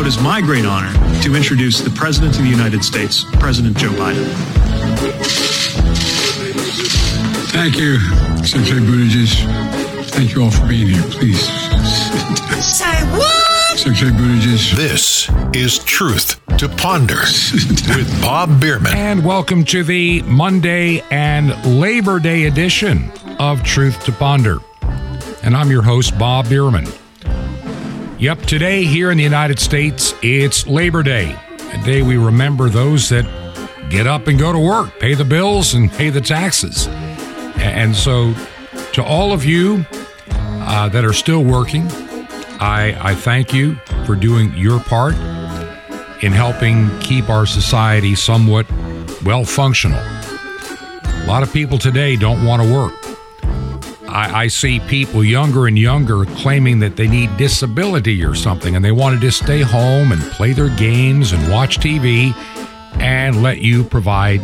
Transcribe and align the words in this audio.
now 0.00 0.06
it 0.06 0.08
is 0.08 0.20
my 0.22 0.40
great 0.40 0.64
honor 0.64 0.92
to 1.20 1.34
introduce 1.34 1.80
the 1.80 1.90
President 1.90 2.34
of 2.36 2.42
the 2.42 2.48
United 2.48 2.82
States, 2.82 3.24
President 3.34 3.76
Joe 3.76 3.90
Biden. 3.90 4.24
Thank 7.52 7.76
you, 7.76 7.98
Secretary 8.44 8.80
Buttigieg. 8.80 10.06
Thank 10.06 10.34
you 10.34 10.44
all 10.44 10.50
for 10.50 10.66
being 10.66 10.86
here. 10.88 11.02
Please. 11.10 11.40
Say 12.64 12.86
what? 13.12 13.78
Secretary 13.78 14.12
Buttigieg. 14.12 14.74
This 14.74 15.30
is 15.54 15.84
Truth 15.84 16.40
to 16.56 16.68
Ponder 16.68 17.20
with 17.94 18.22
Bob 18.22 18.58
Bierman. 18.58 18.94
And 18.94 19.22
welcome 19.24 19.64
to 19.66 19.84
the 19.84 20.22
Monday 20.22 21.02
and 21.10 21.78
Labor 21.78 22.20
Day 22.20 22.44
edition 22.44 23.10
of 23.38 23.62
Truth 23.62 24.04
to 24.04 24.12
Ponder. 24.12 24.58
And 25.42 25.54
I'm 25.54 25.70
your 25.70 25.82
host, 25.82 26.18
Bob 26.18 26.48
Bierman. 26.48 26.86
Yep, 28.20 28.42
today 28.42 28.84
here 28.84 29.10
in 29.10 29.16
the 29.16 29.24
United 29.24 29.58
States, 29.58 30.12
it's 30.22 30.66
Labor 30.66 31.02
Day, 31.02 31.34
a 31.72 31.84
day 31.86 32.02
we 32.02 32.18
remember 32.18 32.68
those 32.68 33.08
that 33.08 33.24
get 33.88 34.06
up 34.06 34.26
and 34.26 34.38
go 34.38 34.52
to 34.52 34.58
work, 34.58 35.00
pay 35.00 35.14
the 35.14 35.24
bills, 35.24 35.72
and 35.72 35.90
pay 35.90 36.10
the 36.10 36.20
taxes. 36.20 36.86
And 37.56 37.96
so, 37.96 38.34
to 38.92 39.02
all 39.02 39.32
of 39.32 39.46
you 39.46 39.86
uh, 40.32 40.90
that 40.90 41.02
are 41.02 41.14
still 41.14 41.42
working, 41.42 41.86
I, 42.60 42.94
I 43.00 43.14
thank 43.14 43.54
you 43.54 43.76
for 44.04 44.16
doing 44.16 44.52
your 44.54 44.80
part 44.80 45.14
in 46.22 46.32
helping 46.32 46.90
keep 46.98 47.30
our 47.30 47.46
society 47.46 48.14
somewhat 48.14 48.70
well 49.24 49.46
functional. 49.46 49.98
A 49.98 51.24
lot 51.26 51.42
of 51.42 51.50
people 51.54 51.78
today 51.78 52.16
don't 52.16 52.44
want 52.44 52.60
to 52.60 52.70
work. 52.70 52.99
I, 54.10 54.42
I, 54.42 54.46
see 54.48 54.80
people 54.80 55.22
younger 55.22 55.68
and 55.68 55.78
younger 55.78 56.24
claiming 56.24 56.80
that 56.80 56.96
they 56.96 57.06
need 57.06 57.36
disability 57.36 58.24
or 58.24 58.34
something 58.34 58.74
and 58.74 58.84
they 58.84 58.90
want 58.90 59.14
to 59.14 59.20
just 59.20 59.42
stay 59.42 59.60
home 59.60 60.10
and 60.10 60.20
play 60.32 60.52
their 60.52 60.68
games 60.76 61.32
and 61.32 61.50
watch 61.50 61.78
TV 61.78 62.34
and 63.00 63.40
let 63.42 63.58
you 63.58 63.84
provide 63.84 64.40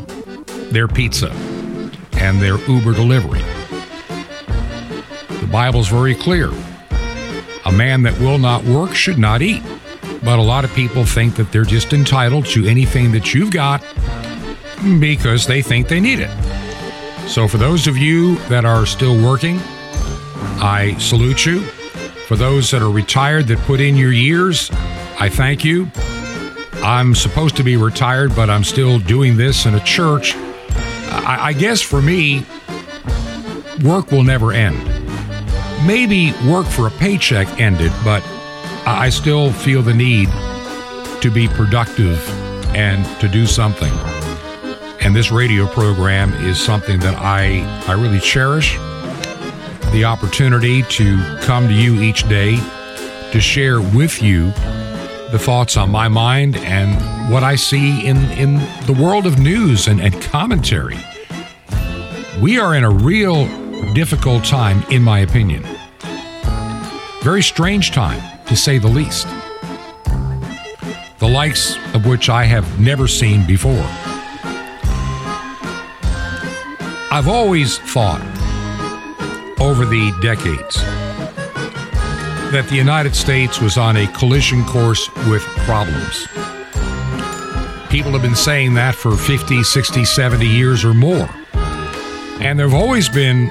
their 0.70 0.86
pizza 0.86 1.30
and 2.12 2.40
their 2.40 2.58
Uber 2.68 2.92
delivery. 2.92 3.40
The 5.40 5.48
Bible's 5.50 5.88
very 5.88 6.14
clear. 6.14 6.50
A 7.64 7.72
man 7.72 8.02
that 8.02 8.16
will 8.20 8.38
not 8.38 8.62
work 8.64 8.94
should 8.94 9.18
not 9.18 9.42
eat. 9.42 9.62
But 10.22 10.38
a 10.38 10.42
lot 10.42 10.64
of 10.64 10.72
people 10.74 11.04
think 11.04 11.36
that 11.36 11.52
they're 11.52 11.64
just 11.64 11.92
entitled 11.92 12.46
to 12.46 12.66
anything 12.66 13.12
that 13.12 13.34
you've 13.34 13.50
got 13.50 13.84
because 15.00 15.46
they 15.46 15.62
think 15.62 15.88
they 15.88 16.00
need 16.00 16.20
it. 16.20 16.65
So, 17.26 17.48
for 17.48 17.58
those 17.58 17.86
of 17.86 17.98
you 17.98 18.36
that 18.48 18.64
are 18.64 18.86
still 18.86 19.20
working, 19.22 19.58
I 20.58 20.96
salute 20.98 21.44
you. 21.44 21.60
For 22.28 22.36
those 22.36 22.70
that 22.70 22.82
are 22.82 22.90
retired 22.90 23.46
that 23.48 23.58
put 23.60 23.80
in 23.80 23.96
your 23.96 24.12
years, 24.12 24.70
I 25.18 25.28
thank 25.28 25.64
you. 25.64 25.90
I'm 26.82 27.14
supposed 27.14 27.56
to 27.56 27.62
be 27.62 27.76
retired, 27.76 28.34
but 28.34 28.48
I'm 28.48 28.64
still 28.64 28.98
doing 28.98 29.36
this 29.36 29.66
in 29.66 29.74
a 29.74 29.80
church. 29.80 30.34
I, 30.36 31.48
I 31.48 31.52
guess 31.52 31.82
for 31.82 32.00
me, 32.00 32.46
work 33.84 34.12
will 34.12 34.22
never 34.22 34.52
end. 34.52 34.78
Maybe 35.86 36.32
work 36.48 36.66
for 36.66 36.86
a 36.86 36.90
paycheck 36.90 37.60
ended, 37.60 37.92
but 38.04 38.22
I 38.86 39.10
still 39.10 39.52
feel 39.52 39.82
the 39.82 39.94
need 39.94 40.28
to 41.22 41.30
be 41.30 41.48
productive 41.48 42.26
and 42.74 43.04
to 43.20 43.28
do 43.28 43.46
something. 43.46 43.92
And 45.00 45.14
this 45.14 45.30
radio 45.30 45.66
program 45.66 46.32
is 46.34 46.60
something 46.60 46.98
that 47.00 47.14
I, 47.16 47.60
I 47.86 47.92
really 47.92 48.20
cherish. 48.20 48.76
The 49.92 50.04
opportunity 50.04 50.82
to 50.82 51.38
come 51.42 51.68
to 51.68 51.74
you 51.74 52.00
each 52.00 52.28
day 52.28 52.56
to 53.32 53.40
share 53.40 53.80
with 53.80 54.22
you 54.22 54.46
the 55.30 55.38
thoughts 55.38 55.76
on 55.76 55.90
my 55.90 56.08
mind 56.08 56.56
and 56.56 57.32
what 57.32 57.42
I 57.42 57.56
see 57.56 58.06
in, 58.06 58.16
in 58.32 58.54
the 58.86 58.96
world 58.98 59.26
of 59.26 59.38
news 59.38 59.88
and, 59.88 60.00
and 60.00 60.20
commentary. 60.22 60.98
We 62.40 62.58
are 62.58 62.74
in 62.74 62.84
a 62.84 62.90
real 62.90 63.46
difficult 63.94 64.44
time, 64.44 64.82
in 64.90 65.02
my 65.02 65.20
opinion. 65.20 65.64
Very 67.22 67.42
strange 67.42 67.90
time, 67.90 68.22
to 68.46 68.56
say 68.56 68.78
the 68.78 68.88
least. 68.88 69.26
The 71.18 71.28
likes 71.28 71.76
of 71.94 72.06
which 72.06 72.28
I 72.28 72.44
have 72.44 72.78
never 72.78 73.08
seen 73.08 73.46
before. 73.46 73.86
I've 77.16 77.28
always 77.28 77.78
thought 77.78 78.20
over 79.58 79.86
the 79.86 80.14
decades 80.20 80.76
that 82.52 82.66
the 82.68 82.76
United 82.76 83.16
States 83.16 83.58
was 83.58 83.78
on 83.78 83.96
a 83.96 84.06
collision 84.08 84.62
course 84.66 85.08
with 85.26 85.40
problems. 85.64 86.26
People 87.88 88.12
have 88.12 88.20
been 88.20 88.34
saying 88.36 88.74
that 88.74 88.94
for 88.94 89.16
50, 89.16 89.62
60, 89.62 90.04
70 90.04 90.46
years 90.46 90.84
or 90.84 90.92
more. 90.92 91.30
And 91.54 92.58
there 92.58 92.68
have 92.68 92.78
always 92.78 93.08
been 93.08 93.50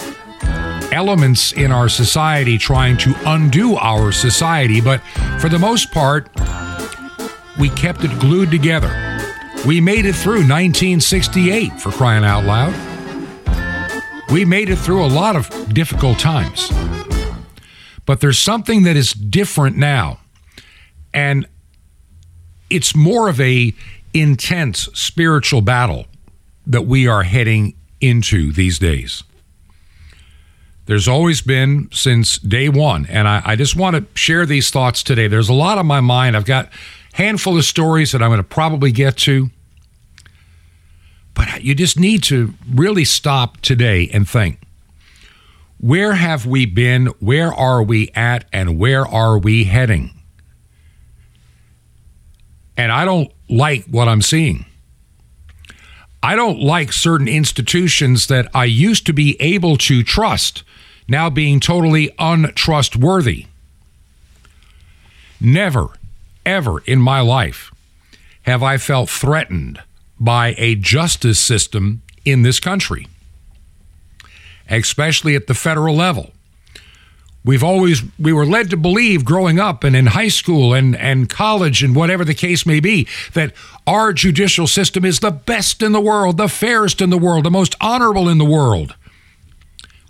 elements 0.91 1.51
in 1.51 1.71
our 1.71 1.89
society 1.89 2.59
trying 2.59 2.97
to 2.97 3.15
undo 3.25 3.77
our 3.77 4.11
society, 4.11 4.79
but 4.79 5.01
for 5.39 5.49
the 5.49 5.57
most 5.57 5.91
part, 5.91 6.29
we 7.57 7.69
kept 7.71 8.03
it 8.03 8.11
glued 8.19 8.51
together. 8.51 8.93
We 9.65 9.81
made 9.81 10.05
it 10.05 10.13
through 10.13 10.45
1968 10.45 11.81
for 11.81 11.91
crying 11.91 12.23
out 12.23 12.43
loud. 12.43 12.94
We 14.31 14.43
made 14.45 14.69
it 14.69 14.77
through 14.77 15.05
a 15.05 15.07
lot 15.07 15.35
of 15.35 15.73
difficult 15.73 16.19
times. 16.19 16.71
But 18.05 18.21
there's 18.21 18.39
something 18.39 18.83
that 18.83 18.95
is 18.95 19.13
different 19.13 19.77
now. 19.77 20.19
And 21.13 21.47
it's 22.69 22.95
more 22.95 23.29
of 23.29 23.39
a 23.39 23.73
intense 24.13 24.89
spiritual 24.93 25.61
battle 25.61 26.05
that 26.65 26.83
we 26.83 27.07
are 27.07 27.23
heading 27.23 27.75
into 28.01 28.51
these 28.51 28.79
days. 28.79 29.23
There's 30.85 31.07
always 31.07 31.41
been 31.41 31.89
since 31.91 32.37
day 32.37 32.69
one, 32.69 33.07
and 33.07 33.27
I, 33.27 33.41
I 33.43 33.55
just 33.55 33.75
want 33.75 33.95
to 33.95 34.05
share 34.19 34.45
these 34.45 34.69
thoughts 34.69 35.01
today. 35.01 35.27
There's 35.27 35.49
a 35.49 35.53
lot 35.53 35.77
on 35.79 35.87
my 35.87 35.99
mind. 35.99 36.35
I've 36.35 36.45
got 36.45 36.69
handful 37.13 37.57
of 37.57 37.65
stories 37.65 38.11
that 38.11 38.21
I'm 38.21 38.29
going 38.29 38.37
to 38.37 38.43
probably 38.43 38.91
get 38.91 39.17
to. 39.17 39.49
But 41.35 41.63
you 41.63 41.75
just 41.75 41.99
need 41.99 42.23
to 42.23 42.55
really 42.73 43.05
stop 43.05 43.61
today 43.61 44.09
and 44.11 44.27
think 44.27 44.59
where 45.79 46.13
have 46.13 46.45
we 46.45 46.65
been? 46.65 47.07
Where 47.19 47.53
are 47.53 47.83
we 47.83 48.09
at? 48.15 48.45
And 48.51 48.79
where 48.79 49.05
are 49.05 49.37
we 49.37 49.65
heading? 49.65 50.11
And 52.77 52.91
I 52.91 53.05
don't 53.05 53.31
like 53.49 53.85
what 53.85 54.07
I'm 54.07 54.21
seeing. 54.21 54.65
I 56.23 56.35
don't 56.35 56.59
like 56.59 56.91
certain 56.91 57.27
institutions 57.27 58.27
that 58.27 58.49
I 58.55 58.65
used 58.65 59.05
to 59.05 59.13
be 59.13 59.39
able 59.39 59.77
to 59.77 60.01
trust 60.01 60.63
now 61.07 61.29
being 61.29 61.59
totally 61.59 62.09
untrustworthy. 62.17 63.45
Never, 65.39 65.89
ever 66.45 66.79
in 66.87 66.99
my 66.99 67.19
life 67.19 67.71
have 68.43 68.63
I 68.63 68.77
felt 68.77 69.09
threatened 69.09 69.83
by 70.19 70.55
a 70.57 70.75
justice 70.75 71.39
system 71.39 72.01
in 72.23 72.41
this 72.41 72.59
country, 72.59 73.07
especially 74.69 75.35
at 75.35 75.47
the 75.47 75.53
federal 75.53 75.95
level. 75.95 76.31
We've 77.43 77.63
always 77.63 78.01
we 78.17 78.33
were 78.33 78.45
led 78.45 78.71
to 78.71 78.77
believe 78.77 79.23
growing 79.23 79.59
up 79.59 79.83
and 79.83 79.95
in 79.95 80.07
high 80.07 80.29
school 80.29 80.73
and, 80.73 80.95
and 80.95 81.29
college 81.29 81.83
and 81.83 81.95
whatever 81.95 82.25
the 82.25 82.33
case 82.33 82.65
may 82.65 82.79
be 82.79 83.07
that 83.33 83.53
our 83.85 84.13
judicial 84.13 84.65
system 84.65 85.05
is 85.05 85.19
the 85.19 85.29
best 85.29 85.83
in 85.83 85.91
the 85.91 86.01
world, 86.01 86.37
the 86.37 86.47
fairest 86.47 87.01
in 87.01 87.11
the 87.11 87.19
world, 87.19 87.43
the 87.45 87.51
most 87.51 87.75
honorable 87.79 88.27
in 88.27 88.39
the 88.39 88.45
world. 88.45 88.95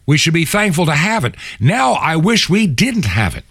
We 0.05 0.17
should 0.17 0.33
be 0.33 0.45
thankful 0.45 0.85
to 0.85 0.93
have 0.95 1.25
it. 1.25 1.35
Now 1.59 1.93
I 1.93 2.15
wish 2.15 2.49
we 2.49 2.67
didn't 2.67 3.05
have 3.05 3.35
it 3.35 3.43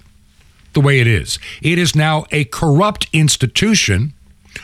the 0.73 0.81
way 0.81 1.01
it 1.01 1.07
is. 1.07 1.39
It 1.61 1.79
is 1.79 1.95
now 1.95 2.25
a 2.31 2.45
corrupt 2.45 3.09
institution 3.13 4.14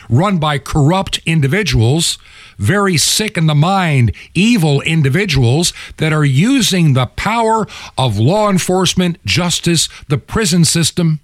run 0.09 0.37
by 0.37 0.57
corrupt 0.57 1.19
individuals, 1.25 2.17
very 2.57 2.97
sick 2.97 3.37
in 3.37 3.47
the 3.47 3.55
mind, 3.55 4.13
evil 4.33 4.81
individuals 4.81 5.73
that 5.97 6.13
are 6.13 6.25
using 6.25 6.93
the 6.93 7.07
power 7.07 7.67
of 7.97 8.19
law 8.19 8.49
enforcement, 8.49 9.23
justice, 9.25 9.89
the 10.07 10.17
prison 10.17 10.65
system. 10.65 11.19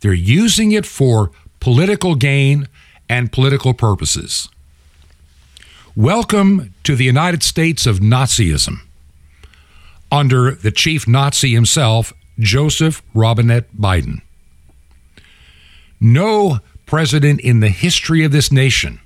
They're 0.00 0.12
using 0.12 0.72
it 0.72 0.86
for 0.86 1.30
political 1.60 2.14
gain 2.14 2.68
and 3.08 3.30
political 3.30 3.74
purposes. 3.74 4.48
Welcome 5.94 6.74
to 6.84 6.96
the 6.96 7.04
United 7.04 7.42
States 7.42 7.86
of 7.86 8.00
Nazism 8.00 8.80
under 10.10 10.52
the 10.52 10.70
chief 10.70 11.06
Nazi 11.06 11.52
himself, 11.54 12.12
Joseph 12.38 13.02
Robinette 13.14 13.74
Biden. 13.74 14.22
No 16.04 16.58
president 16.84 17.40
in 17.42 17.60
the 17.60 17.68
history 17.68 18.24
of 18.24 18.32
this 18.32 18.50
nation 18.50 18.98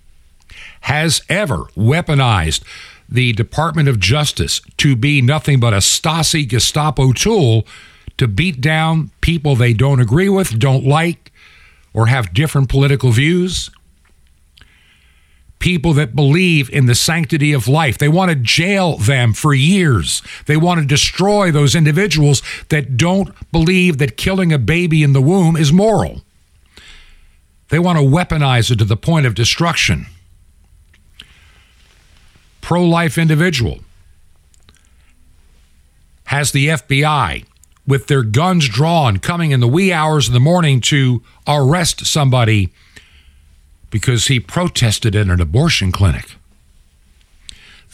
has 0.81 1.20
ever 1.28 1.64
weaponized 1.76 2.62
the 3.06 3.34
Department 3.34 3.87
of 3.87 4.00
Justice 4.00 4.62
to 4.78 4.96
be 4.96 5.20
nothing 5.20 5.60
but 5.60 5.75
a 5.75 5.78
Stasi 5.78 6.48
Gestapo 6.48 7.12
tool 7.12 7.66
to 8.16 8.26
beat 8.26 8.62
down 8.62 9.10
people 9.20 9.54
they 9.54 9.75
don't 9.75 10.00
agree 10.00 10.31
with, 10.31 10.58
don't 10.58 10.87
like, 10.87 11.32
or 11.93 12.06
have 12.06 12.32
different 12.32 12.70
political 12.70 13.10
views. 13.10 13.70
People 15.58 15.92
that 15.92 16.16
believe 16.16 16.70
in 16.70 16.87
the 16.87 16.94
sanctity 16.94 17.52
of 17.52 17.69
life. 17.69 17.99
They 17.99 18.08
want 18.08 18.31
to 18.31 18.37
jail 18.37 18.96
them 18.96 19.34
for 19.34 19.52
years. 19.52 20.22
They 20.46 20.56
want 20.56 20.81
to 20.81 20.87
destroy 20.87 21.50
those 21.50 21.75
individuals 21.75 22.40
that 22.70 22.96
don't 22.96 23.34
believe 23.52 23.99
that 23.99 24.16
killing 24.16 24.50
a 24.50 24.58
baby 24.58 25.02
in 25.02 25.12
the 25.12 25.20
womb 25.20 25.56
is 25.56 25.75
moral. 25.75 26.22
They 27.68 27.78
want 27.78 27.98
to 27.98 28.04
weaponize 28.04 28.70
it 28.70 28.78
to 28.78 28.84
the 28.84 28.96
point 28.96 29.26
of 29.26 29.34
destruction. 29.34 30.06
Pro 32.60 32.84
life 32.84 33.18
individual 33.18 33.80
has 36.24 36.52
the 36.52 36.68
FBI 36.68 37.44
with 37.86 38.08
their 38.08 38.22
guns 38.22 38.68
drawn 38.68 39.18
coming 39.18 39.52
in 39.52 39.60
the 39.60 39.68
wee 39.68 39.92
hours 39.92 40.26
of 40.26 40.34
the 40.34 40.40
morning 40.40 40.80
to 40.80 41.22
arrest 41.46 42.04
somebody 42.04 42.72
because 43.90 44.26
he 44.26 44.40
protested 44.40 45.14
at 45.14 45.28
an 45.28 45.40
abortion 45.40 45.92
clinic. 45.92 46.36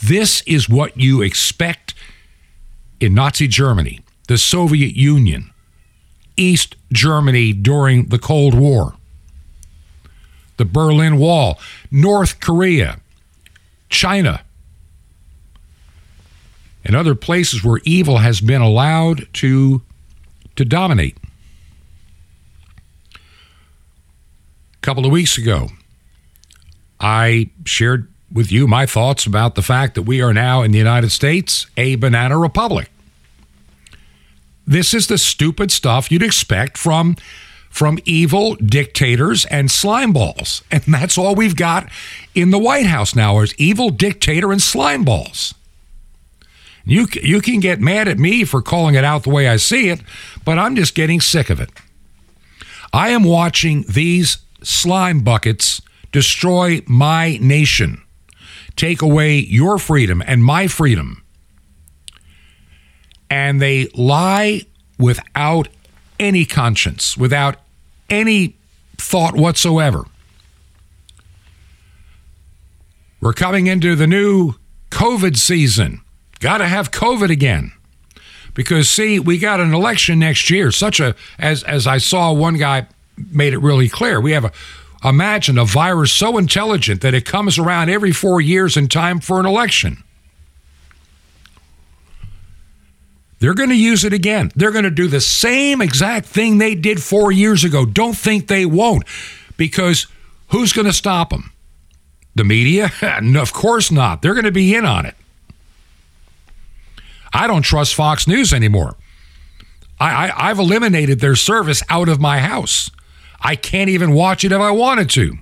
This 0.03 0.43
is 0.47 0.69
what 0.69 0.97
you 0.99 1.23
expect 1.23 1.95
in 2.99 3.15
Nazi 3.15 3.47
Germany, 3.47 4.01
the 4.29 4.39
Soviet 4.39 4.97
Union, 4.97 5.51
East 6.37 6.77
Germany 6.93 7.53
during 7.53 8.07
the 8.07 8.19
Cold 8.19 8.55
War, 8.55 8.95
the 10.63 10.67
Berlin 10.67 11.19
Wall, 11.19 11.59
North 11.91 12.39
Korea, 12.39 13.01
China, 13.89 14.45
and 16.85 16.95
other 16.95 17.17
places 17.17 17.65
where 17.65 17.81
evil 17.85 18.19
has 18.19 18.41
been 18.41 18.63
allowed 18.63 19.27
to, 19.35 19.83
to 20.55 20.65
dominate. 20.65 21.17
A 23.15 23.19
couple 24.83 25.05
of 25.05 25.11
weeks 25.11 25.37
ago, 25.37 25.71
I 27.01 27.51
shared 27.65 28.09
with 28.33 28.53
you 28.53 28.69
my 28.69 28.87
thoughts 28.87 29.27
about 29.27 29.57
the 29.57 29.63
fact 29.63 29.97
that 29.97 30.03
we 30.03 30.23
are 30.23 30.33
now 30.33 30.63
in 30.63 30.71
the 30.71 30.79
United 30.79 31.11
States 31.11 31.67
a 31.77 31.97
banana 31.97 32.39
republic. 32.39 32.89
This 34.65 34.95
is 34.95 35.09
the 35.09 35.19
stupid 35.19 35.73
stuff 35.73 36.13
you'd 36.13 36.23
expect 36.23 36.79
from 36.79 37.17
from 37.73 37.99
evil 38.05 38.55
dictators 38.57 39.47
and 39.47 39.71
slime 39.71 40.13
balls. 40.13 40.63
And 40.71 40.83
that's 40.83 41.17
all 41.17 41.35
we've 41.35 41.57
got 41.57 41.89
in 42.35 42.51
the 42.51 42.59
White 42.59 42.85
House 42.85 43.17
now 43.17 43.41
is 43.41 43.55
evil 43.57 43.89
dictator 43.89 44.53
and 44.53 44.61
slime 44.61 45.05
balls. 45.05 45.55
You 46.85 47.07
you 47.23 47.41
can 47.41 47.61
get 47.61 47.81
mad 47.81 48.09
at 48.09 48.19
me 48.19 48.45
for 48.45 48.61
calling 48.61 48.95
it 48.95 49.05
out 49.05 49.23
the 49.23 49.31
way 49.31 49.49
I 49.49 49.57
see 49.57 49.89
it, 49.89 50.03
but 50.45 50.59
I'm 50.59 50.77
just 50.77 50.95
getting 50.95 51.21
sick 51.21 51.49
of 51.49 51.61
it. 51.61 51.71
I 52.93 53.09
am 53.09 53.25
watching 53.25 53.85
these 53.89 54.39
slime 54.63 55.21
buckets 55.21 55.81
destroy 56.11 56.83
my 56.87 57.39
nation, 57.41 58.03
take 58.77 59.01
away 59.01 59.39
your 59.39 59.79
freedom 59.79 60.23
and 60.27 60.45
my 60.45 60.67
freedom. 60.67 61.23
And 63.31 63.63
they 63.63 63.87
lie 63.95 64.63
without 64.99 65.69
any 66.21 66.45
conscience, 66.45 67.17
without 67.17 67.62
any 68.13 68.57
thought 68.99 69.35
whatsoever. 69.35 70.05
We're 73.21 73.33
coming 73.33 73.67
into 73.67 73.97
the 73.97 74.07
new 74.07 74.55
COVID 74.91 75.37
season. 75.37 76.03
Got 76.39 76.59
to 76.59 76.67
have 76.67 76.91
COVID 76.91 77.31
again. 77.31 77.73
Because 78.55 78.89
see, 78.91 79.19
we 79.19 79.39
got 79.39 79.61
an 79.61 79.73
election 79.73 80.19
next 80.19 80.51
year. 80.51 80.71
Such 80.71 81.01
a 81.01 81.15
as 81.39 81.63
as 81.63 81.87
I 81.87 81.99
saw 81.99 82.33
one 82.33 82.59
guy 82.59 82.87
made 83.17 83.55
it 83.55 83.59
really 83.59 83.89
clear. 83.89 84.21
We 84.21 84.33
have 84.33 84.45
a 84.45 84.53
imagine 85.03 85.57
a 85.57 85.65
virus 85.65 86.13
so 86.13 86.37
intelligent 86.37 87.01
that 87.01 87.15
it 87.15 87.25
comes 87.25 87.59
around 87.59 87.89
every 87.89 88.13
4 88.13 88.41
years 88.41 88.77
in 88.77 88.89
time 88.89 89.21
for 89.21 89.41
an 89.41 89.47
election. 89.47 90.05
They're 93.43 93.55
going 93.55 93.71
to 93.71 93.75
use 93.75 94.05
it 94.05 94.13
again. 94.13 94.53
They're 94.55 94.71
going 94.71 94.85
to 94.85 94.91
do 94.91 95.09
the 95.09 95.21
same 95.21 95.83
exact 95.83 96.27
thing 96.27 96.59
they 96.59 96.77
did 96.77 97.03
4 97.03 97.33
years 97.33 97.65
ago. 97.65 97.85
Don't 97.85 98.17
think 98.17 98.47
they 98.47 98.65
won't 98.65 99.03
because 99.57 100.07
who's 100.51 100.73
going 100.73 100.87
to 100.87 100.93
stop 100.93 101.31
them? 101.31 101.53
The 102.37 102.45
media? 102.45 102.93
of 103.03 103.53
course 103.53 103.91
not. 103.91 104.23
They're 104.23 104.35
going 104.35 104.45
to 104.45 104.53
be 104.53 104.77
in 104.77 104.87
on 104.87 105.07
it. 105.07 105.17
I 107.33 107.49
don't 107.49 107.63
trust 107.63 107.97
Fox 107.97 108.29
News 108.29 108.53
anymore. 108.53 108.95
I, 109.99 110.29
I, 110.29 110.51
I've 110.51 110.61
eliminated 110.61 111.19
their 111.19 111.35
service 111.35 111.83
out 111.89 112.09
of 112.09 112.21
my 112.21 112.39
house. 112.39 112.93
I 113.41 113.57
can't 113.57 113.91
even 113.91 114.13
watch 114.13 114.45
it 114.45 114.53
if 114.53 114.61
I 114.61 114.71
wanted 114.71 115.11
to. 115.11 115.37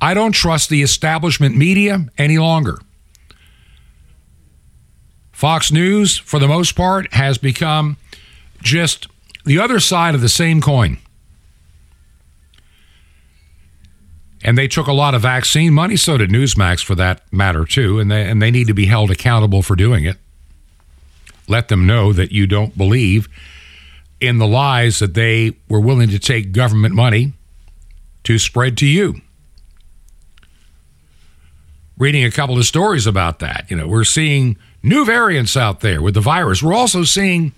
I 0.00 0.14
don't 0.14 0.32
trust 0.32 0.70
the 0.70 0.82
establishment 0.82 1.58
media 1.58 2.06
any 2.16 2.38
longer. 2.38 2.78
Fox 5.36 5.70
News, 5.70 6.16
for 6.16 6.38
the 6.38 6.48
most 6.48 6.74
part, 6.74 7.12
has 7.12 7.36
become 7.36 7.98
just 8.62 9.06
the 9.44 9.58
other 9.58 9.80
side 9.80 10.14
of 10.14 10.22
the 10.22 10.30
same 10.30 10.62
coin. 10.62 10.96
And 14.42 14.56
they 14.56 14.66
took 14.66 14.86
a 14.86 14.94
lot 14.94 15.14
of 15.14 15.20
vaccine 15.20 15.74
money, 15.74 15.96
so 15.96 16.16
did 16.16 16.30
Newsmax 16.30 16.82
for 16.82 16.94
that 16.94 17.20
matter, 17.30 17.66
too, 17.66 18.00
and 18.00 18.10
they, 18.10 18.22
and 18.22 18.40
they 18.40 18.50
need 18.50 18.66
to 18.68 18.72
be 18.72 18.86
held 18.86 19.10
accountable 19.10 19.60
for 19.60 19.76
doing 19.76 20.04
it. 20.04 20.16
Let 21.48 21.68
them 21.68 21.86
know 21.86 22.14
that 22.14 22.32
you 22.32 22.46
don't 22.46 22.74
believe 22.74 23.28
in 24.22 24.38
the 24.38 24.46
lies 24.46 25.00
that 25.00 25.12
they 25.12 25.52
were 25.68 25.80
willing 25.80 26.08
to 26.08 26.18
take 26.18 26.52
government 26.52 26.94
money 26.94 27.34
to 28.24 28.38
spread 28.38 28.78
to 28.78 28.86
you. 28.86 29.20
Reading 31.98 32.24
a 32.24 32.30
couple 32.30 32.56
of 32.56 32.64
stories 32.64 33.06
about 33.06 33.40
that. 33.40 33.66
You 33.68 33.76
know, 33.76 33.86
we're 33.86 34.04
seeing 34.04 34.56
new 34.86 35.04
variants 35.04 35.56
out 35.56 35.80
there 35.80 36.00
with 36.00 36.14
the 36.14 36.20
virus. 36.20 36.62
We're 36.62 36.74
also 36.74 37.04
seeing 37.04 37.52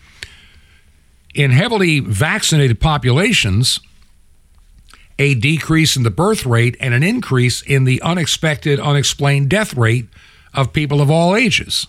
in 1.35 1.51
heavily 1.51 2.01
vaccinated 2.01 2.81
populations 2.81 3.79
a 5.19 5.35
decrease 5.35 5.97
in 5.97 6.05
the 6.05 6.11
birth 6.11 6.47
rate 6.47 6.77
and 6.81 6.95
an 6.95 7.03
increase 7.03 7.61
in 7.63 7.85
the 7.85 8.01
unexpected, 8.03 8.81
unexplained 8.81 9.51
death 9.51 9.75
rate 9.75 10.09
of 10.55 10.73
people 10.73 11.01
of 11.01 11.11
all 11.11 11.37
ages. 11.37 11.87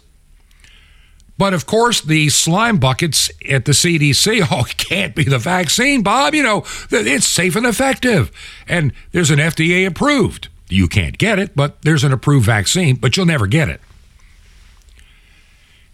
But 1.38 1.54
of 1.54 1.66
course, 1.66 2.02
the 2.02 2.28
slime 2.30 2.80
buckets 2.80 3.32
at 3.50 3.64
the 3.64 3.72
CDC, 3.72 4.46
oh, 4.52 4.66
it 4.66 4.78
can't 4.78 5.16
be 5.16 5.24
the 5.24 5.38
vaccine, 5.38 6.04
Bob. 6.04 6.34
You 6.36 6.44
know, 6.44 6.66
it's 6.92 7.26
safe 7.26 7.56
and 7.56 7.66
effective. 7.66 8.30
And 8.68 8.92
there's 9.12 9.32
an 9.32 9.40
FDA 9.40 9.88
approved. 9.88 10.50
You 10.68 10.88
can't 10.88 11.18
get 11.18 11.40
it, 11.40 11.56
but 11.56 11.82
there's 11.84 12.04
an 12.04 12.12
approved 12.12 12.46
vaccine, 12.46 12.98
but 12.98 13.16
you'll 13.16 13.26
never 13.26 13.48
get 13.48 13.70
it. 13.70 13.80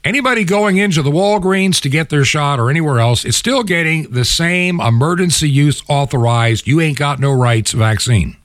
Anybody 0.05 0.43
going 0.43 0.77
into 0.77 1.01
the 1.01 1.09
Walgreens 1.09 1.81
to 1.81 1.89
get 1.89 2.09
their 2.09 2.23
shot 2.23 2.59
or 2.59 2.69
anywhere 2.69 2.99
else 2.99 3.25
is 3.25 3.35
still 3.35 3.63
getting 3.63 4.03
the 4.11 4.23
same 4.23 4.79
emergency 4.79 5.49
use 5.49 5.81
authorized, 5.87 6.67
you 6.67 6.79
ain't 6.79 6.99
got 6.99 7.19
no 7.19 7.33
rights 7.33 7.71
vaccine. 7.71 8.37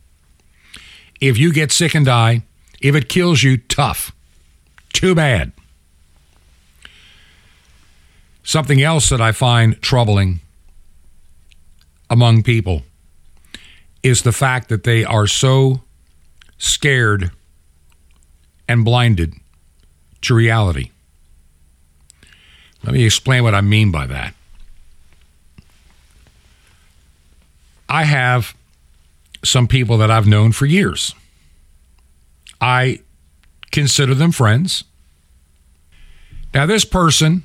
If 1.20 1.36
you 1.36 1.52
get 1.52 1.70
sick 1.70 1.94
and 1.94 2.06
die, 2.06 2.44
if 2.80 2.94
it 2.94 3.10
kills 3.10 3.42
you, 3.42 3.58
tough. 3.58 4.10
Too 4.94 5.14
bad. 5.14 5.52
Something 8.42 8.80
else 8.80 9.10
that 9.10 9.20
I 9.20 9.32
find 9.32 9.80
troubling 9.82 10.40
among 12.08 12.42
people 12.42 12.84
is 14.02 14.22
the 14.22 14.32
fact 14.32 14.70
that 14.70 14.84
they 14.84 15.04
are 15.04 15.26
so 15.26 15.82
scared 16.56 17.30
and 18.66 18.82
blinded 18.82 19.34
to 20.22 20.34
reality. 20.34 20.90
Let 22.84 22.94
me 22.94 23.04
explain 23.04 23.42
what 23.42 23.54
I 23.54 23.60
mean 23.60 23.90
by 23.90 24.06
that. 24.06 24.34
I 27.88 28.04
have 28.04 28.54
some 29.44 29.66
people 29.66 29.98
that 29.98 30.10
I've 30.10 30.26
known 30.26 30.52
for 30.52 30.66
years. 30.66 31.14
I 32.60 33.00
consider 33.70 34.14
them 34.14 34.32
friends. 34.32 34.84
Now, 36.54 36.66
this 36.66 36.84
person 36.84 37.44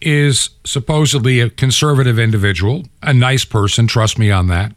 is 0.00 0.50
supposedly 0.64 1.40
a 1.40 1.50
conservative 1.50 2.18
individual, 2.18 2.84
a 3.02 3.12
nice 3.12 3.44
person, 3.44 3.86
trust 3.86 4.18
me 4.18 4.30
on 4.30 4.46
that. 4.48 4.72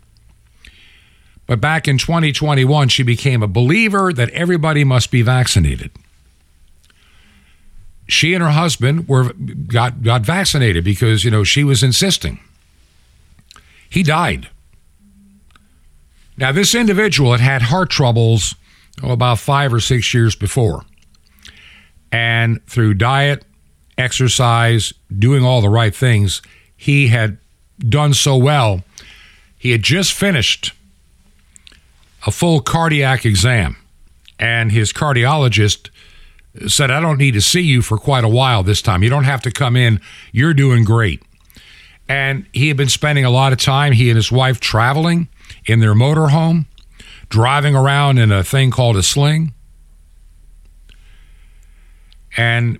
But 1.46 1.62
back 1.62 1.88
in 1.88 1.98
2021, 1.98 2.88
she 2.88 3.04
became 3.04 3.44
a 3.44 3.48
believer 3.48 4.14
that 4.14 4.30
everybody 4.30 4.84
must 4.84 5.12
be 5.12 5.22
vaccinated 5.22 5.92
she 8.12 8.34
and 8.34 8.44
her 8.44 8.51
husband 8.51 9.08
were 9.08 9.32
got 9.32 10.03
got 10.03 10.22
vaccinated 10.24 10.84
because 10.84 11.24
you 11.24 11.32
know 11.32 11.44
she 11.44 11.63
was 11.63 11.82
insisting. 11.82 12.39
He 13.89 14.03
died. 14.03 14.50
Now 16.36 16.51
this 16.51 16.75
individual 16.75 17.32
had 17.32 17.39
had 17.39 17.62
heart 17.63 17.89
troubles 17.89 18.56
oh, 19.01 19.12
about 19.12 19.39
five 19.39 19.74
or 19.74 19.80
six 19.80 20.13
years 20.13 20.36
before, 20.36 20.84
and 22.12 22.63
through 22.68 22.96
diet, 22.96 23.46
exercise, 23.98 24.94
doing 25.18 25.46
all 25.46 25.62
the 25.62 25.70
right 25.70 25.96
things. 25.96 26.41
He 26.75 27.08
had 27.08 27.38
done 27.80 28.13
so 28.13 28.36
well. 28.36 28.84
He 29.58 29.72
had 29.72 29.84
just 29.84 30.12
finished 30.12 30.74
a 32.27 32.32
full 32.32 32.60
cardiac 32.60 33.25
exam, 33.25 33.77
and 34.38 34.72
his 34.72 34.91
cardiologist 34.91 35.89
said, 36.67 36.91
I 36.91 37.00
don't 37.00 37.17
need 37.17 37.34
to 37.34 37.41
see 37.41 37.62
you 37.62 37.81
for 37.81 37.98
quite 37.98 38.24
a 38.24 38.29
while 38.29 38.63
this 38.63 38.81
time. 38.81 39.03
You 39.03 39.10
don't 39.10 39.24
have 39.24 39.41
to 39.41 39.51
come 39.51 39.75
in. 39.75 40.01
You're 40.31 40.53
doing 40.53 40.84
great. 40.84 41.22
And 42.10 42.46
he 42.51 42.67
had 42.67 42.77
been 42.77 42.89
spending 42.89 43.24
a 43.24 43.29
lot 43.29 43.53
of 43.53 43.60
time, 43.60 43.93
he 43.93 44.10
and 44.10 44.17
his 44.17 44.31
wife, 44.31 44.60
traveling 44.60 45.29
in 45.65 45.79
their 45.79 45.93
motorhome, 45.93 46.65
driving 47.29 47.75
around 47.75 48.17
in 48.17 48.31
a 48.31 48.43
thing 48.43 48.70
called 48.70 48.98
a 48.98 49.03
sling. 49.03 49.53
And 52.36 52.79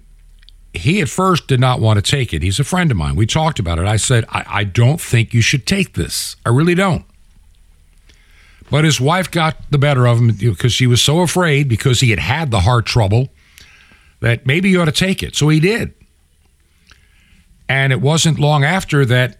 he 0.74 1.02
at 1.02 1.10
first 1.10 1.48
did 1.48 1.60
not 1.60 1.80
want 1.80 2.04
to 2.04 2.12
take 2.12 2.34
it. 2.34 2.44
He's 2.44 2.60
a 2.60 2.64
friend 2.64 2.92
of 2.92 2.98
mine. 2.98 3.16
We 3.16 3.26
talked 3.26 3.60
about 3.60 3.80
it. 3.80 3.86
I 3.86 3.98
said, 3.98 4.26
I, 4.30 4.44
I 4.48 4.64
don't 4.64 5.00
think 5.00 5.34
you 5.34 5.42
should 5.42 5.66
take 5.66 5.94
this. 5.94 6.36
I 6.46 6.50
really 6.50 6.76
don't. 6.76 7.06
But 8.70 8.86
his 8.86 9.02
wife 9.02 9.30
got 9.30 9.58
the 9.70 9.78
better 9.78 10.08
of 10.08 10.20
him 10.20 10.32
because 10.32 10.72
she 10.72 10.88
was 10.88 11.02
so 11.02 11.20
afraid 11.20 11.68
because 11.68 12.00
he 12.00 12.10
had 12.10 12.20
had 12.20 12.52
the 12.52 12.62
heart 12.62 12.86
trouble 12.86 13.30
that 14.22 14.46
maybe 14.46 14.70
you 14.70 14.82
ought 14.82 14.86
to 14.86 14.92
take 14.92 15.22
it. 15.22 15.36
So 15.36 15.50
he 15.50 15.60
did. 15.60 15.94
And 17.68 17.92
it 17.92 18.02
wasn't 18.02 18.40
long 18.40 18.64
after 18.64 19.06
that 19.06 19.40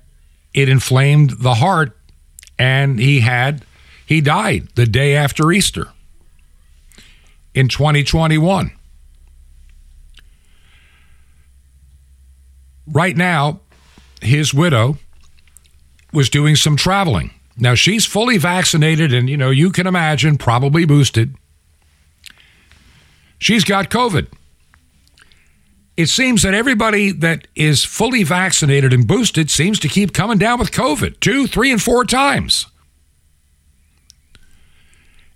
it 0.54 0.68
inflamed 0.68 1.32
the 1.40 1.56
heart 1.56 1.98
and 2.60 3.00
he 3.00 3.22
had 3.22 3.66
he 4.06 4.20
died 4.20 4.68
the 4.76 4.86
day 4.86 5.16
after 5.16 5.52
Easter 5.52 5.88
in 7.54 7.68
2021. 7.68 8.72
Right 12.88 13.16
now, 13.16 13.62
his 14.22 14.54
widow 14.54 14.98
was 16.12 16.30
doing 16.30 16.56
some 16.56 16.76
traveling. 16.76 17.32
Now 17.58 17.76
she's 17.76 18.06
fully 18.06 18.38
vaccinated 18.38 19.14
and 19.14 19.30
you 19.30 19.38
know, 19.38 19.50
you 19.50 19.72
can 19.72 19.88
imagine 19.88 20.38
probably 20.38 20.86
boosted. 20.86 21.36
She's 23.40 23.64
got 23.64 23.90
COVID. 23.90 24.28
It 26.02 26.10
seems 26.10 26.42
that 26.42 26.56
everybody 26.56 27.12
that 27.12 27.48
is 27.56 27.86
fully 27.86 28.24
vaccinated 28.24 28.92
and 28.92 29.08
boosted 29.08 29.52
seems 29.52 29.78
to 29.82 29.88
keep 29.88 30.14
coming 30.14 30.40
down 30.40 30.58
with 30.58 30.72
COVID 30.72 31.20
two, 31.20 31.46
three, 31.46 31.72
and 31.72 31.80
four 31.80 32.06
times. 32.06 32.66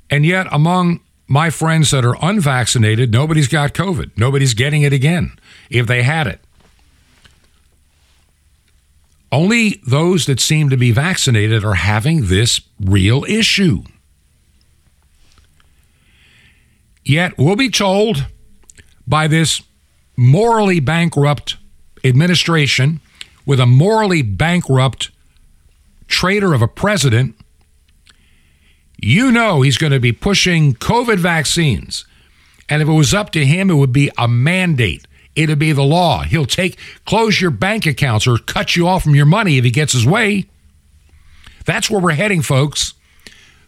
And 0.10 0.26
yet, 0.26 0.48
among 0.52 1.02
my 1.28 1.52
friends 1.52 1.92
that 1.92 2.04
are 2.04 2.16
unvaccinated, 2.20 3.12
nobody's 3.12 3.48
got 3.48 3.76
COVID. 3.76 4.18
Nobody's 4.18 4.56
getting 4.56 4.82
it 4.82 4.92
again 4.92 5.38
if 5.70 5.86
they 5.86 6.02
had 6.02 6.26
it. 6.26 6.40
Only 9.32 9.82
those 9.86 10.26
that 10.26 10.40
seem 10.40 10.72
to 10.72 10.78
be 10.78 10.92
vaccinated 10.92 11.64
are 11.64 11.76
having 11.76 12.26
this 12.26 12.60
real 12.84 13.24
issue. 13.26 13.84
Yet 17.04 17.38
we'll 17.38 17.56
be 17.56 17.70
told 17.70 18.26
by 19.06 19.28
this 19.28 19.62
morally 20.16 20.80
bankrupt 20.80 21.58
administration 22.04 23.02
with 23.46 23.60
a 23.60 23.66
morally 23.66 24.22
bankrupt 24.22 25.12
traitor 26.08 26.54
of 26.54 26.62
a 26.62 26.68
president, 26.68 27.36
you 28.98 29.32
know 29.32 29.62
he's 29.62 29.78
going 29.78 29.92
to 29.92 30.00
be 30.00 30.12
pushing 30.12 30.74
COVID 30.74 31.18
vaccines. 31.18 32.06
And 32.70 32.82
if 32.82 32.88
it 32.88 32.94
was 32.94 33.14
up 33.14 33.32
to 33.32 33.46
him, 33.46 33.70
it 33.70 33.76
would 33.76 33.94
be 33.94 34.10
a 34.18 34.28
mandate. 34.28 35.06
It'd 35.36 35.60
be 35.60 35.74
the 35.74 35.84
law. 35.84 36.24
He'll 36.24 36.46
take, 36.46 36.80
close 37.06 37.42
your 37.42 37.52
bank 37.52 37.86
accounts 37.86 38.26
or 38.26 38.38
cut 38.38 38.76
you 38.76 38.88
off 38.88 39.04
from 39.04 39.16
your 39.16 39.26
money 39.26 39.58
if 39.58 39.66
he 39.66 39.72
gets 39.72 39.94
his 39.94 40.06
way. 40.06 40.46
That's 41.66 41.90
where 41.90 42.00
we're 42.00 42.12
heading, 42.12 42.42
folks. 42.42 42.94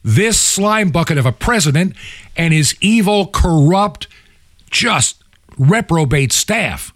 This 0.04 0.40
slime 0.40 0.90
bucket 0.92 1.18
of 1.18 1.26
a 1.26 1.32
president 1.32 1.96
and 2.38 2.54
his 2.54 2.76
evil, 2.80 3.28
corrupt, 3.28 4.08
just 4.70 5.22
reprobate 5.58 6.32
staff. 6.32 6.94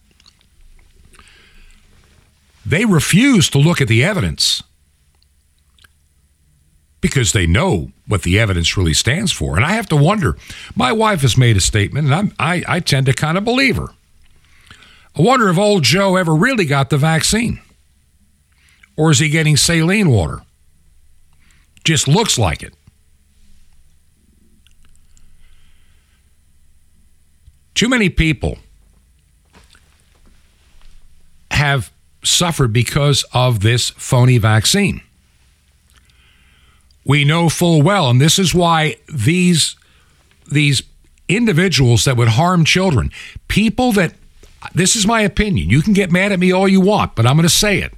They 2.66 2.86
refuse 2.86 3.50
to 3.50 3.58
look 3.58 3.82
at 3.82 3.88
the 3.88 4.04
evidence 4.04 4.64
because 7.02 7.34
they 7.34 7.48
know 7.48 7.92
what 8.08 8.22
the 8.22 8.40
evidence 8.40 8.78
really 8.78 8.94
stands 8.94 9.32
for. 9.32 9.56
And 9.56 9.66
I 9.66 9.72
have 9.72 9.88
to 9.90 9.96
wonder 9.96 10.38
my 10.76 10.92
wife 10.92 11.22
has 11.22 11.36
made 11.36 11.58
a 11.58 11.62
statement, 11.62 12.06
and 12.06 12.16
I'm, 12.16 12.34
I, 12.40 12.64
I 12.68 12.80
tend 12.80 13.08
to 13.08 13.14
kind 13.14 13.38
of 13.38 13.44
believe 13.44 13.78
her. 13.78 13.88
I 15.18 15.22
wonder 15.22 15.50
if 15.50 15.58
old 15.58 15.84
Joe 15.84 16.16
ever 16.16 16.34
really 16.34 16.66
got 16.66 16.90
the 16.90 16.98
vaccine. 16.98 17.60
Or 18.96 19.12
is 19.12 19.20
he 19.20 19.30
getting 19.30 19.58
saline 19.58 20.10
water? 20.10 20.42
Just 21.84 22.08
looks 22.08 22.38
like 22.38 22.62
it. 22.62 22.74
Too 27.82 27.90
many 27.90 28.10
people 28.10 28.60
have 31.50 31.92
suffered 32.24 32.72
because 32.72 33.26
of 33.34 33.62
this 33.62 33.90
phony 33.90 34.38
vaccine. 34.38 35.02
We 37.04 37.26
know 37.26 37.50
full 37.50 37.82
well, 37.82 38.08
and 38.08 38.22
this 38.22 38.38
is 38.38 38.54
why 38.54 38.98
these 39.12 39.78
these 40.52 40.84
individuals 41.28 42.06
that 42.06 42.18
would 42.18 42.28
harm 42.28 42.66
children, 42.66 43.12
people 43.48 43.92
that 43.94 44.14
this 44.76 44.96
is 44.96 45.08
my 45.08 45.22
opinion. 45.22 45.72
You 45.72 45.82
can 45.82 45.94
get 45.94 46.12
mad 46.12 46.32
at 46.32 46.40
me 46.40 46.52
all 46.52 46.68
you 46.68 46.82
want, 46.82 47.16
but 47.16 47.26
I'm 47.26 47.36
going 47.36 47.50
to 47.50 47.50
say 47.50 47.80
it. 47.80 47.96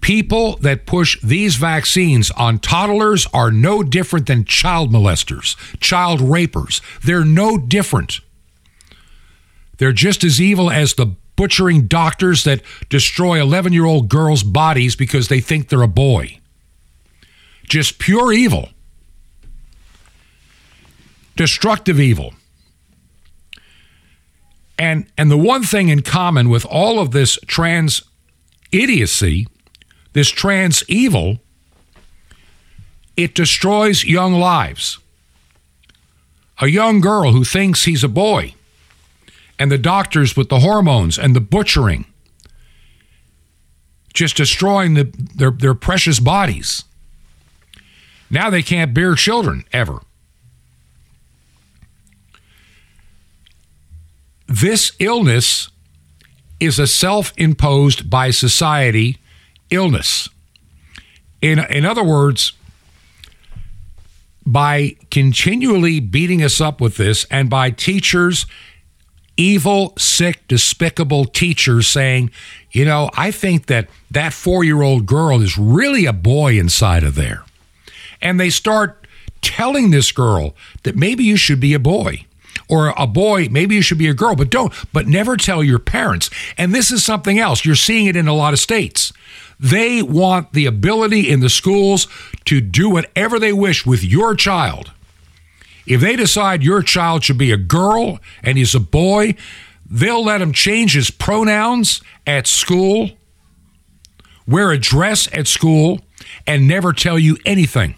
People 0.00 0.56
that 0.58 0.86
push 0.86 1.20
these 1.22 1.56
vaccines 1.56 2.30
on 2.32 2.60
toddlers 2.60 3.26
are 3.34 3.50
no 3.50 3.82
different 3.82 4.26
than 4.26 4.44
child 4.44 4.92
molesters, 4.92 5.56
child 5.80 6.20
rapers. 6.20 6.80
They're 7.04 7.24
no 7.24 7.58
different. 7.58 8.20
They're 9.78 9.92
just 9.92 10.24
as 10.24 10.40
evil 10.40 10.70
as 10.70 10.94
the 10.94 11.16
butchering 11.36 11.86
doctors 11.86 12.44
that 12.44 12.62
destroy 12.88 13.40
11 13.40 13.72
year 13.72 13.84
old 13.84 14.08
girls' 14.08 14.42
bodies 14.42 14.96
because 14.96 15.28
they 15.28 15.40
think 15.40 15.68
they're 15.68 15.82
a 15.82 15.88
boy. 15.88 16.38
Just 17.68 17.98
pure 17.98 18.32
evil. 18.32 18.70
Destructive 21.36 22.00
evil. 22.00 22.34
And, 24.78 25.06
and 25.16 25.30
the 25.30 25.36
one 25.36 25.62
thing 25.62 25.88
in 25.88 26.02
common 26.02 26.48
with 26.48 26.64
all 26.66 26.98
of 26.98 27.10
this 27.10 27.38
trans 27.46 28.02
idiocy 28.72 29.46
this 30.18 30.28
trans 30.28 30.82
evil, 30.88 31.38
it 33.16 33.36
destroys 33.36 34.04
young 34.04 34.32
lives. 34.34 34.98
A 36.60 36.66
young 36.66 37.00
girl 37.00 37.30
who 37.30 37.44
thinks 37.44 37.84
he's 37.84 38.02
a 38.02 38.08
boy, 38.08 38.54
and 39.60 39.70
the 39.70 39.78
doctors 39.78 40.36
with 40.36 40.48
the 40.48 40.58
hormones 40.58 41.20
and 41.20 41.36
the 41.36 41.40
butchering, 41.40 42.04
just 44.12 44.36
destroying 44.36 44.94
the, 44.94 45.04
their, 45.36 45.52
their 45.52 45.74
precious 45.74 46.18
bodies. 46.18 46.82
Now 48.28 48.50
they 48.50 48.62
can't 48.62 48.92
bear 48.92 49.14
children 49.14 49.64
ever. 49.72 50.00
This 54.48 54.90
illness 54.98 55.68
is 56.58 56.80
a 56.80 56.88
self 56.88 57.32
imposed 57.36 58.10
by 58.10 58.32
society 58.32 59.18
illness. 59.70 60.28
In, 61.40 61.58
in 61.58 61.84
other 61.84 62.04
words, 62.04 62.52
by 64.44 64.96
continually 65.10 66.00
beating 66.00 66.42
us 66.42 66.60
up 66.60 66.80
with 66.80 66.96
this 66.96 67.24
and 67.30 67.50
by 67.50 67.70
teachers, 67.70 68.46
evil, 69.36 69.92
sick, 69.98 70.46
despicable 70.48 71.24
teachers 71.26 71.86
saying, 71.86 72.30
you 72.72 72.84
know, 72.84 73.10
I 73.14 73.30
think 73.30 73.66
that 73.66 73.88
that 74.10 74.32
four 74.32 74.64
year 74.64 74.82
old 74.82 75.06
girl 75.06 75.42
is 75.42 75.58
really 75.58 76.06
a 76.06 76.12
boy 76.12 76.58
inside 76.58 77.04
of 77.04 77.14
there. 77.14 77.44
And 78.20 78.40
they 78.40 78.50
start 78.50 79.06
telling 79.42 79.90
this 79.90 80.12
girl 80.12 80.54
that 80.82 80.96
maybe 80.96 81.24
you 81.24 81.36
should 81.36 81.60
be 81.60 81.74
a 81.74 81.78
boy 81.78 82.24
or 82.68 82.92
a 82.96 83.06
boy, 83.06 83.48
maybe 83.50 83.74
you 83.74 83.82
should 83.82 83.98
be 83.98 84.08
a 84.08 84.14
girl, 84.14 84.34
but 84.34 84.50
don't, 84.50 84.72
but 84.92 85.06
never 85.06 85.36
tell 85.36 85.62
your 85.62 85.78
parents. 85.78 86.28
And 86.56 86.74
this 86.74 86.90
is 86.90 87.04
something 87.04 87.38
else. 87.38 87.64
You're 87.64 87.76
seeing 87.76 88.06
it 88.06 88.16
in 88.16 88.28
a 88.28 88.34
lot 88.34 88.52
of 88.52 88.58
states. 88.58 89.12
They 89.60 90.02
want 90.02 90.52
the 90.52 90.66
ability 90.66 91.28
in 91.28 91.40
the 91.40 91.48
schools 91.48 92.06
to 92.44 92.60
do 92.60 92.90
whatever 92.90 93.38
they 93.38 93.52
wish 93.52 93.84
with 93.84 94.04
your 94.04 94.34
child. 94.34 94.92
If 95.86 96.00
they 96.00 96.16
decide 96.16 96.62
your 96.62 96.82
child 96.82 97.24
should 97.24 97.38
be 97.38 97.50
a 97.50 97.56
girl 97.56 98.20
and 98.42 98.58
he's 98.58 98.74
a 98.74 98.80
boy, 98.80 99.34
they'll 99.88 100.24
let 100.24 100.42
him 100.42 100.52
change 100.52 100.94
his 100.94 101.10
pronouns 101.10 102.02
at 102.26 102.46
school, 102.46 103.10
wear 104.46 104.70
a 104.70 104.78
dress 104.78 105.28
at 105.32 105.48
school, 105.48 106.00
and 106.46 106.68
never 106.68 106.92
tell 106.92 107.18
you 107.18 107.38
anything. 107.44 107.94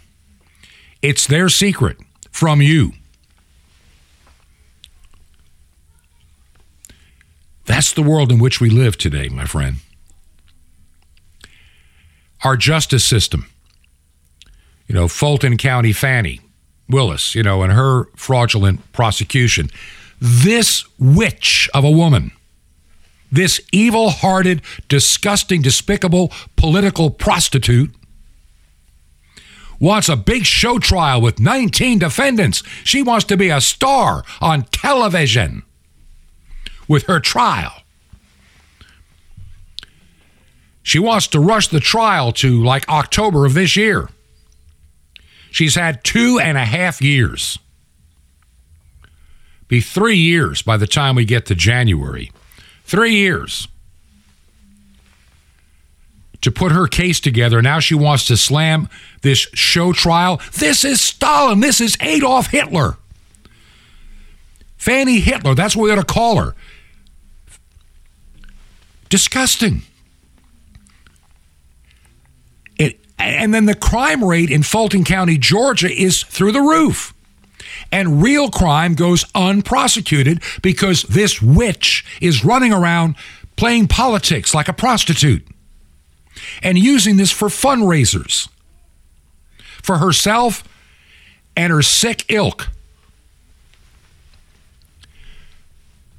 It's 1.03 1.27
their 1.27 1.49
secret 1.49 1.99
from 2.31 2.63
you. 2.63 2.93
That's 7.67 7.93
the 7.93 8.03
world 8.03 8.33
in 8.33 8.39
which 8.39 8.61
we 8.61 8.71
live 8.71 8.97
today, 8.97 9.29
my 9.29 9.45
friend. 9.45 9.77
Our 12.43 12.57
justice 12.57 13.05
system, 13.05 13.47
you 14.87 14.95
know, 14.95 15.09
Fulton 15.09 15.57
County 15.57 15.93
Fani 15.93 16.41
Willis, 16.89 17.35
you 17.35 17.43
know, 17.43 17.63
and 17.63 17.73
her 17.73 18.05
fraudulent 18.17 18.93
prosecution. 18.93 19.71
This 20.21 20.85
witch 20.99 21.69
of 21.73 21.85
a 21.85 21.91
woman, 21.91 22.33
this 23.31 23.61
evil 23.73 24.11
hearted, 24.11 24.63
disgusting, 24.89 25.63
despicable 25.63 26.33
political 26.57 27.11
prostitute 27.11 27.95
wants 29.79 30.09
a 30.09 30.17
big 30.17 30.45
show 30.45 30.79
trial 30.79 31.21
with 31.21 31.41
19 31.41 31.99
defendants. 31.99 32.63
She 32.85 33.03
wants 33.03 33.25
to 33.27 33.37
be 33.37 33.49
a 33.49 33.61
star 33.61 34.25
on 34.41 34.65
television 34.65 35.63
with 36.87 37.07
her 37.07 37.19
trial. 37.19 37.80
She 40.91 40.99
wants 40.99 41.29
to 41.29 41.39
rush 41.39 41.69
the 41.69 41.79
trial 41.79 42.33
to 42.33 42.65
like 42.65 42.89
October 42.89 43.47
of 43.47 43.55
this 43.55 43.77
year. 43.77 44.09
She's 45.53 45.77
had 45.77 46.03
two 46.03 46.41
and 46.43 46.59
a 46.59 46.65
half 46.65 47.01
years. 47.01 47.61
Be 49.69 49.81
three 49.81 50.17
years 50.17 50.63
by 50.63 50.77
the 50.77 50.89
time 50.89 51.15
we 51.15 51.25
get 51.25 51.47
to 51.47 51.55
January. 51.55 52.33
Three 52.83 53.15
years 53.15 53.69
to 56.41 56.51
put 56.51 56.73
her 56.73 56.89
case 56.89 57.21
together. 57.21 57.63
Now 57.63 57.79
she 57.79 57.95
wants 57.95 58.27
to 58.27 58.37
slam 58.37 58.89
this 59.23 59.47
show 59.55 59.93
trial. 59.93 60.41
This 60.55 60.85
is 60.85 61.01
Stalin. 61.01 61.61
This 61.61 61.81
is 61.81 61.97
Adolf 62.01 62.49
Hitler. 62.49 62.97
Fanny 64.77 65.21
Hitler. 65.21 65.55
That's 65.55 65.77
what 65.77 65.85
we 65.85 65.93
ought 65.93 66.05
to 66.05 66.05
call 66.05 66.39
her. 66.39 66.57
Disgusting. 69.09 69.83
It, 72.81 72.99
and 73.21 73.53
then 73.55 73.67
the 73.67 73.75
crime 73.75 74.25
rate 74.25 74.51
in 74.51 74.63
Fulton 74.63 75.05
County, 75.05 75.39
Georgia 75.39 75.91
is 75.91 76.23
through 76.23 76.53
the 76.53 76.61
roof. 76.61 77.15
And 77.93 78.23
real 78.23 78.51
crime 78.51 78.95
goes 78.95 79.25
unprosecuted 79.35 80.43
because 80.63 81.03
this 81.03 81.43
witch 81.43 82.05
is 82.21 82.45
running 82.45 82.73
around 82.73 83.17
playing 83.57 83.89
politics 83.89 84.55
like 84.55 84.69
a 84.69 84.73
prostitute 84.73 85.47
and 86.63 86.79
using 86.79 87.17
this 87.17 87.31
for 87.31 87.49
fundraisers 87.49 88.49
for 89.83 89.99
herself 89.99 90.65
and 91.57 91.73
her 91.73 91.83
sick 91.83 92.25
ilk. 92.29 92.69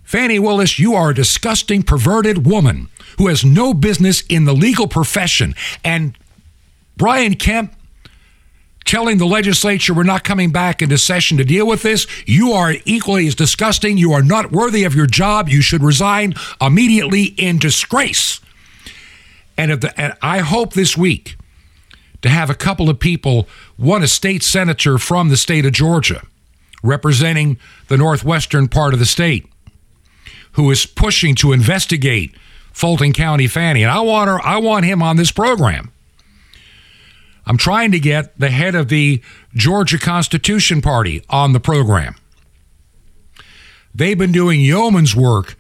Fani 0.04 0.40
Willis, 0.40 0.78
you 0.78 0.94
are 0.94 1.12
a 1.12 1.16
disgusting, 1.16 1.84
perverted 1.84 2.46
woman 2.46 2.90
who 3.18 3.28
has 3.28 3.46
no 3.46 3.74
business 3.74 4.24
in 4.28 4.44
the 4.44 4.54
legal 4.54 4.88
profession. 4.88 5.56
And 5.86 6.18
Brian 7.02 7.34
Kemp 7.34 7.74
telling 8.86 9.18
the 9.18 9.26
legislature 9.26 9.92
we're 9.92 10.04
not 10.04 10.24
coming 10.24 10.52
back 10.52 10.84
into 10.84 11.00
session 11.00 11.36
to 11.40 11.44
deal 11.44 11.66
with 11.66 11.82
this, 11.82 12.06
you 12.28 12.52
are 12.52 12.76
equally 12.86 13.26
as 13.26 13.34
disgusting. 13.34 13.98
You 13.98 14.12
are 14.14 14.22
not 14.22 14.52
worthy 14.52 14.84
of 14.84 14.94
your 14.94 15.08
job. 15.08 15.50
You 15.50 15.64
should 15.64 15.82
resign 15.82 16.36
immediately 16.62 17.24
in 17.24 17.58
disgrace. 17.58 18.40
And, 19.58 19.82
the, 19.82 20.00
and 20.00 20.14
I 20.22 20.42
hope 20.42 20.74
this 20.74 20.96
week 20.96 21.38
to 22.22 22.30
have 22.30 22.52
a 22.52 22.54
couple 22.54 22.88
of 22.88 23.00
people, 23.00 23.48
one 23.78 24.04
a 24.04 24.08
state 24.08 24.44
senator 24.44 25.00
from 25.00 25.30
the 25.30 25.38
state 25.38 25.66
of 25.66 25.72
Georgia, 25.72 26.22
representing 26.84 27.58
the 27.88 27.98
northwestern 27.98 28.68
part 28.68 28.94
of 28.94 29.00
the 29.00 29.08
state, 29.08 29.48
who 30.52 30.70
is 30.70 30.86
pushing 30.86 31.34
to 31.34 31.52
investigate 31.52 32.36
Fulton 32.72 33.12
County 33.12 33.48
Fani. 33.48 33.82
And 33.82 33.92
I 33.92 34.02
want 34.02 34.30
her, 34.30 34.40
I 34.40 34.58
want 34.58 34.86
him 34.86 35.02
on 35.02 35.18
this 35.18 35.32
program. 35.32 35.91
I'm 37.52 37.58
trying 37.58 37.92
to 37.92 38.00
get 38.00 38.40
the 38.40 38.50
head 38.50 38.76
of 38.76 38.88
the 38.88 39.22
Georgia 39.54 40.00
Constitution 40.00 40.82
Party 40.82 41.22
on 41.30 41.52
the 41.52 41.60
program. 41.60 42.16
They've 43.94 44.18
been 44.18 44.32
doing 44.32 44.62
yeoman's 44.62 45.18
work 45.18 45.58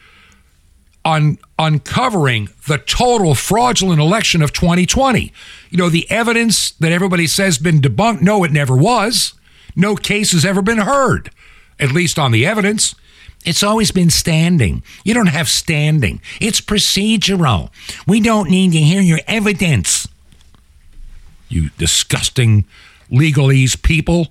on 1.04 1.38
uncovering 1.60 2.48
the 2.66 2.78
total 2.78 3.36
fraudulent 3.36 4.00
election 4.00 4.42
of 4.42 4.54
2020. 4.54 5.34
You 5.70 5.78
know, 5.78 5.90
the 5.90 6.10
evidence 6.10 6.72
that 6.80 6.94
everybody 6.94 7.28
says 7.28 7.58
been 7.58 7.82
debunked, 7.82 8.22
no, 8.22 8.46
it 8.46 8.54
never 8.54 8.78
was. 8.78 9.34
No 9.76 9.98
case 9.98 10.32
has 10.32 10.46
ever 10.46 10.62
been 10.62 10.78
heard, 10.78 11.30
at 11.78 11.92
least 11.92 12.18
on 12.18 12.32
the 12.32 12.46
evidence. 12.46 12.96
It's 13.44 13.64
always 13.64 13.92
been 13.92 14.10
standing. 14.10 14.82
You 15.04 15.14
don't 15.14 15.28
have 15.28 15.50
standing. 15.50 16.22
It's 16.40 16.62
procedural. 16.62 17.70
We 18.08 18.22
don't 18.22 18.50
need 18.50 18.72
to 18.72 18.78
hear 18.78 19.02
your 19.02 19.20
evidence. 19.28 20.01
You 21.52 21.70
disgusting 21.78 22.66
legalese 23.12 23.82
people. 23.82 24.28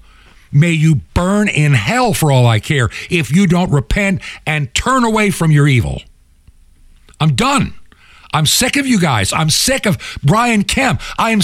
May 0.52 0.72
you 0.72 0.96
burn 1.14 1.48
in 1.48 1.74
hell 1.74 2.12
for 2.12 2.32
all 2.32 2.46
I 2.46 2.58
care 2.58 2.90
if 3.08 3.30
you 3.30 3.46
don't 3.46 3.70
repent 3.70 4.22
and 4.46 4.74
turn 4.74 5.04
away 5.04 5.30
from 5.30 5.52
your 5.52 5.68
evil. 5.68 6.02
I'm 7.20 7.36
done. 7.36 7.74
I'm 8.32 8.46
sick 8.46 8.76
of 8.76 8.86
you 8.86 9.00
guys. 9.00 9.32
I'm 9.32 9.50
sick 9.50 9.86
of 9.86 10.18
Brian 10.22 10.64
Kemp. 10.64 11.00
I 11.18 11.30
am 11.30 11.40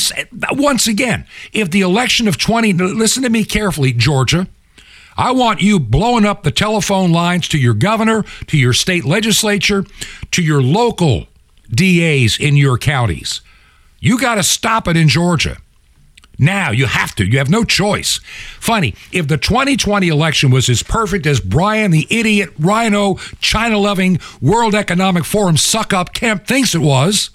once 0.52 0.86
again, 0.86 1.26
if 1.52 1.70
the 1.70 1.80
election 1.80 2.28
of 2.28 2.38
20 2.38 2.72
listen 2.72 3.22
to 3.24 3.30
me 3.30 3.44
carefully, 3.44 3.92
Georgia. 3.92 4.48
I 5.18 5.32
want 5.32 5.62
you 5.62 5.80
blowing 5.80 6.26
up 6.26 6.42
the 6.42 6.50
telephone 6.50 7.10
lines 7.10 7.48
to 7.48 7.58
your 7.58 7.74
governor, 7.74 8.24
to 8.48 8.58
your 8.58 8.74
state 8.74 9.04
legislature, 9.04 9.84
to 10.32 10.42
your 10.42 10.62
local 10.62 11.26
DAs 11.70 12.38
in 12.38 12.56
your 12.56 12.76
counties. 12.76 13.40
You 13.98 14.20
got 14.20 14.34
to 14.34 14.42
stop 14.42 14.86
it 14.86 14.96
in 14.96 15.08
Georgia. 15.08 15.56
Now 16.38 16.70
you 16.70 16.86
have 16.86 17.14
to. 17.16 17.24
You 17.24 17.38
have 17.38 17.48
no 17.48 17.64
choice. 17.64 18.18
Funny, 18.60 18.94
if 19.12 19.28
the 19.28 19.38
2020 19.38 20.08
election 20.08 20.50
was 20.50 20.68
as 20.68 20.82
perfect 20.82 21.26
as 21.26 21.40
Brian, 21.40 21.90
the 21.90 22.06
idiot, 22.10 22.50
rhino, 22.58 23.14
China 23.40 23.78
loving, 23.78 24.18
World 24.40 24.74
Economic 24.74 25.24
Forum 25.24 25.56
suck 25.56 25.92
up 25.92 26.12
Kemp 26.12 26.46
thinks 26.46 26.74
it 26.74 26.80
was, 26.80 27.30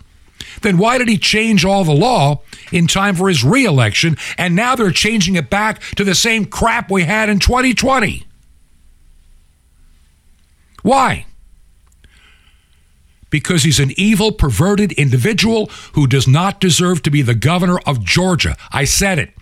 then 0.61 0.77
why 0.77 0.97
did 0.97 1.07
he 1.07 1.17
change 1.17 1.65
all 1.65 1.83
the 1.83 1.91
law 1.91 2.41
in 2.71 2.87
time 2.87 3.15
for 3.15 3.27
his 3.27 3.43
reelection? 3.43 4.17
And 4.37 4.55
now 4.55 4.75
they're 4.75 4.91
changing 4.91 5.35
it 5.35 5.49
back 5.49 5.81
to 5.95 6.03
the 6.03 6.15
same 6.15 6.45
crap 6.45 6.91
we 6.91 7.03
had 7.03 7.29
in 7.29 7.39
2020. 7.39 8.25
Why? 10.83 11.25
Because 13.31 13.63
he's 13.63 13.79
an 13.79 13.91
evil, 13.97 14.31
perverted 14.31 14.91
individual 14.91 15.67
who 15.93 16.05
does 16.05 16.27
not 16.27 16.59
deserve 16.59 17.01
to 17.01 17.09
be 17.09 17.23
the 17.23 17.33
governor 17.33 17.79
of 17.87 18.03
Georgia. 18.03 18.55
I 18.71 18.83
said 18.83 19.17
it. 19.17 19.33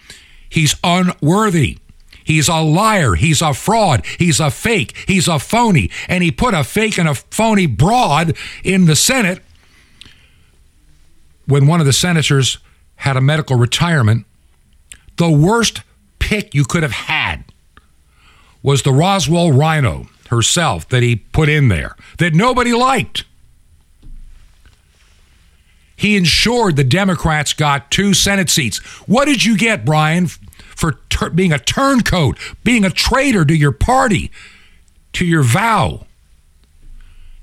He's 0.48 0.76
unworthy. 0.84 1.80
He's 2.24 2.48
a 2.48 2.62
liar. 2.62 3.16
He's 3.16 3.42
a 3.42 3.54
fraud. 3.54 4.06
He's 4.18 4.40
a 4.40 4.52
fake. 4.52 4.96
He's 5.08 5.28
a 5.28 5.40
phony. 5.40 5.90
And 6.08 6.24
he 6.24 6.32
put 6.32 6.54
a 6.54 6.64
fake 6.64 6.98
and 6.98 7.10
a 7.10 7.16
phony 7.16 7.66
broad 7.66 8.38
in 8.64 8.86
the 8.86 8.96
Senate 8.96 9.42
when 11.48 11.66
one 11.66 11.80
of 11.80 11.86
the 11.86 11.94
senators 11.94 12.60
had 12.98 13.18
a 13.18 13.22
medical 13.22 13.56
retirement. 13.56 14.26
The 15.18 15.32
worst 15.32 15.82
pick 16.20 16.54
you 16.54 16.66
could 16.66 16.84
have 16.84 16.92
had 16.92 17.46
was 18.62 18.84
the 18.84 18.94
Roswell 18.94 19.52
Rhino 19.52 20.08
herself 20.30 20.88
that 20.90 21.02
he 21.02 21.16
put 21.16 21.50
in 21.50 21.70
there 21.70 21.96
that 22.20 22.36
nobody 22.36 22.74
liked. 22.74 23.26
He 26.00 26.16
ensured 26.16 26.78
the 26.78 26.86
Democrats 26.86 27.52
got 27.52 27.92
two 27.92 28.14
Senate 28.14 28.50
seats. 28.50 28.78
What 29.06 29.26
did 29.26 29.44
you 29.44 29.58
get, 29.58 29.84
Brian, 29.84 30.28
for 30.28 30.94
ter- 31.10 31.30
being 31.30 31.52
a 31.52 31.60
turncoat, 31.60 32.38
being 32.64 32.86
a 32.86 32.90
traitor 32.90 33.44
to 33.44 33.54
your 33.54 33.74
party, 33.74 34.32
to 35.12 35.26
your 35.26 35.44
vow, 35.44 36.06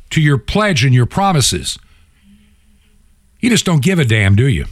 to 0.08 0.22
your 0.22 0.38
pledge 0.38 0.86
and 0.86 0.94
your 0.94 1.04
promises? 1.04 1.78
You 3.40 3.50
just 3.50 3.66
don't 3.66 3.82
give 3.82 3.98
a 3.98 4.06
damn, 4.06 4.34
do 4.36 4.48
you? 4.48 4.64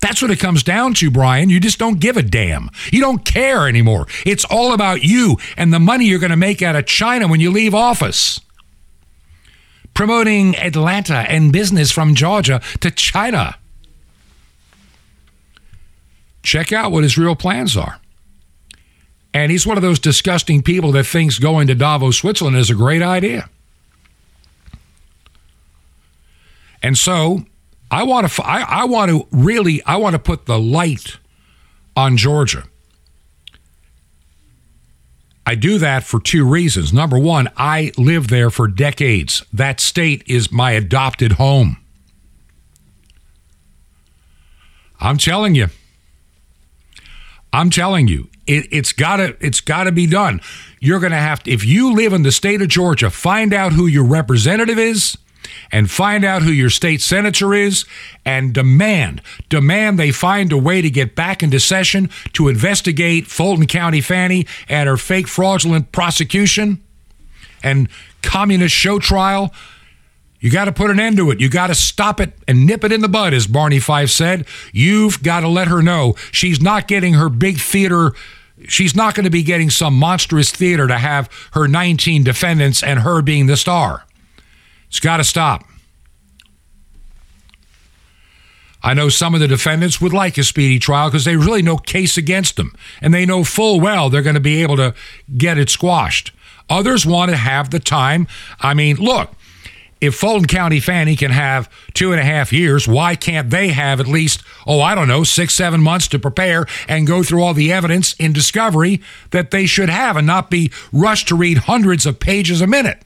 That's 0.00 0.20
what 0.20 0.32
it 0.32 0.40
comes 0.40 0.64
down 0.64 0.94
to, 0.94 1.08
Brian. 1.08 1.48
You 1.48 1.60
just 1.60 1.78
don't 1.78 2.00
give 2.00 2.16
a 2.16 2.22
damn. 2.24 2.70
You 2.90 3.00
don't 3.00 3.24
care 3.24 3.68
anymore. 3.68 4.08
It's 4.26 4.44
all 4.44 4.72
about 4.72 5.04
you 5.04 5.36
and 5.56 5.72
the 5.72 5.78
money 5.78 6.06
you're 6.06 6.18
going 6.18 6.30
to 6.30 6.36
make 6.36 6.60
out 6.60 6.74
of 6.74 6.86
China 6.86 7.28
when 7.28 7.38
you 7.38 7.52
leave 7.52 7.72
office 7.72 8.40
promoting 9.98 10.54
Atlanta 10.54 11.26
and 11.28 11.52
business 11.52 11.90
from 11.90 12.14
Georgia 12.14 12.60
to 12.78 12.88
China. 12.88 13.56
Check 16.44 16.72
out 16.72 16.92
what 16.92 17.02
his 17.02 17.18
real 17.18 17.34
plans 17.34 17.76
are. 17.76 17.98
And 19.34 19.50
he's 19.50 19.66
one 19.66 19.76
of 19.76 19.82
those 19.82 19.98
disgusting 19.98 20.62
people 20.62 20.92
that 20.92 21.02
thinks 21.02 21.40
going 21.40 21.66
to 21.66 21.74
Davos, 21.74 22.16
Switzerland 22.16 22.56
is 22.56 22.70
a 22.70 22.76
great 22.76 23.02
idea. 23.02 23.50
And 26.80 26.96
so 26.96 27.40
I 27.90 28.04
want 28.04 28.30
to 28.30 28.42
I, 28.44 28.60
I 28.60 28.84
want 28.84 29.10
to 29.10 29.26
really 29.32 29.82
I 29.82 29.96
want 29.96 30.12
to 30.12 30.20
put 30.20 30.46
the 30.46 30.60
light 30.60 31.16
on 31.96 32.16
Georgia. 32.16 32.62
I 35.48 35.54
do 35.54 35.78
that 35.78 36.04
for 36.04 36.20
two 36.20 36.46
reasons. 36.46 36.92
Number 36.92 37.18
one, 37.18 37.48
I 37.56 37.90
lived 37.96 38.28
there 38.28 38.50
for 38.50 38.68
decades. 38.68 39.42
That 39.50 39.80
state 39.80 40.22
is 40.26 40.52
my 40.52 40.72
adopted 40.72 41.32
home. 41.32 41.78
I'm 45.00 45.16
telling 45.16 45.54
you. 45.54 45.68
I'm 47.50 47.70
telling 47.70 48.08
you, 48.08 48.28
it, 48.46 48.66
it's 48.70 48.92
gotta 48.92 49.38
it's 49.40 49.62
gotta 49.62 49.90
be 49.90 50.06
done. 50.06 50.42
You're 50.80 51.00
gonna 51.00 51.16
have 51.16 51.42
to 51.44 51.50
if 51.50 51.64
you 51.64 51.94
live 51.94 52.12
in 52.12 52.24
the 52.24 52.32
state 52.32 52.60
of 52.60 52.68
Georgia, 52.68 53.08
find 53.08 53.54
out 53.54 53.72
who 53.72 53.86
your 53.86 54.04
representative 54.04 54.78
is 54.78 55.16
and 55.70 55.90
find 55.90 56.24
out 56.24 56.42
who 56.42 56.50
your 56.50 56.70
state 56.70 57.00
senator 57.00 57.54
is 57.54 57.84
and 58.24 58.52
demand 58.52 59.22
demand 59.48 59.98
they 59.98 60.10
find 60.10 60.52
a 60.52 60.58
way 60.58 60.82
to 60.82 60.90
get 60.90 61.14
back 61.14 61.42
into 61.42 61.60
session 61.60 62.10
to 62.32 62.48
investigate 62.48 63.26
Fulton 63.26 63.66
County 63.66 64.00
Fani 64.00 64.46
and 64.68 64.88
her 64.88 64.96
fake 64.96 65.28
fraudulent 65.28 65.92
prosecution 65.92 66.82
and 67.62 67.88
communist 68.22 68.74
show 68.74 68.98
trial. 68.98 69.52
You 70.40 70.50
got 70.50 70.66
to 70.66 70.72
put 70.72 70.90
an 70.90 71.00
end 71.00 71.16
to 71.16 71.30
it. 71.30 71.40
You 71.40 71.48
got 71.48 71.66
to 71.66 71.74
stop 71.74 72.20
it 72.20 72.32
and 72.46 72.64
nip 72.64 72.84
it 72.84 72.92
in 72.92 73.00
the 73.00 73.08
bud, 73.08 73.34
as 73.34 73.46
Barney 73.46 73.80
Fife 73.80 74.10
said. 74.10 74.46
You've 74.72 75.22
got 75.22 75.40
to 75.40 75.48
let 75.48 75.68
her 75.68 75.82
know 75.82 76.14
she's 76.30 76.60
not 76.60 76.86
getting 76.86 77.14
her 77.14 77.28
big 77.28 77.58
theater. 77.58 78.12
She's 78.68 78.94
not 78.94 79.14
going 79.14 79.24
to 79.24 79.30
be 79.30 79.42
getting 79.42 79.70
some 79.70 79.94
monstrous 79.94 80.50
theater 80.50 80.86
to 80.86 80.98
have 80.98 81.28
her 81.52 81.66
19 81.66 82.22
defendants 82.22 82.82
and 82.82 83.00
her 83.00 83.20
being 83.20 83.46
the 83.46 83.56
star. 83.56 84.04
It's 84.88 85.00
got 85.00 85.18
to 85.18 85.24
stop. 85.24 85.64
I 88.82 88.94
know 88.94 89.08
some 89.08 89.34
of 89.34 89.40
the 89.40 89.48
defendants 89.48 90.00
would 90.00 90.12
like 90.12 90.38
a 90.38 90.44
speedy 90.44 90.78
trial 90.78 91.08
because 91.08 91.24
they 91.24 91.36
really 91.36 91.62
no 91.62 91.76
case 91.76 92.16
against 92.16 92.56
them, 92.56 92.74
and 93.02 93.12
they 93.12 93.26
know 93.26 93.44
full 93.44 93.80
well 93.80 94.08
they're 94.08 94.22
going 94.22 94.34
to 94.34 94.40
be 94.40 94.62
able 94.62 94.76
to 94.76 94.94
get 95.36 95.58
it 95.58 95.68
squashed. 95.68 96.32
Others 96.70 97.04
want 97.04 97.30
to 97.30 97.36
have 97.36 97.70
the 97.70 97.80
time. 97.80 98.28
I 98.60 98.74
mean, 98.74 98.96
look, 98.96 99.32
if 100.00 100.14
Fulton 100.14 100.46
County 100.46 100.78
Fani 100.78 101.16
can 101.16 101.32
have 101.32 101.68
two 101.92 102.12
and 102.12 102.20
a 102.20 102.24
half 102.24 102.52
years, 102.52 102.86
why 102.86 103.16
can't 103.16 103.50
they 103.50 103.68
have 103.68 103.98
at 103.98 104.06
least, 104.06 104.42
oh, 104.66 104.80
I 104.80 104.94
don't 104.94 105.08
know, 105.08 105.24
six, 105.24 105.54
seven 105.54 105.80
months 105.80 106.06
to 106.08 106.18
prepare 106.18 106.66
and 106.86 107.06
go 107.06 107.22
through 107.22 107.42
all 107.42 107.54
the 107.54 107.72
evidence 107.72 108.14
in 108.14 108.32
discovery 108.32 109.00
that 109.30 109.50
they 109.50 109.66
should 109.66 109.88
have 109.88 110.16
and 110.16 110.26
not 110.26 110.50
be 110.50 110.70
rushed 110.92 111.28
to 111.28 111.36
read 111.36 111.58
hundreds 111.58 112.06
of 112.06 112.20
pages 112.20 112.60
a 112.60 112.66
minute? 112.66 113.02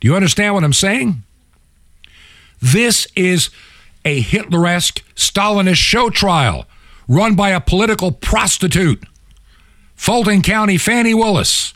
Do 0.00 0.08
you 0.08 0.14
understand 0.14 0.54
what 0.54 0.64
I'm 0.64 0.72
saying? 0.72 1.22
This 2.60 3.06
is 3.16 3.50
a 4.04 4.22
Hitleresque, 4.22 5.02
Stalinist 5.14 5.76
show 5.76 6.10
trial 6.10 6.66
run 7.08 7.34
by 7.34 7.50
a 7.50 7.60
political 7.60 8.12
prostitute, 8.12 9.02
Fulton 9.94 10.42
County 10.42 10.76
Fani 10.76 11.14
Willis. 11.14 11.74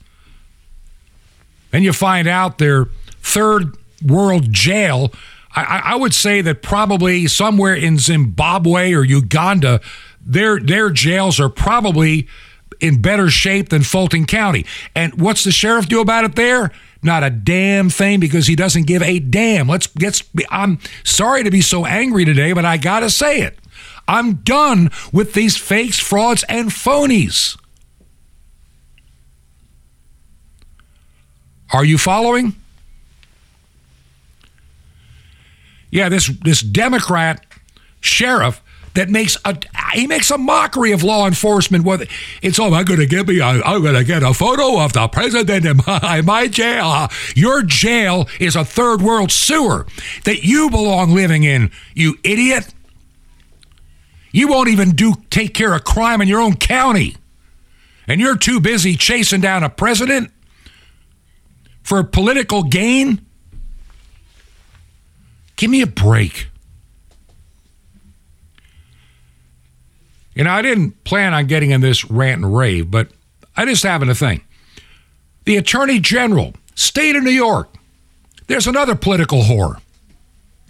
And 1.73 1.83
you 1.83 1.93
find 1.93 2.29
out 2.29 2.59
their 2.59 2.87
third 3.23 3.77
world 4.07 4.53
jail. 4.53 5.11
I, 5.55 5.83
I, 5.85 5.97
would 5.97 6.15
say 6.15 6.43
that 6.43 6.63
probably 6.63 7.27
somewhere 7.27 7.75
in 7.75 7.99
Zimbabwe 7.99 8.93
or 8.93 9.05
Uganda, 9.05 9.81
their 10.21 10.61
their 10.61 10.91
jails 10.91 11.41
are 11.41 11.49
probably 11.49 12.29
in 12.81 13.01
better 13.01 13.31
shape 13.31 13.71
than 13.71 13.83
Fulton 13.83 14.27
County. 14.27 14.67
And 14.95 15.21
what's 15.21 15.45
the 15.45 15.53
sheriff 15.53 15.89
do 15.89 16.01
about 16.01 16.25
it 16.25 16.37
there? 16.37 16.73
Not 17.03 17.25
a 17.25 17.31
damn 17.31 17.91
thing 17.91 18.21
because 18.21 18.47
he 18.47 18.55
doesn't 18.55 18.87
give 18.87 19.03
a 19.03 19.19
damn. 19.19 19.69
Let's 19.69 19.89
get. 19.89 20.23
I'm 20.51 20.79
sorry 21.05 21.43
to 21.43 21.51
be 21.51 21.61
so 21.61 21.85
angry 21.85 22.25
today, 22.25 22.53
but 22.53 22.65
I 22.65 22.77
gotta 22.77 23.11
say 23.11 23.41
it. 23.41 23.59
I'm 24.07 24.35
done 24.35 24.91
with 25.13 25.35
these 25.35 25.57
fakes, 25.57 25.99
frauds, 25.99 26.45
and 26.49 26.71
phonies. 26.71 27.59
Are 31.73 31.85
you 31.85 31.99
following? 31.99 32.55
Yeah, 35.91 36.09
this 36.09 36.29
this 36.43 36.61
Democrat 36.61 37.45
sheriff 38.01 38.62
that 38.95 39.09
makes 39.09 39.37
a 39.45 39.57
he 39.95 40.07
makes 40.07 40.31
a 40.31 40.39
mockery 40.39 40.93
of 40.93 41.03
law 41.03 41.27
enforcement. 41.27 41.85
With 41.85 42.09
it's 42.43 42.59
oh, 42.59 42.73
I'm 42.73 42.85
going 42.85 43.01
to 43.01 43.07
give 43.07 43.29
me 43.29 43.41
a, 43.41 43.45
I'm 43.45 43.83
going 43.83 43.95
to 43.95 44.05
get 44.05 44.23
a 44.23 44.35
photo 44.35 44.81
of 44.81 44.93
the 44.93 45.09
president 45.09 45.65
in 45.65 45.81
my, 45.87 46.21
my 46.23 46.49
jail. 46.49 46.87
Uh, 46.87 47.09
your 47.35 47.63
jail 47.63 48.29
is 48.41 48.57
a 48.57 48.65
third 48.65 49.03
world 49.03 49.31
sewer 49.31 49.87
that 50.25 50.45
you 50.45 50.71
belong 50.71 51.15
living 51.15 51.45
in. 51.45 51.71
You 51.95 52.19
idiot. 52.23 52.73
You 54.31 54.49
won't 54.49 54.69
even 54.69 54.93
do 54.93 55.15
take 55.31 55.53
care 55.53 55.75
of 55.75 55.85
crime 55.85 56.23
in 56.23 56.29
your 56.29 56.41
own 56.41 56.57
county, 56.57 57.17
and 58.09 58.21
you're 58.21 58.39
too 58.39 58.61
busy 58.61 58.97
chasing 58.97 59.43
down 59.43 59.63
a 59.63 59.69
president 59.69 60.31
for 61.83 62.03
political 62.03 62.63
gain. 62.63 63.27
Give 65.57 65.71
me 65.71 65.83
a 65.83 65.87
break. 65.87 66.49
You 70.35 70.45
know, 70.45 70.51
I 70.51 70.63
didn't 70.63 71.05
plan 71.05 71.35
on 71.35 71.47
getting 71.47 71.71
in 71.71 71.81
this 71.81 72.05
rant 72.11 72.43
and 72.43 72.57
rave, 72.57 72.91
but 72.91 73.09
I 73.57 73.65
just 73.67 73.83
having 73.83 74.09
a 74.09 74.15
thing. 74.15 74.43
The 75.45 75.57
Attorney 75.57 76.01
General, 76.01 76.55
state 76.75 77.17
of 77.17 77.23
New 77.23 77.31
York, 77.31 77.69
there's 78.47 78.67
another 78.67 78.95
political 78.95 79.43
whore. 79.43 79.81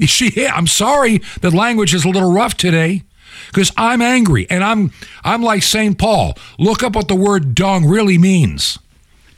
She, 0.01 0.46
I'm 0.53 0.66
sorry 0.66 1.20
that 1.40 1.53
language 1.53 1.94
is 1.94 2.05
a 2.05 2.09
little 2.09 2.33
rough 2.33 2.57
today 2.57 3.03
because 3.48 3.72
I'm 3.77 4.03
angry 4.03 4.46
and 4.51 4.64
I'm 4.64 4.92
I'm 5.25 5.42
like 5.42 5.62
St. 5.62 5.96
Paul. 5.98 6.37
Look 6.59 6.83
up 6.83 6.94
what 6.94 7.09
the 7.09 7.14
word 7.14 7.55
dung 7.55 7.87
really 7.87 8.18
means. 8.18 8.79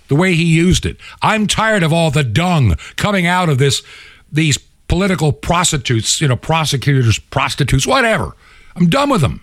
The 0.08 0.16
way 0.16 0.34
he 0.34 0.44
used 0.44 0.84
it. 0.84 0.98
I'm 1.22 1.46
tired 1.46 1.82
of 1.82 1.92
all 1.92 2.10
the 2.10 2.24
dung 2.24 2.76
coming 2.96 3.26
out 3.26 3.48
of 3.48 3.58
this 3.58 3.82
these 4.30 4.58
political 4.88 5.32
prostitutes, 5.32 6.20
you 6.20 6.28
know, 6.28 6.36
prosecutors, 6.36 7.18
prostitutes, 7.18 7.86
whatever. 7.86 8.32
I'm 8.76 8.88
done 8.88 9.10
with 9.10 9.20
them. 9.20 9.40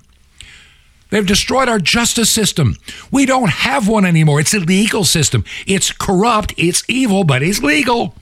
They've 1.11 1.25
destroyed 1.25 1.67
our 1.67 1.77
justice 1.77 2.31
system. 2.31 2.77
We 3.11 3.25
don't 3.25 3.49
have 3.49 3.87
one 3.87 4.05
anymore. 4.05 4.39
It's 4.39 4.53
a 4.53 4.59
legal 4.59 5.03
system. 5.03 5.43
It's 5.67 5.91
corrupt, 5.91 6.53
it's 6.57 6.83
evil, 6.89 7.25
but 7.25 7.43
it's 7.43 7.61
legal. 7.61 8.15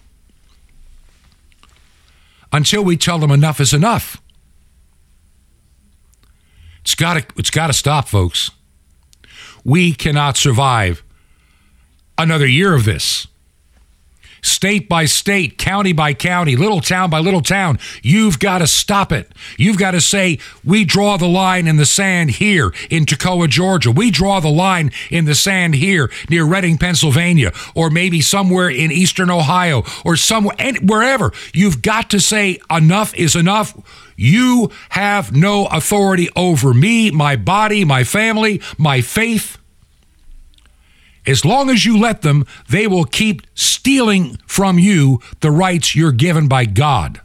Until 2.51 2.83
we 2.83 2.97
tell 2.97 3.19
them 3.19 3.29
enough 3.29 3.59
is 3.61 3.73
enough. 3.73 4.19
It's 6.81 6.95
got 6.95 7.13
to 7.13 7.25
it's 7.37 7.51
got 7.51 7.67
to 7.67 7.73
stop, 7.73 8.07
folks. 8.07 8.49
We 9.63 9.93
cannot 9.93 10.35
survive 10.35 11.03
another 12.17 12.47
year 12.47 12.73
of 12.73 12.85
this 12.85 13.27
state 14.41 14.89
by 14.89 15.05
state, 15.05 15.57
county 15.57 15.93
by 15.93 16.13
county, 16.13 16.55
little 16.55 16.81
town 16.81 17.09
by 17.09 17.19
little 17.19 17.41
town. 17.41 17.79
You've 18.01 18.39
got 18.39 18.59
to 18.59 18.67
stop 18.67 19.11
it. 19.11 19.31
You've 19.57 19.77
got 19.77 19.91
to 19.91 20.01
say, 20.01 20.39
we 20.63 20.85
draw 20.85 21.17
the 21.17 21.27
line 21.27 21.67
in 21.67 21.77
the 21.77 21.85
sand 21.85 22.31
here 22.31 22.73
in 22.89 23.05
Toccoa, 23.05 23.47
Georgia. 23.49 23.91
We 23.91 24.11
draw 24.11 24.39
the 24.39 24.49
line 24.49 24.91
in 25.09 25.25
the 25.25 25.35
sand 25.35 25.75
here 25.75 26.09
near 26.29 26.45
Reading, 26.45 26.77
Pennsylvania, 26.77 27.53
or 27.75 27.89
maybe 27.89 28.21
somewhere 28.21 28.69
in 28.69 28.91
eastern 28.91 29.29
Ohio, 29.29 29.83
or 30.03 30.15
somewhere, 30.15 30.55
wherever. 30.81 31.31
You've 31.53 31.81
got 31.81 32.09
to 32.11 32.19
say, 32.19 32.59
enough 32.69 33.13
is 33.15 33.35
enough. 33.35 33.77
You 34.15 34.71
have 34.89 35.33
no 35.33 35.67
authority 35.67 36.29
over 36.35 36.73
me, 36.73 37.11
my 37.11 37.35
body, 37.35 37.85
my 37.85 38.03
family, 38.03 38.61
my 38.77 39.01
faith. 39.01 39.58
As 41.25 41.45
long 41.45 41.69
as 41.69 41.85
you 41.85 41.97
let 41.99 42.21
them, 42.21 42.45
they 42.69 42.87
will 42.87 43.05
keep 43.05 43.41
stealing 43.53 44.37
from 44.47 44.79
you 44.79 45.19
the 45.41 45.51
rights 45.51 45.95
you're 45.95 46.11
given 46.11 46.47
by 46.47 46.65
God. 46.65 47.21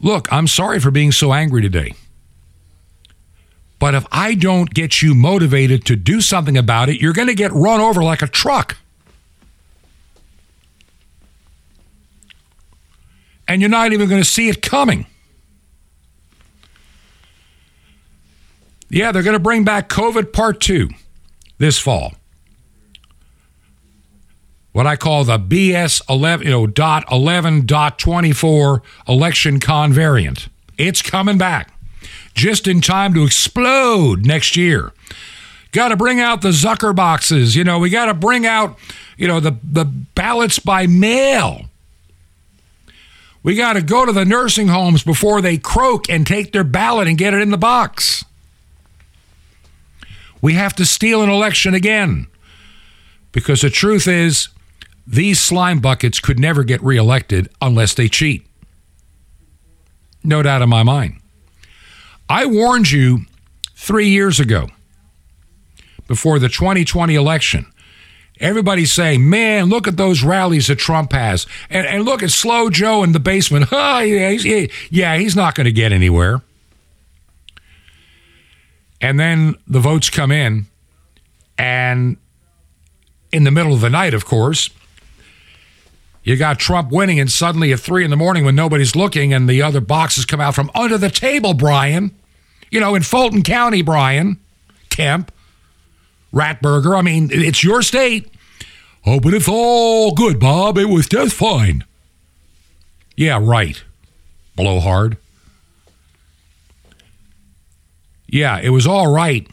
Look, 0.00 0.32
I'm 0.32 0.46
sorry 0.46 0.80
for 0.80 0.90
being 0.90 1.12
so 1.12 1.32
angry 1.32 1.62
today. 1.62 1.94
But 3.78 3.94
if 3.94 4.06
I 4.12 4.34
don't 4.34 4.72
get 4.72 5.00
you 5.00 5.14
motivated 5.14 5.86
to 5.86 5.96
do 5.96 6.20
something 6.20 6.56
about 6.56 6.88
it, 6.88 7.00
you're 7.00 7.14
going 7.14 7.28
to 7.28 7.34
get 7.34 7.52
run 7.52 7.80
over 7.80 8.02
like 8.02 8.22
a 8.22 8.26
truck. 8.26 8.76
And 13.48 13.60
you're 13.60 13.70
not 13.70 13.92
even 13.92 14.08
going 14.08 14.20
to 14.20 14.28
see 14.28 14.48
it 14.48 14.62
coming. 14.62 15.06
Yeah, 18.90 19.12
they're 19.12 19.22
going 19.22 19.34
to 19.34 19.38
bring 19.38 19.64
back 19.64 19.88
COVID 19.88 20.32
Part 20.32 20.60
2 20.60 20.88
this 21.58 21.78
fall. 21.78 22.14
What 24.72 24.86
I 24.86 24.96
call 24.96 25.24
the 25.24 25.38
BS 25.38 26.02
11, 26.08 26.46
you 26.46 26.52
know, 26.52 26.66
dot 26.66 27.04
11 27.10 27.66
dot 27.66 27.98
24 27.98 28.82
election 29.08 29.60
con 29.60 29.92
variant. 29.92 30.48
It's 30.76 31.02
coming 31.02 31.38
back 31.38 31.72
just 32.34 32.66
in 32.66 32.80
time 32.80 33.14
to 33.14 33.24
explode 33.24 34.26
next 34.26 34.56
year. 34.56 34.92
Got 35.72 35.88
to 35.88 35.96
bring 35.96 36.20
out 36.20 36.42
the 36.42 36.48
Zucker 36.48 36.94
boxes. 36.94 37.54
You 37.54 37.62
know, 37.62 37.78
we 37.78 37.90
got 37.90 38.06
to 38.06 38.14
bring 38.14 38.46
out, 38.46 38.76
you 39.16 39.28
know, 39.28 39.38
the, 39.38 39.56
the 39.62 39.84
ballots 39.84 40.58
by 40.58 40.86
mail. 40.86 41.66
We 43.42 43.54
got 43.54 43.74
to 43.74 43.82
go 43.82 44.04
to 44.04 44.12
the 44.12 44.24
nursing 44.24 44.68
homes 44.68 45.02
before 45.02 45.40
they 45.40 45.58
croak 45.58 46.10
and 46.10 46.26
take 46.26 46.52
their 46.52 46.64
ballot 46.64 47.08
and 47.08 47.16
get 47.16 47.34
it 47.34 47.40
in 47.40 47.50
the 47.50 47.58
box. 47.58 48.24
We 50.40 50.54
have 50.54 50.74
to 50.76 50.84
steal 50.84 51.22
an 51.22 51.30
election 51.30 51.74
again. 51.74 52.26
Because 53.32 53.60
the 53.60 53.70
truth 53.70 54.08
is, 54.08 54.48
these 55.06 55.40
slime 55.40 55.80
buckets 55.80 56.20
could 56.20 56.38
never 56.38 56.64
get 56.64 56.82
reelected 56.82 57.48
unless 57.60 57.94
they 57.94 58.08
cheat. 58.08 58.46
No 60.22 60.42
doubt 60.42 60.62
in 60.62 60.68
my 60.68 60.82
mind. 60.82 61.20
I 62.28 62.46
warned 62.46 62.90
you 62.90 63.20
three 63.74 64.08
years 64.08 64.38
ago 64.38 64.68
before 66.06 66.38
the 66.38 66.48
2020 66.48 67.14
election. 67.14 67.66
Everybody's 68.38 68.92
saying, 68.92 69.28
man, 69.28 69.66
look 69.66 69.86
at 69.86 69.96
those 69.96 70.22
rallies 70.22 70.68
that 70.68 70.76
Trump 70.76 71.12
has. 71.12 71.46
And, 71.68 71.86
and 71.86 72.04
look 72.04 72.22
at 72.22 72.30
Slow 72.30 72.70
Joe 72.70 73.02
in 73.02 73.12
the 73.12 73.20
basement. 73.20 73.68
Oh, 73.70 73.98
yeah, 74.00 74.30
he's, 74.30 74.70
yeah, 74.90 75.16
he's 75.16 75.36
not 75.36 75.54
going 75.54 75.66
to 75.66 75.72
get 75.72 75.92
anywhere. 75.92 76.42
And 79.00 79.18
then 79.18 79.54
the 79.66 79.80
votes 79.80 80.10
come 80.10 80.30
in, 80.30 80.66
and 81.56 82.16
in 83.32 83.44
the 83.44 83.50
middle 83.50 83.72
of 83.72 83.80
the 83.80 83.90
night, 83.90 84.12
of 84.12 84.26
course, 84.26 84.70
you 86.22 86.36
got 86.36 86.58
Trump 86.58 86.92
winning, 86.92 87.18
and 87.18 87.30
suddenly 87.30 87.72
at 87.72 87.80
three 87.80 88.04
in 88.04 88.10
the 88.10 88.16
morning 88.16 88.44
when 88.44 88.54
nobody's 88.54 88.94
looking 88.94 89.32
and 89.32 89.48
the 89.48 89.62
other 89.62 89.80
boxes 89.80 90.26
come 90.26 90.40
out 90.40 90.54
from 90.54 90.70
under 90.74 90.98
the 90.98 91.10
table, 91.10 91.54
Brian. 91.54 92.14
You 92.70 92.78
know, 92.78 92.94
in 92.94 93.02
Fulton 93.02 93.42
County, 93.42 93.82
Brian, 93.82 94.38
Kemp, 94.90 95.32
Ratburger. 96.32 96.96
I 96.96 97.02
mean, 97.02 97.30
it's 97.32 97.64
your 97.64 97.82
state. 97.82 98.30
Oh, 99.06 99.18
but 99.18 99.34
it's 99.34 99.48
all 99.48 100.14
good, 100.14 100.38
Bob. 100.38 100.76
It 100.76 100.84
was 100.84 101.08
just 101.08 101.34
fine. 101.34 101.84
Yeah, 103.16 103.38
right. 103.40 103.82
Blowhard. 104.56 105.16
Yeah, 108.30 108.60
it 108.60 108.70
was 108.70 108.86
all 108.86 109.12
right. 109.12 109.46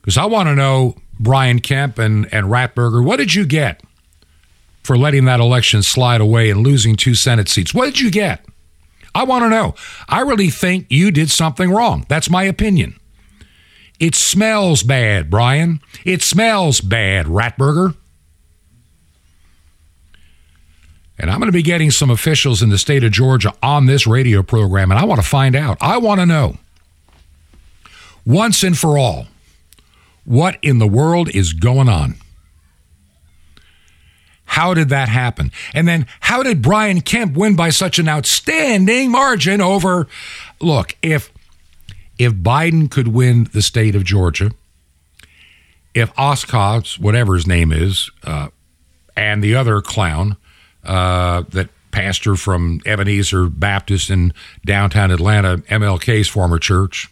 Because 0.00 0.18
I 0.18 0.26
want 0.26 0.48
to 0.48 0.54
know, 0.54 0.96
Brian 1.18 1.60
Kemp 1.60 1.98
and, 1.98 2.32
and 2.32 2.46
Ratburger, 2.46 3.04
what 3.04 3.16
did 3.16 3.34
you 3.34 3.46
get 3.46 3.82
for 4.82 4.96
letting 4.96 5.24
that 5.26 5.40
election 5.40 5.82
slide 5.82 6.20
away 6.20 6.50
and 6.50 6.60
losing 6.62 6.96
two 6.96 7.14
Senate 7.14 7.48
seats? 7.48 7.74
What 7.74 7.86
did 7.86 8.00
you 8.00 8.10
get? 8.10 8.44
I 9.14 9.24
want 9.24 9.42
to 9.44 9.48
know. 9.48 9.74
I 10.08 10.20
really 10.20 10.50
think 10.50 10.86
you 10.88 11.10
did 11.10 11.30
something 11.30 11.70
wrong. 11.70 12.06
That's 12.08 12.30
my 12.30 12.44
opinion. 12.44 12.98
It 13.98 14.14
smells 14.14 14.82
bad, 14.82 15.28
Brian. 15.28 15.80
It 16.04 16.22
smells 16.22 16.80
bad, 16.80 17.26
Ratburger. 17.26 17.96
And 21.18 21.30
I'm 21.30 21.38
going 21.38 21.48
to 21.48 21.52
be 21.52 21.62
getting 21.62 21.90
some 21.90 22.08
officials 22.08 22.62
in 22.62 22.70
the 22.70 22.78
state 22.78 23.04
of 23.04 23.12
Georgia 23.12 23.52
on 23.62 23.84
this 23.84 24.06
radio 24.06 24.42
program, 24.42 24.90
and 24.90 24.98
I 24.98 25.04
want 25.04 25.20
to 25.20 25.26
find 25.26 25.54
out. 25.54 25.76
I 25.82 25.98
want 25.98 26.20
to 26.20 26.26
know 26.26 26.56
once 28.24 28.62
and 28.62 28.76
for 28.76 28.98
all 28.98 29.26
what 30.24 30.58
in 30.62 30.78
the 30.78 30.86
world 30.86 31.28
is 31.30 31.52
going 31.52 31.88
on. 31.88 32.14
How 34.44 34.74
did 34.74 34.88
that 34.88 35.08
happen? 35.08 35.52
And 35.74 35.86
then 35.86 36.06
how 36.20 36.42
did 36.42 36.60
Brian 36.60 37.00
Kemp 37.00 37.36
win 37.36 37.54
by 37.54 37.70
such 37.70 37.98
an 37.98 38.08
outstanding 38.08 39.10
margin 39.10 39.60
over? 39.60 40.08
Look, 40.60 40.96
if 41.02 41.32
if 42.18 42.32
Biden 42.34 42.90
could 42.90 43.08
win 43.08 43.48
the 43.52 43.62
state 43.62 43.94
of 43.94 44.04
Georgia, 44.04 44.50
if 45.94 46.12
Oscott, 46.18 46.98
whatever 46.98 47.34
his 47.34 47.46
name 47.46 47.72
is, 47.72 48.10
uh, 48.24 48.48
and 49.16 49.42
the 49.42 49.54
other 49.54 49.80
clown, 49.80 50.36
uh, 50.84 51.42
that 51.50 51.70
pastor 51.92 52.36
from 52.36 52.80
Ebenezer 52.84 53.48
Baptist 53.48 54.10
in 54.10 54.32
downtown 54.64 55.10
Atlanta, 55.10 55.58
MLK's 55.58 56.28
former 56.28 56.58
church, 56.58 57.08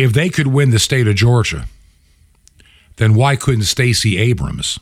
if 0.00 0.14
they 0.14 0.30
could 0.30 0.46
win 0.46 0.70
the 0.70 0.78
state 0.78 1.06
of 1.06 1.14
Georgia, 1.14 1.66
then 2.96 3.14
why 3.14 3.36
couldn't 3.36 3.64
Stacey 3.64 4.16
Abrams? 4.16 4.80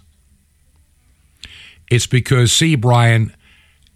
It's 1.91 2.07
because, 2.07 2.53
see, 2.53 2.77
Brian 2.77 3.35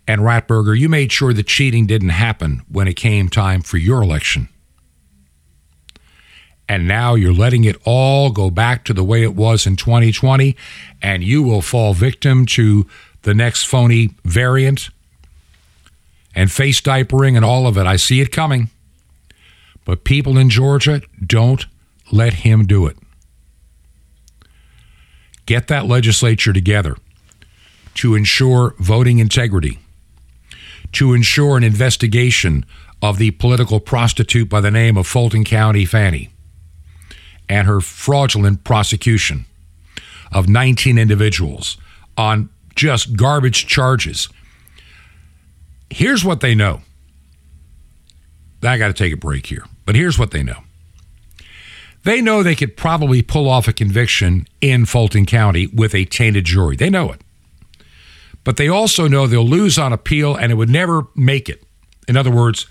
and 0.09 0.23
Ratburger, 0.23 0.77
you 0.77 0.89
made 0.89 1.13
sure 1.13 1.33
the 1.33 1.45
cheating 1.45 1.87
didn't 1.87 2.09
happen 2.09 2.63
when 2.69 2.89
it 2.89 2.95
came 2.95 3.29
time 3.29 3.63
for 3.63 3.77
your 3.77 4.03
election. 4.03 4.49
And 6.69 6.89
now 6.89 7.15
you're 7.15 7.33
letting 7.33 7.63
it 7.65 7.77
all 7.85 8.31
go 8.31 8.51
back 8.51 8.85
to 8.87 8.93
the 8.93 9.05
way 9.05 9.23
it 9.23 9.37
was 9.37 9.65
in 9.65 9.77
2020, 9.77 10.57
and 11.01 11.23
you 11.23 11.45
will 11.45 11.63
fall 11.63 11.95
victim 11.95 12.47
to 12.47 12.85
the 13.23 13.35
next 13.35 13.65
phony 13.65 14.11
variant 14.25 14.91
and 16.35 16.51
face 16.51 16.81
diapering 16.81 17.37
and 17.37 17.45
all 17.45 17.69
of 17.69 17.79
it. 17.79 17.87
I 17.87 17.95
see 17.95 18.21
it 18.21 18.33
coming. 18.33 18.71
But 19.85 20.05
people 20.05 20.39
in 20.39 20.49
Georgia, 20.51 21.03
don't 21.25 21.67
let 22.11 22.35
him 22.35 22.67
do 22.67 22.87
it. 22.87 22.97
Get 25.47 25.69
that 25.69 25.87
legislature 25.87 26.53
together 26.53 26.97
to 27.95 28.15
ensure 28.15 28.75
voting 28.79 29.19
integrity, 29.19 29.79
to 30.93 31.15
ensure 31.15 31.57
an 31.57 31.65
investigation 31.65 32.65
of 33.03 33.19
the 33.19 33.33
political 33.33 33.81
prostitute 33.81 34.49
by 34.49 34.61
the 34.61 34.71
name 34.71 34.97
of 34.97 35.07
Fulton 35.07 35.45
County 35.45 35.85
Fani 35.85 36.31
and 37.49 37.67
her 37.67 37.81
fraudulent 37.81 38.65
prosecution 38.65 39.45
of 40.33 40.49
19 40.49 40.97
individuals 40.97 41.77
on 42.17 42.49
just 42.75 43.17
garbage 43.17 43.67
charges. 43.67 44.29
Here's 45.91 46.25
what 46.25 46.41
they 46.41 46.55
know. 46.55 46.81
I 48.63 48.79
got 48.79 48.87
to 48.87 48.95
take 48.95 49.13
a 49.13 49.17
break 49.17 49.47
here, 49.47 49.65
but 49.85 49.95
here's 49.95 50.19
what 50.19 50.31
they 50.31 50.43
know. 50.43 50.63
They 52.05 52.21
know 52.21 52.43
they 52.43 52.57
could 52.57 52.77
probably 52.77 53.23
pull 53.23 53.49
off 53.49 53.69
a 53.69 53.73
conviction 53.73 54.47
in 54.61 54.87
Fulton 54.87 55.25
County 55.25 55.69
with 55.69 55.95
a 55.95 56.05
tainted 56.05 56.45
jury. 56.45 56.77
They 56.77 56.91
know 56.91 57.13
it. 57.13 57.21
But 58.45 58.57
they 58.57 58.69
also 58.69 59.07
know 59.07 59.27
they'll 59.27 59.47
lose 59.47 59.79
on 59.79 59.93
appeal 59.93 60.35
and 60.35 60.51
it 60.51 60.57
would 60.57 60.71
never 60.71 61.07
make 61.15 61.49
it. 61.49 61.63
In 62.09 62.17
other 62.17 62.31
words, 62.31 62.67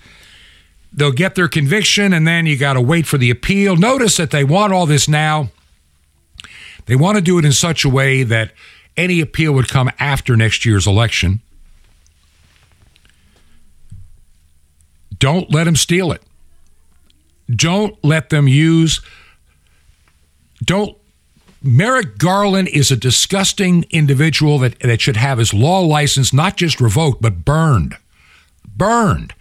they'll 0.92 1.12
get 1.12 1.34
their 1.34 1.48
conviction 1.48 2.12
and 2.12 2.26
then 2.26 2.44
you 2.44 2.58
got 2.58 2.74
to 2.74 2.80
wait 2.80 3.06
for 3.06 3.16
the 3.16 3.30
appeal. 3.30 3.76
Notice 3.76 4.18
that 4.18 4.30
they 4.30 4.44
want 4.44 4.74
all 4.74 4.84
this 4.84 5.08
now. 5.08 5.48
They 6.84 6.96
want 6.96 7.16
to 7.16 7.22
do 7.22 7.38
it 7.38 7.44
in 7.44 7.52
such 7.52 7.84
a 7.84 7.88
way 7.88 8.22
that 8.24 8.52
any 8.96 9.20
appeal 9.20 9.52
would 9.52 9.68
come 9.68 9.90
after 9.98 10.36
next 10.36 10.66
year's 10.66 10.86
election. 10.86 11.40
Don't 15.18 15.50
let 15.50 15.64
them 15.64 15.76
steal 15.76 16.12
it. 16.12 16.20
Don't 17.54 18.02
let 18.04 18.30
them 18.30 18.48
use 18.48 19.00
don't 20.64 20.96
Merrick 21.62 22.18
Garland 22.18 22.68
is 22.68 22.90
a 22.90 22.96
disgusting 22.96 23.84
individual 23.90 24.58
that, 24.58 24.80
that 24.80 25.00
should 25.00 25.16
have 25.16 25.38
his 25.38 25.54
law 25.54 25.80
license 25.80 26.32
not 26.32 26.56
just 26.56 26.80
revoked, 26.80 27.22
but 27.22 27.44
burned. 27.44 27.96
Burned. 28.76 29.32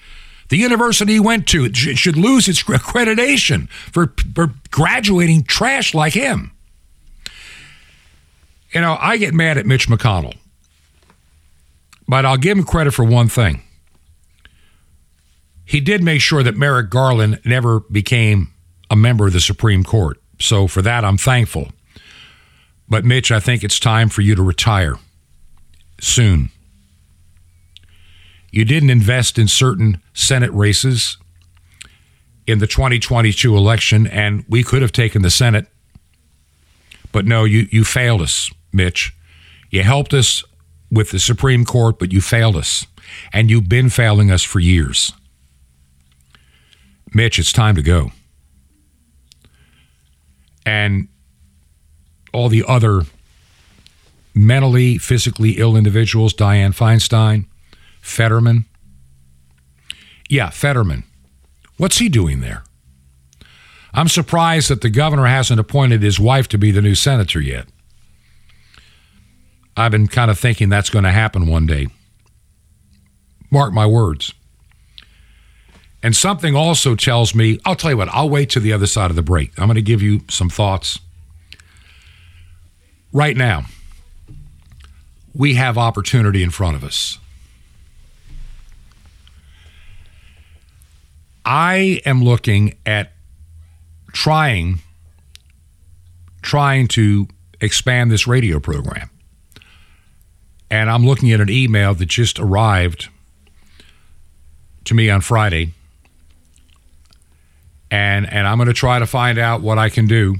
The 0.49 0.57
university 0.57 1.13
he 1.13 1.19
went 1.19 1.47
to 1.47 1.73
should 1.73 2.17
lose 2.17 2.47
its 2.47 2.61
accreditation 2.63 3.69
for, 3.69 4.13
for 4.35 4.53
graduating 4.69 5.43
trash 5.43 5.95
like 5.95 6.13
him. 6.13 6.51
You 8.71 8.81
know, 8.81 8.97
I 8.99 9.17
get 9.17 9.33
mad 9.33 9.57
at 9.57 9.65
Mitch 9.65 9.87
McConnell, 9.87 10.35
but 12.07 12.25
I'll 12.25 12.37
give 12.37 12.57
him 12.57 12.63
credit 12.63 12.93
for 12.93 13.03
one 13.03 13.29
thing. 13.29 13.63
He 15.65 15.79
did 15.79 16.03
make 16.03 16.21
sure 16.21 16.43
that 16.43 16.57
Merrick 16.57 16.89
Garland 16.89 17.39
never 17.45 17.79
became 17.79 18.53
a 18.89 18.95
member 18.95 19.27
of 19.27 19.33
the 19.33 19.39
Supreme 19.39 19.83
Court. 19.83 20.21
So 20.39 20.67
for 20.67 20.81
that, 20.81 21.05
I'm 21.05 21.17
thankful. 21.17 21.69
But 22.89 23.05
Mitch, 23.05 23.31
I 23.31 23.39
think 23.39 23.63
it's 23.63 23.79
time 23.79 24.09
for 24.09 24.21
you 24.21 24.35
to 24.35 24.43
retire 24.43 24.95
soon. 26.01 26.49
You 28.51 28.65
didn't 28.65 28.89
invest 28.89 29.37
in 29.37 29.47
certain 29.47 30.01
Senate 30.13 30.51
races 30.51 31.17
in 32.45 32.59
the 32.59 32.67
2022 32.67 33.55
election, 33.55 34.07
and 34.07 34.43
we 34.49 34.61
could 34.63 34.81
have 34.81 34.91
taken 34.91 35.21
the 35.21 35.29
Senate. 35.29 35.67
But 37.13 37.25
no, 37.25 37.45
you, 37.45 37.67
you 37.71 37.85
failed 37.85 38.21
us, 38.21 38.51
Mitch. 38.73 39.15
You 39.69 39.83
helped 39.83 40.13
us 40.13 40.43
with 40.91 41.11
the 41.11 41.19
Supreme 41.19 41.63
Court, 41.63 41.97
but 41.97 42.11
you 42.11 42.19
failed 42.19 42.57
us. 42.57 42.85
And 43.31 43.49
you've 43.49 43.69
been 43.69 43.89
failing 43.89 44.31
us 44.31 44.43
for 44.43 44.59
years. 44.59 45.13
Mitch, 47.13 47.39
it's 47.39 47.51
time 47.51 47.75
to 47.75 47.81
go 47.81 48.11
and 50.65 51.07
all 52.33 52.49
the 52.49 52.63
other 52.67 53.01
mentally, 54.33 54.97
physically 54.97 55.51
ill 55.51 55.75
individuals, 55.75 56.33
Dianne 56.33 56.75
Feinstein, 56.75 57.45
Fetterman. 58.01 58.65
Yeah, 60.29 60.49
Fetterman. 60.49 61.03
What's 61.77 61.97
he 61.97 62.09
doing 62.09 62.39
there? 62.39 62.63
I'm 63.93 64.07
surprised 64.07 64.69
that 64.69 64.81
the 64.81 64.89
governor 64.89 65.25
hasn't 65.25 65.59
appointed 65.59 66.01
his 66.01 66.19
wife 66.19 66.47
to 66.49 66.57
be 66.57 66.71
the 66.71 66.81
new 66.81 66.95
senator 66.95 67.41
yet. 67.41 67.67
I've 69.75 69.91
been 69.91 70.07
kind 70.07 70.31
of 70.31 70.39
thinking 70.39 70.69
that's 70.69 70.89
going 70.89 71.03
to 71.03 71.11
happen 71.11 71.47
one 71.47 71.65
day. 71.65 71.87
Mark 73.49 73.73
my 73.73 73.85
words. 73.85 74.33
And 76.03 76.15
something 76.15 76.55
also 76.55 76.95
tells 76.95 77.35
me, 77.35 77.59
I'll 77.65 77.75
tell 77.75 77.91
you 77.91 77.97
what, 77.97 78.09
I'll 78.09 78.29
wait 78.29 78.49
to 78.51 78.59
the 78.59 78.73
other 78.73 78.87
side 78.87 79.09
of 79.09 79.15
the 79.15 79.21
break. 79.21 79.51
I'm 79.57 79.67
going 79.67 79.75
to 79.75 79.81
give 79.81 80.01
you 80.01 80.21
some 80.29 80.49
thoughts. 80.49 80.99
Right 83.13 83.37
now, 83.37 83.65
we 85.33 85.55
have 85.55 85.77
opportunity 85.77 86.43
in 86.43 86.49
front 86.49 86.75
of 86.75 86.83
us. 86.83 87.19
I 91.45 92.01
am 92.05 92.23
looking 92.23 92.75
at 92.85 93.11
trying 94.13 94.79
trying 96.41 96.87
to 96.87 97.27
expand 97.59 98.11
this 98.11 98.25
radio 98.25 98.59
program. 98.59 99.09
And 100.69 100.89
I'm 100.89 101.05
looking 101.05 101.31
at 101.31 101.39
an 101.41 101.49
email 101.49 101.93
that 101.93 102.05
just 102.07 102.39
arrived 102.39 103.09
to 104.85 104.93
me 104.93 105.09
on 105.09 105.21
Friday. 105.21 105.73
And 107.91 108.31
and 108.31 108.47
I'm 108.47 108.57
going 108.57 108.67
to 108.67 108.73
try 108.73 108.97
to 108.97 109.05
find 109.05 109.37
out 109.37 109.61
what 109.61 109.77
I 109.77 109.89
can 109.89 110.07
do. 110.07 110.37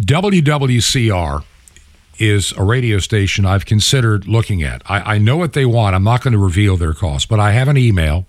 WWCR 0.00 1.44
is 2.18 2.52
a 2.52 2.62
radio 2.62 2.98
station 2.98 3.44
I've 3.44 3.66
considered 3.66 4.26
looking 4.26 4.62
at. 4.62 4.82
I, 4.86 5.14
I 5.14 5.18
know 5.18 5.36
what 5.36 5.52
they 5.52 5.64
want. 5.64 5.94
I'm 5.94 6.04
not 6.04 6.22
going 6.22 6.32
to 6.32 6.38
reveal 6.38 6.76
their 6.76 6.92
cost, 6.92 7.28
but 7.28 7.38
I 7.38 7.52
have 7.52 7.68
an 7.68 7.76
email 7.76 8.26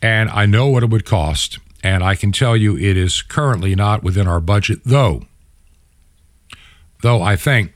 and 0.00 0.28
I 0.30 0.46
know 0.46 0.68
what 0.68 0.82
it 0.82 0.90
would 0.90 1.04
cost. 1.04 1.58
And 1.84 2.02
I 2.02 2.14
can 2.14 2.32
tell 2.32 2.56
you 2.56 2.76
it 2.76 2.96
is 2.96 3.22
currently 3.22 3.74
not 3.74 4.02
within 4.02 4.28
our 4.28 4.40
budget, 4.40 4.80
though. 4.84 5.22
Though 7.02 7.22
I 7.22 7.36
think 7.36 7.72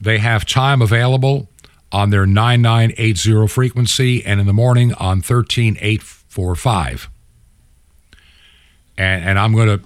they 0.00 0.18
have 0.18 0.44
time 0.44 0.82
available 0.82 1.48
on 1.92 2.10
their 2.10 2.26
9980 2.26 3.46
frequency 3.48 4.24
and 4.24 4.40
in 4.40 4.46
the 4.46 4.52
morning 4.52 4.94
on 4.94 5.20
13845. 5.20 7.10
And, 8.98 9.24
and 9.24 9.38
I'm 9.38 9.54
going 9.54 9.78
to 9.78 9.84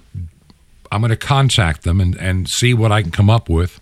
I'm 0.89 1.01
going 1.01 1.09
to 1.09 1.17
contact 1.17 1.83
them 1.83 1.99
and, 1.99 2.15
and 2.15 2.49
see 2.49 2.73
what 2.73 2.93
I 2.93 3.01
can 3.01 3.11
come 3.11 3.29
up 3.29 3.49
with 3.49 3.81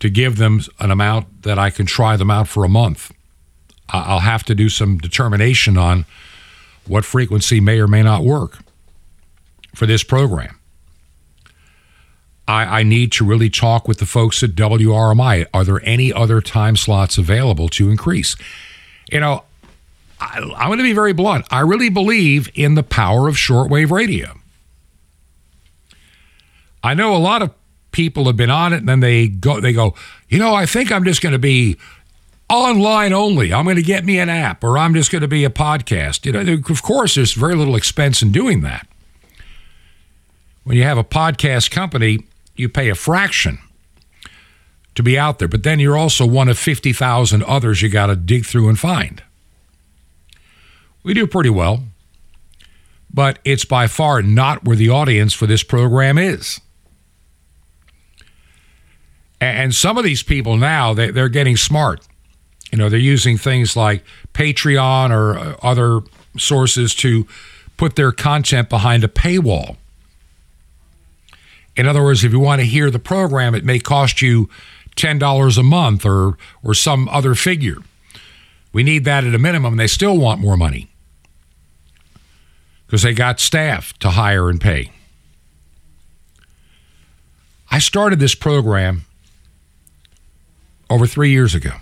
to 0.00 0.08
give 0.08 0.38
them 0.38 0.60
an 0.80 0.90
amount 0.90 1.42
that 1.42 1.58
I 1.58 1.68
can 1.68 1.84
try 1.84 2.16
them 2.16 2.30
out 2.30 2.48
for 2.48 2.64
a 2.64 2.68
month. 2.70 3.12
I'll 3.90 4.20
have 4.20 4.44
to 4.44 4.54
do 4.54 4.70
some 4.70 4.96
determination 4.96 5.76
on 5.76 6.06
what 6.86 7.04
frequency 7.04 7.60
may 7.60 7.80
or 7.80 7.86
may 7.86 8.02
not 8.02 8.24
work 8.24 8.58
for 9.74 9.84
this 9.84 10.02
program. 10.02 10.58
I, 12.46 12.80
I, 12.80 12.82
need 12.82 13.10
to 13.12 13.24
really 13.24 13.48
talk 13.48 13.88
with 13.88 13.98
the 13.98 14.06
folks 14.06 14.42
at 14.42 14.50
WRMI. 14.50 15.46
Are 15.54 15.64
there 15.64 15.80
any 15.82 16.12
other 16.12 16.40
time 16.40 16.76
slots 16.76 17.16
available 17.16 17.68
to 17.70 17.90
increase? 17.90 18.36
You 19.10 19.20
know, 19.20 19.44
I, 20.20 20.38
I'm 20.56 20.68
going 20.68 20.78
to 20.78 20.84
be 20.84 20.92
very 20.92 21.12
blunt. 21.12 21.46
I 21.50 21.60
really 21.60 21.88
believe 21.88 22.50
in 22.54 22.74
the 22.74 22.82
power 22.82 23.28
of 23.28 23.36
shortwave 23.36 23.90
radio. 23.90 24.38
I 26.82 26.92
know 26.94 27.16
a 27.16 27.18
lot 27.18 27.40
of 27.40 27.50
people 27.92 28.26
have 28.26 28.36
been 28.36 28.50
on 28.50 28.72
it 28.72 28.78
and 28.78 28.88
then 28.88 29.00
they 29.00 29.28
go 29.28 29.60
they 29.60 29.72
go, 29.72 29.94
"You 30.28 30.38
know, 30.38 30.54
I 30.54 30.66
think 30.66 30.92
I'm 30.92 31.04
just 31.04 31.22
going 31.22 31.32
to 31.32 31.38
be 31.38 31.78
online 32.50 33.14
only. 33.14 33.54
I'm 33.54 33.64
going 33.64 33.76
to 33.76 33.82
get 33.82 34.04
me 34.04 34.18
an 34.18 34.28
app 34.28 34.62
or 34.62 34.76
I'm 34.76 34.92
just 34.92 35.10
going 35.10 35.22
to 35.22 35.28
be 35.28 35.44
a 35.44 35.50
podcast." 35.50 36.26
You 36.26 36.32
know, 36.32 36.62
of 36.68 36.82
course 36.82 37.14
there's 37.14 37.32
very 37.32 37.54
little 37.54 37.74
expense 37.74 38.20
in 38.20 38.32
doing 38.32 38.60
that. 38.60 38.86
When 40.64 40.76
you 40.76 40.82
have 40.82 40.98
a 40.98 41.04
podcast 41.04 41.70
company, 41.70 42.24
you 42.56 42.68
pay 42.68 42.88
a 42.88 42.94
fraction 42.94 43.58
to 44.94 45.02
be 45.02 45.18
out 45.18 45.38
there, 45.38 45.48
but 45.48 45.62
then 45.62 45.80
you're 45.80 45.96
also 45.96 46.26
one 46.26 46.48
of 46.48 46.58
50,000 46.58 47.42
others 47.44 47.82
you 47.82 47.88
got 47.88 48.06
to 48.06 48.16
dig 48.16 48.46
through 48.46 48.68
and 48.68 48.78
find. 48.78 49.22
We 51.02 51.14
do 51.14 51.26
pretty 51.26 51.50
well, 51.50 51.84
but 53.12 53.38
it's 53.44 53.64
by 53.64 53.86
far 53.86 54.22
not 54.22 54.64
where 54.64 54.76
the 54.76 54.90
audience 54.90 55.34
for 55.34 55.46
this 55.46 55.62
program 55.62 56.16
is. 56.16 56.60
And 59.40 59.74
some 59.74 59.98
of 59.98 60.04
these 60.04 60.22
people 60.22 60.56
now, 60.56 60.94
they're 60.94 61.28
getting 61.28 61.56
smart. 61.56 62.06
You 62.72 62.78
know, 62.78 62.88
they're 62.88 62.98
using 62.98 63.36
things 63.36 63.76
like 63.76 64.04
Patreon 64.32 65.10
or 65.10 65.38
uh, 65.38 65.56
other 65.62 66.00
sources 66.38 66.94
to 66.96 67.26
put 67.76 67.94
their 67.96 68.10
content 68.10 68.68
behind 68.68 69.04
a 69.04 69.08
paywall. 69.08 69.76
In 71.76 71.86
other 71.86 72.02
words, 72.02 72.24
if 72.24 72.32
you 72.32 72.40
want 72.40 72.60
to 72.60 72.66
hear 72.66 72.90
the 72.90 72.98
program, 72.98 73.54
it 73.54 73.64
may 73.64 73.78
cost 73.78 74.22
you 74.22 74.48
$10 74.96 75.58
a 75.58 75.62
month 75.62 76.06
or, 76.06 76.38
or 76.62 76.74
some 76.74 77.08
other 77.08 77.34
figure. 77.34 77.78
We 78.72 78.82
need 78.82 79.04
that 79.04 79.24
at 79.24 79.34
a 79.34 79.38
minimum, 79.38 79.74
and 79.74 79.80
they 79.80 79.86
still 79.86 80.18
want 80.18 80.40
more 80.40 80.56
money 80.56 80.90
because 82.86 83.02
they 83.02 83.14
got 83.14 83.40
staff 83.40 83.96
to 84.00 84.10
hire 84.10 84.48
and 84.48 84.60
pay. 84.60 84.92
I 87.70 87.78
started 87.78 88.20
this 88.20 88.34
program 88.34 89.04
over 90.88 91.06
three 91.06 91.30
years 91.30 91.54
ago 91.54 91.72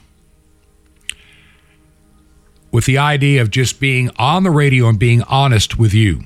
with 2.70 2.87
the 2.87 2.96
idea 2.96 3.42
of 3.42 3.50
just 3.50 3.78
being 3.78 4.11
on 4.16 4.42
the 4.42 4.50
radio 4.50 4.88
and 4.88 4.98
being 4.98 5.22
honest 5.24 5.78
with 5.78 5.92
you. 5.92 6.24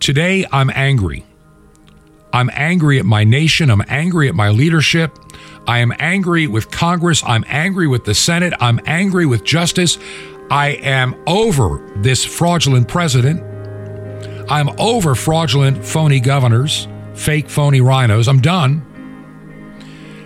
Today, 0.00 0.44
I'm 0.50 0.70
angry. 0.74 1.24
I'm 2.34 2.50
angry 2.52 2.98
at 2.98 3.06
my 3.06 3.22
nation. 3.22 3.70
I'm 3.70 3.84
angry 3.86 4.28
at 4.28 4.34
my 4.34 4.50
leadership. 4.50 5.16
I 5.68 5.78
am 5.78 5.92
angry 6.00 6.48
with 6.48 6.68
Congress. 6.68 7.22
I'm 7.24 7.44
angry 7.46 7.86
with 7.86 8.04
the 8.04 8.14
Senate. 8.14 8.52
I'm 8.58 8.80
angry 8.86 9.24
with 9.24 9.44
justice. 9.44 9.98
I 10.50 10.70
am 10.70 11.14
over 11.28 11.78
this 11.98 12.24
fraudulent 12.24 12.88
president. 12.88 13.40
I'm 14.50 14.68
over 14.80 15.14
fraudulent, 15.14 15.86
phony 15.86 16.18
governors, 16.18 16.88
fake, 17.14 17.48
phony 17.48 17.80
rhinos. 17.80 18.26
I'm 18.26 18.40
done. 18.40 18.84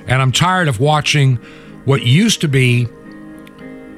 And 0.07 0.23
I'm 0.23 0.33
tired 0.33 0.69
of 0.69 0.81
watching 0.81 1.37
what 1.85 2.07
used 2.07 2.41
to 2.41 2.49
be 2.49 2.87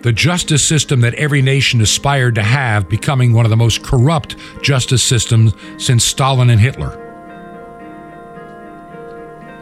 the 0.00 0.12
justice 0.12 0.66
system 0.66 1.02
that 1.02 1.14
every 1.14 1.42
nation 1.42 1.80
aspired 1.80 2.34
to 2.34 2.42
have 2.42 2.88
becoming 2.88 3.34
one 3.34 3.46
of 3.46 3.50
the 3.50 3.56
most 3.56 3.84
corrupt 3.84 4.34
justice 4.62 5.04
systems 5.04 5.54
since 5.78 6.02
Stalin 6.02 6.50
and 6.50 6.60
Hitler. 6.60 7.09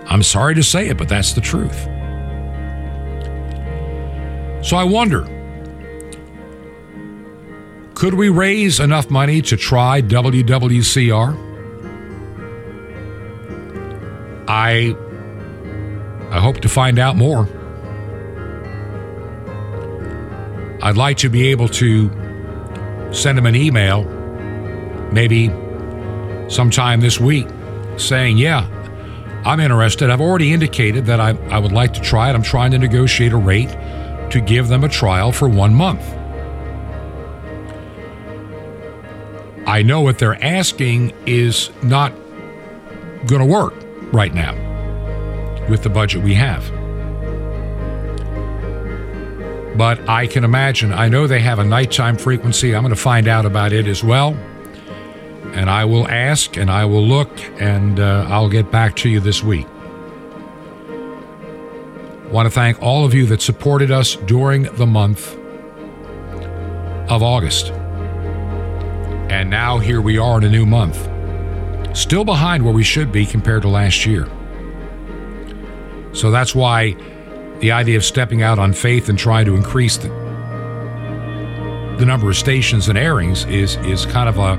I'm 0.09 0.23
sorry 0.23 0.55
to 0.55 0.63
say 0.63 0.89
it, 0.89 0.97
but 0.97 1.09
that's 1.09 1.35
the 1.35 1.41
truth. 1.41 1.79
So 4.67 4.77
I 4.77 4.85
wonder 4.85 5.27
could 7.95 8.15
we 8.15 8.29
raise 8.29 8.79
enough 8.79 9.11
money 9.11 9.43
to 9.43 9.57
try 9.57 10.01
WWCR? 10.01 11.47
I 14.49 14.97
I 16.31 16.41
hope 16.41 16.61
to 16.61 16.69
find 16.69 16.99
out 16.99 17.17
more. 17.17 17.49
I'd 20.81 20.97
like 20.97 21.17
to 21.19 21.29
be 21.29 21.49
able 21.49 21.69
to 21.71 22.09
send 23.13 23.37
him 23.37 23.47
an 23.47 23.57
email, 23.57 24.05
maybe 25.13 25.49
sometime 26.49 27.01
this 27.01 27.19
week, 27.19 27.49
saying, 27.97 28.39
Yeah, 28.39 28.69
I'm 29.49 29.61
interested. 29.61 30.11
I've 30.11 30.21
already 30.21 30.53
indicated 30.53 31.07
that 31.07 31.21
I, 31.21 31.31
I 31.49 31.59
would 31.59 31.73
like 31.73 31.95
to 31.95 32.03
try 32.03 32.29
it. 32.29 32.35
I'm 32.35 32.43
trying 32.43 32.71
to 32.73 32.79
negotiate 32.79 33.33
a 33.33 33.39
rate 33.39 33.71
to 34.31 34.43
give 34.45 34.69
them 34.69 34.85
a 34.85 34.91
trial 34.91 35.33
for 35.33 35.49
one 35.49 35.75
month. 35.75 36.03
I 39.67 39.81
know 39.81 40.03
what 40.03 40.19
they're 40.19 40.43
asking 40.45 41.15
is 41.25 41.71
not 41.83 42.13
going 43.27 43.41
to 43.41 43.47
work 43.47 43.73
right 44.13 44.35
now 44.35 44.53
with 45.71 45.83
the 45.83 45.89
budget 45.89 46.23
we 46.23 46.35
have. 46.35 46.71
But 49.79 50.07
I 50.07 50.27
can 50.27 50.45
imagine, 50.45 50.93
I 50.93 51.09
know 51.09 51.27
they 51.27 51.41
have 51.41 51.59
a 51.59 51.65
nighttime 51.65 52.19
frequency. 52.19 52.75
I'm 52.75 52.83
going 52.83 52.95
to 52.95 53.01
find 53.01 53.27
out 53.27 53.47
about 53.47 53.73
it 53.73 53.87
as 53.87 54.05
well. 54.05 54.37
And 55.55 55.71
I 55.71 55.85
will 55.85 56.07
ask 56.09 56.57
and 56.57 56.71
I 56.71 56.85
will 56.85 57.07
look 57.07 57.31
and 57.61 57.99
uh, 57.99 58.27
I'll 58.29 58.49
get 58.49 58.71
back 58.71 58.97
to 58.97 59.09
you 59.09 59.21
this 59.21 59.43
week. 59.43 59.67
Want 62.31 62.47
to 62.47 62.51
thank 62.51 62.83
all 62.83 63.05
of 63.05 63.15
you 63.15 63.27
that 63.27 63.41
supported 63.41 63.91
us 63.91 64.17
during 64.17 64.65
the 64.65 64.87
month 64.87 65.35
of 67.11 67.23
August. 67.23 67.71
And 69.31 69.49
now 69.51 69.79
here 69.79 70.01
we 70.01 70.19
are 70.19 70.39
in 70.39 70.45
a 70.45 70.51
new 70.51 70.67
month. 70.67 71.09
Still 71.97 72.25
behind 72.25 72.65
where 72.65 72.75
we 72.75 72.85
should 72.85 73.11
be 73.11 73.25
compared 73.25 73.63
to 73.63 73.69
last 73.69 74.05
year. 74.05 74.29
So 76.13 76.31
that's 76.31 76.55
why 76.55 76.97
the 77.61 77.73
idea 77.73 77.97
of 77.97 78.05
stepping 78.05 78.43
out 78.43 78.59
on 78.59 78.73
faith 78.73 79.09
and 79.09 79.19
trying 79.19 79.47
to 79.47 79.55
increase 79.55 79.97
the, 79.97 80.09
the 81.99 82.05
number 82.05 82.29
of 82.29 82.37
stations 82.37 82.89
and 82.89 82.99
airings 82.99 83.45
is 83.47 83.77
is 83.77 84.07
kind 84.07 84.29
of 84.29 84.39
a 84.39 84.57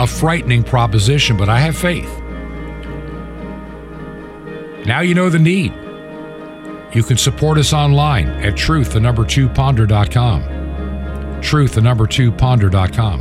a 0.00 0.06
frightening 0.06 0.64
proposition, 0.64 1.36
but 1.36 1.50
I 1.50 1.60
have 1.60 1.76
faith. 1.76 2.10
Now 4.86 5.00
you 5.02 5.14
know 5.14 5.28
the 5.28 5.38
need. 5.38 5.74
You 6.94 7.02
can 7.02 7.18
support 7.18 7.58
us 7.58 7.74
online 7.74 8.28
at 8.28 8.56
truth, 8.56 8.94
the 8.94 9.00
number 9.00 9.26
two 9.26 9.50
ponder.com. 9.50 11.40
Truth, 11.42 11.74
the 11.74 11.82
number 11.82 12.06
two 12.06 12.32
ponder.com. 12.32 13.20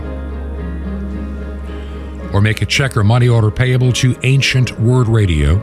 Or 2.33 2.39
make 2.39 2.61
a 2.61 2.65
check 2.65 2.95
or 2.95 3.03
money 3.03 3.27
order 3.27 3.51
payable 3.51 3.91
to 3.93 4.15
Ancient 4.23 4.79
Word 4.79 5.09
Radio. 5.09 5.61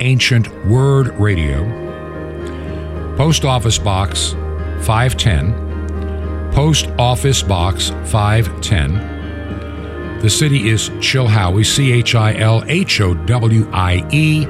Ancient 0.00 0.48
Word 0.66 1.14
Radio. 1.20 1.64
Post 3.16 3.44
Office 3.44 3.78
Box 3.78 4.32
510. 4.80 6.50
Post 6.52 6.88
Office 6.98 7.42
Box 7.42 7.90
510. 8.06 9.11
The 10.22 10.30
city 10.30 10.68
is 10.68 10.88
Chilhowie, 11.00 11.66
C 11.66 11.92
H 11.92 12.14
I 12.14 12.34
L 12.34 12.62
H 12.68 13.00
O 13.00 13.12
W 13.12 13.68
I 13.72 14.06
E, 14.12 14.46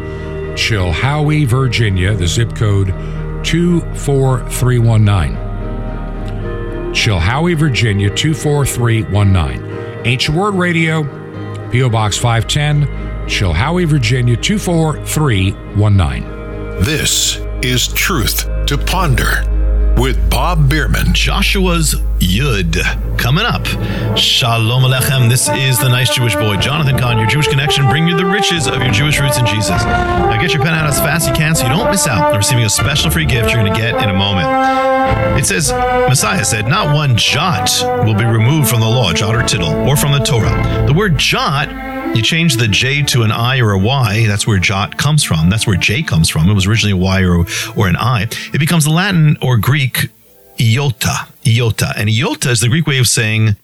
Chilhowie, 0.54 1.46
Virginia. 1.46 2.14
The 2.14 2.26
zip 2.26 2.54
code 2.54 2.88
24319. 3.42 5.34
Chilhowie, 6.92 7.56
Virginia 7.56 8.10
24319. 8.10 10.06
Ancient 10.06 10.36
Word 10.36 10.56
Radio, 10.56 11.04
P.O. 11.70 11.88
Box 11.88 12.18
510, 12.18 12.86
Chilhowie, 13.26 13.86
Virginia 13.86 14.36
24319. 14.36 16.22
This 16.84 17.38
is 17.62 17.88
Truth 17.88 18.44
to 18.66 18.76
Ponder 18.76 19.51
with 19.96 20.30
Bob 20.30 20.68
Bierman. 20.68 21.12
Joshua's 21.12 21.94
Yud 22.18 23.18
coming 23.18 23.44
up. 23.44 23.66
Shalom 24.16 24.82
Alechem. 24.82 25.28
This 25.28 25.48
is 25.48 25.78
the 25.78 25.88
nice 25.88 26.14
Jewish 26.14 26.34
boy, 26.34 26.56
Jonathan 26.56 26.98
Cahn, 26.98 27.18
your 27.18 27.26
Jewish 27.26 27.48
connection, 27.48 27.88
bring 27.88 28.06
you 28.06 28.16
the 28.16 28.24
riches 28.24 28.66
of 28.66 28.82
your 28.82 28.92
Jewish 28.92 29.20
roots 29.20 29.38
in 29.38 29.46
Jesus. 29.46 29.84
Now 29.84 30.40
get 30.40 30.52
your 30.52 30.62
pen 30.62 30.74
out 30.74 30.86
as 30.86 30.98
fast 30.98 31.28
as 31.28 31.28
you 31.28 31.34
can 31.34 31.54
so 31.54 31.64
you 31.64 31.70
don't 31.70 31.90
miss 31.90 32.06
out 32.06 32.32
on 32.32 32.36
receiving 32.36 32.64
a 32.64 32.70
special 32.70 33.10
free 33.10 33.26
gift 33.26 33.50
you're 33.50 33.62
going 33.62 33.72
to 33.72 33.78
get 33.78 34.02
in 34.02 34.10
a 34.10 34.14
moment. 34.14 34.48
It 35.38 35.46
says, 35.46 35.72
Messiah 35.72 36.44
said, 36.44 36.66
Not 36.68 36.94
one 36.94 37.16
jot 37.16 37.70
will 38.04 38.14
be 38.14 38.24
removed 38.24 38.68
from 38.68 38.80
the 38.80 38.88
law, 38.88 39.12
jot 39.12 39.34
or 39.34 39.42
tittle, 39.42 39.72
or 39.88 39.96
from 39.96 40.12
the 40.12 40.20
Torah. 40.20 40.84
The 40.86 40.92
word 40.92 41.18
jot 41.18 41.68
you 42.14 42.22
change 42.22 42.56
the 42.56 42.68
J 42.68 43.02
to 43.04 43.22
an 43.22 43.32
I 43.32 43.60
or 43.60 43.72
a 43.72 43.78
Y, 43.78 44.26
that's 44.26 44.46
where 44.46 44.58
jot 44.58 44.98
comes 44.98 45.24
from. 45.24 45.48
That's 45.48 45.66
where 45.66 45.76
J 45.76 46.02
comes 46.02 46.28
from. 46.28 46.48
It 46.48 46.54
was 46.54 46.66
originally 46.66 46.92
a 46.92 46.96
Y 46.96 47.22
or, 47.24 47.46
or 47.76 47.88
an 47.88 47.96
I. 47.96 48.28
It 48.52 48.58
becomes 48.58 48.86
Latin 48.86 49.36
or 49.40 49.56
Greek 49.56 50.08
iota, 50.60 51.26
iota. 51.46 51.92
And 51.96 52.10
iota 52.10 52.50
is 52.50 52.60
the 52.60 52.68
Greek 52.68 52.86
way 52.86 52.98
of 52.98 53.08
saying 53.08 53.56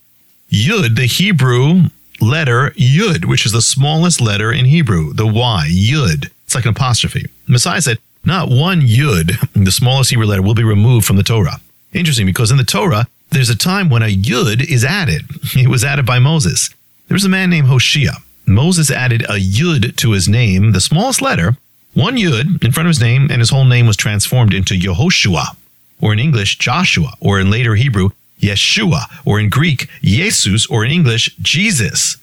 yud, 0.50 0.96
the 0.96 1.06
Hebrew 1.06 1.90
letter 2.20 2.70
yud, 2.70 3.26
which 3.26 3.44
is 3.44 3.52
the 3.52 3.62
smallest 3.62 4.20
letter 4.20 4.50
in 4.50 4.64
Hebrew, 4.64 5.12
the 5.12 5.26
Y, 5.26 5.68
yud. 5.70 6.30
It's 6.44 6.54
like 6.54 6.64
an 6.64 6.70
apostrophe. 6.70 7.26
Messiah 7.46 7.82
said, 7.82 7.98
not 8.24 8.48
one 8.48 8.80
yud, 8.80 9.38
the 9.52 9.72
smallest 9.72 10.10
Hebrew 10.10 10.26
letter, 10.26 10.42
will 10.42 10.54
be 10.54 10.64
removed 10.64 11.06
from 11.06 11.16
the 11.16 11.22
Torah. 11.22 11.60
Interesting 11.92 12.26
because 12.26 12.50
in 12.50 12.56
the 12.56 12.64
Torah, 12.64 13.06
there's 13.30 13.50
a 13.50 13.56
time 13.56 13.90
when 13.90 14.02
a 14.02 14.06
yud 14.06 14.62
is 14.68 14.84
added. 14.84 15.22
It 15.54 15.68
was 15.68 15.84
added 15.84 16.06
by 16.06 16.18
Moses. 16.18 16.70
There 17.08 17.14
was 17.14 17.24
a 17.24 17.28
man 17.28 17.50
named 17.50 17.68
Hoshea. 17.68 18.12
Moses 18.48 18.90
added 18.90 19.22
a 19.22 19.38
yud 19.38 19.96
to 19.96 20.12
his 20.12 20.28
name, 20.28 20.72
the 20.72 20.80
smallest 20.80 21.20
letter, 21.20 21.56
one 21.94 22.16
yud 22.16 22.62
in 22.64 22.72
front 22.72 22.86
of 22.86 22.90
his 22.90 23.00
name, 23.00 23.28
and 23.30 23.40
his 23.40 23.50
whole 23.50 23.64
name 23.64 23.86
was 23.86 23.96
transformed 23.96 24.54
into 24.54 24.74
Yehoshua, 24.74 25.56
or 26.00 26.12
in 26.12 26.18
English, 26.18 26.58
Joshua, 26.58 27.12
or 27.20 27.40
in 27.40 27.50
later 27.50 27.74
Hebrew, 27.74 28.10
Yeshua, 28.40 29.04
or 29.24 29.40
in 29.40 29.48
Greek, 29.48 29.88
Jesus, 30.02 30.66
or 30.66 30.84
in 30.84 30.90
English, 30.90 31.34
Jesus. 31.42 32.16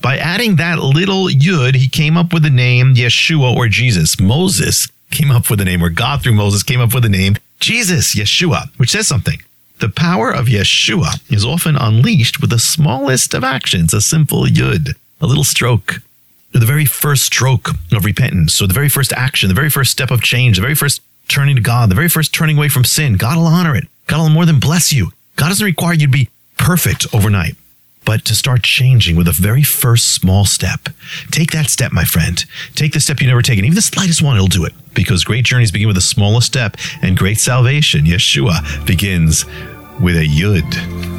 By 0.00 0.16
adding 0.16 0.56
that 0.56 0.78
little 0.78 1.28
yud, 1.28 1.74
he 1.74 1.88
came 1.88 2.16
up 2.16 2.32
with 2.32 2.42
the 2.42 2.50
name 2.50 2.94
Yeshua 2.94 3.54
or 3.54 3.68
Jesus. 3.68 4.20
Moses 4.20 4.88
came 5.10 5.30
up 5.30 5.50
with 5.50 5.58
the 5.58 5.64
name, 5.64 5.82
or 5.82 5.90
God 5.90 6.22
through 6.22 6.34
Moses 6.34 6.62
came 6.62 6.80
up 6.80 6.94
with 6.94 7.02
the 7.02 7.08
name 7.08 7.36
Jesus, 7.60 8.14
Yeshua, 8.14 8.68
which 8.76 8.90
says 8.90 9.08
something. 9.08 9.42
The 9.80 9.88
power 9.88 10.30
of 10.30 10.46
Yeshua 10.46 11.20
is 11.30 11.44
often 11.44 11.76
unleashed 11.76 12.40
with 12.40 12.50
the 12.50 12.58
smallest 12.58 13.34
of 13.34 13.44
actions, 13.44 13.92
a 13.94 14.00
simple 14.00 14.44
yud 14.44 14.94
a 15.20 15.26
little 15.26 15.44
stroke, 15.44 16.00
the 16.52 16.66
very 16.66 16.84
first 16.84 17.24
stroke 17.24 17.70
of 17.92 18.04
repentance, 18.04 18.54
So 18.54 18.66
the 18.66 18.74
very 18.74 18.88
first 18.88 19.12
action, 19.12 19.48
the 19.48 19.54
very 19.54 19.70
first 19.70 19.90
step 19.90 20.10
of 20.10 20.22
change, 20.22 20.56
the 20.56 20.62
very 20.62 20.74
first 20.74 21.02
turning 21.28 21.56
to 21.56 21.62
God, 21.62 21.90
the 21.90 21.94
very 21.94 22.08
first 22.08 22.32
turning 22.32 22.56
away 22.56 22.68
from 22.68 22.84
sin. 22.84 23.14
God 23.14 23.36
will 23.36 23.46
honor 23.46 23.76
it. 23.76 23.86
God 24.06 24.18
will 24.18 24.30
more 24.30 24.46
than 24.46 24.60
bless 24.60 24.92
you. 24.92 25.12
God 25.36 25.48
doesn't 25.48 25.64
require 25.64 25.92
you 25.92 26.06
to 26.06 26.12
be 26.12 26.30
perfect 26.56 27.06
overnight, 27.14 27.56
but 28.04 28.24
to 28.24 28.34
start 28.34 28.62
changing 28.62 29.14
with 29.16 29.28
a 29.28 29.32
very 29.32 29.62
first 29.62 30.14
small 30.14 30.44
step. 30.44 30.88
Take 31.30 31.52
that 31.52 31.66
step, 31.68 31.92
my 31.92 32.04
friend. 32.04 32.44
Take 32.74 32.92
the 32.92 33.00
step 33.00 33.20
you've 33.20 33.28
never 33.28 33.42
taken. 33.42 33.64
Even 33.64 33.74
the 33.74 33.82
slightest 33.82 34.22
one, 34.22 34.36
it'll 34.36 34.48
do 34.48 34.64
it. 34.64 34.72
Because 34.94 35.24
great 35.24 35.44
journeys 35.44 35.70
begin 35.70 35.86
with 35.86 35.96
the 35.96 36.02
smallest 36.02 36.46
step, 36.46 36.76
and 37.02 37.16
great 37.16 37.38
salvation, 37.38 38.04
Yeshua, 38.04 38.84
begins 38.86 39.44
with 40.00 40.16
a 40.16 40.26
yud. 40.26 41.17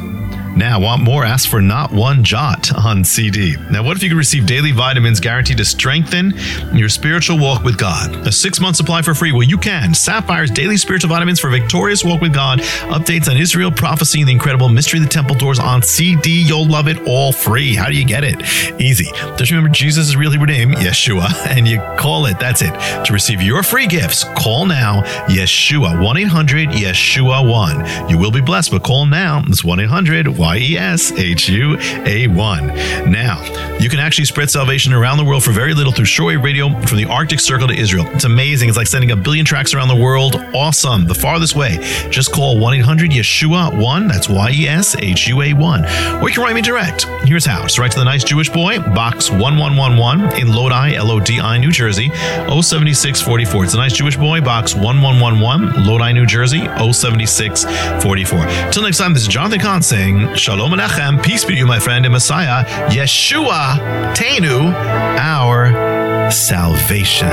Now, 0.60 0.78
want 0.78 1.02
more? 1.02 1.24
Ask 1.24 1.48
for 1.48 1.62
Not 1.62 1.90
One 1.90 2.22
Jot 2.22 2.70
on 2.84 3.02
CD. 3.02 3.56
Now, 3.70 3.82
what 3.82 3.96
if 3.96 4.02
you 4.02 4.10
could 4.10 4.18
receive 4.18 4.44
daily 4.44 4.72
vitamins 4.72 5.18
guaranteed 5.18 5.56
to 5.56 5.64
strengthen 5.64 6.34
your 6.74 6.90
spiritual 6.90 7.38
walk 7.38 7.64
with 7.64 7.78
God? 7.78 8.26
A 8.26 8.30
six 8.30 8.60
month 8.60 8.76
supply 8.76 9.00
for 9.00 9.14
free? 9.14 9.32
Well, 9.32 9.42
you 9.42 9.56
can. 9.56 9.94
Sapphire's 9.94 10.50
daily 10.50 10.76
spiritual 10.76 11.08
vitamins 11.08 11.40
for 11.40 11.48
victorious 11.48 12.04
walk 12.04 12.20
with 12.20 12.34
God, 12.34 12.58
updates 12.58 13.26
on 13.26 13.38
Israel, 13.38 13.72
prophecy, 13.72 14.20
and 14.20 14.28
the 14.28 14.34
incredible 14.34 14.68
mystery 14.68 15.00
of 15.00 15.06
the 15.06 15.10
temple 15.10 15.34
doors 15.34 15.58
on 15.58 15.82
CD. 15.82 16.42
You'll 16.42 16.68
love 16.68 16.88
it 16.88 17.06
all 17.06 17.32
free. 17.32 17.74
How 17.74 17.88
do 17.88 17.96
you 17.96 18.04
get 18.04 18.22
it? 18.22 18.42
Easy. 18.78 19.06
Just 19.38 19.50
remember 19.50 19.70
Jesus' 19.70 20.14
real 20.14 20.30
Hebrew 20.30 20.46
name, 20.46 20.72
Yeshua, 20.72 21.32
and 21.46 21.66
you 21.66 21.80
call 21.96 22.26
it. 22.26 22.38
That's 22.38 22.60
it. 22.60 22.74
To 23.06 23.14
receive 23.14 23.40
your 23.40 23.62
free 23.62 23.86
gifts, 23.86 24.24
call 24.36 24.66
now 24.66 25.04
Yeshua 25.26 26.04
1 26.04 26.16
800 26.18 26.68
Yeshua 26.68 27.50
1. 27.50 28.10
You 28.10 28.18
will 28.18 28.30
be 28.30 28.42
blessed, 28.42 28.72
but 28.72 28.82
call 28.82 29.06
now. 29.06 29.42
It's 29.46 29.64
1 29.64 29.80
800 29.80 30.28
Y 30.50 30.58
E 30.58 30.78
S 30.78 31.12
H 31.12 31.48
U 31.48 31.76
A 31.78 32.26
1. 32.26 32.66
Now, 33.08 33.40
you 33.78 33.88
can 33.88 34.00
actually 34.00 34.24
spread 34.24 34.50
salvation 34.50 34.92
around 34.92 35.18
the 35.18 35.24
world 35.24 35.44
for 35.44 35.52
very 35.52 35.74
little 35.74 35.92
through 35.92 36.06
shortwave 36.06 36.42
radio 36.42 36.68
from 36.80 36.98
the 36.98 37.04
Arctic 37.04 37.38
Circle 37.38 37.68
to 37.68 37.74
Israel. 37.74 38.04
It's 38.08 38.24
amazing. 38.24 38.68
It's 38.68 38.76
like 38.76 38.88
sending 38.88 39.12
a 39.12 39.16
billion 39.16 39.46
tracks 39.46 39.74
around 39.74 39.86
the 39.86 39.94
world. 39.94 40.34
Awesome. 40.52 41.06
The 41.06 41.14
farthest 41.14 41.54
way. 41.54 41.78
Just 42.10 42.32
call 42.32 42.58
1 42.58 42.74
800 42.74 43.12
Yeshua 43.12 43.80
1. 43.80 44.08
That's 44.08 44.28
Y 44.28 44.50
E 44.50 44.66
S 44.66 44.96
H 44.96 45.28
U 45.28 45.40
A 45.42 45.52
1. 45.52 45.84
Or 46.20 46.28
you 46.28 46.34
can 46.34 46.42
write 46.42 46.56
me 46.56 46.62
direct. 46.62 47.04
Here's 47.22 47.46
how. 47.46 47.62
Just 47.62 47.78
write 47.78 47.92
to 47.92 47.98
the 48.00 48.04
nice 48.04 48.24
Jewish 48.24 48.50
boy, 48.50 48.80
box 48.80 49.30
1111 49.30 50.40
in 50.40 50.52
Lodi, 50.52 50.96
L 50.96 51.12
O 51.12 51.20
D 51.20 51.38
I, 51.38 51.58
New 51.58 51.70
Jersey, 51.70 52.08
07644. 52.08 53.64
It's 53.64 53.74
a 53.74 53.76
nice 53.76 53.92
Jewish 53.92 54.16
boy, 54.16 54.40
box 54.40 54.74
1111, 54.74 55.86
Lodi, 55.86 56.12
New 56.12 56.26
Jersey, 56.26 56.62
07644. 56.92 58.72
Till 58.72 58.82
next 58.82 58.98
time, 58.98 59.14
this 59.14 59.22
is 59.22 59.28
Jonathan 59.28 59.60
Cahn 59.60 59.80
saying, 59.80 60.29
Shalom 60.36 60.70
Alechem, 60.70 61.22
peace 61.22 61.44
be 61.44 61.54
to 61.54 61.58
you, 61.58 61.66
my 61.66 61.80
friend 61.80 62.06
and 62.06 62.12
Messiah, 62.12 62.64
Yeshua 62.88 64.14
Tenu, 64.14 64.72
our 65.18 66.30
salvation. 66.30 67.28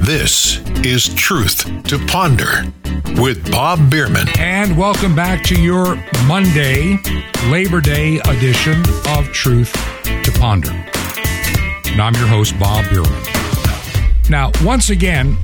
This 0.00 0.58
is 0.84 1.14
Truth 1.14 1.84
to 1.84 2.04
Ponder 2.06 2.64
with 3.20 3.50
Bob 3.50 3.90
Bierman. 3.90 4.28
And 4.38 4.76
welcome 4.76 5.14
back 5.14 5.44
to 5.44 5.60
your 5.60 5.96
Monday, 6.26 6.98
Labor 7.46 7.80
Day 7.80 8.18
edition 8.18 8.82
of 9.08 9.32
Truth 9.32 9.72
to 10.24 10.32
Ponder. 10.38 10.95
And 11.96 12.02
I'm 12.02 12.14
your 12.16 12.26
host, 12.26 12.58
Bob 12.58 12.84
Bierman. 12.90 13.10
Now, 14.28 14.52
once 14.62 14.90
again, 14.90 15.34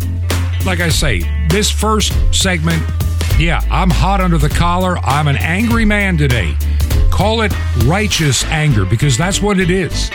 like 0.67 0.81
I 0.81 0.91
say, 0.91 1.23
this 1.49 1.71
first 1.71 2.13
segment, 2.31 2.83
yeah, 3.39 3.63
I'm 3.71 3.89
hot 3.89 4.21
under 4.21 4.37
the 4.37 4.51
collar. 4.51 4.99
I'm 4.99 5.29
an 5.29 5.39
angry 5.39 5.87
man 5.87 6.19
today. 6.19 6.55
Call 7.11 7.41
it 7.41 7.55
righteous 7.87 8.45
anger 8.45 8.85
because 8.85 9.17
that's 9.17 9.41
what 9.41 9.59
it 9.59 9.71
is. 9.71 10.11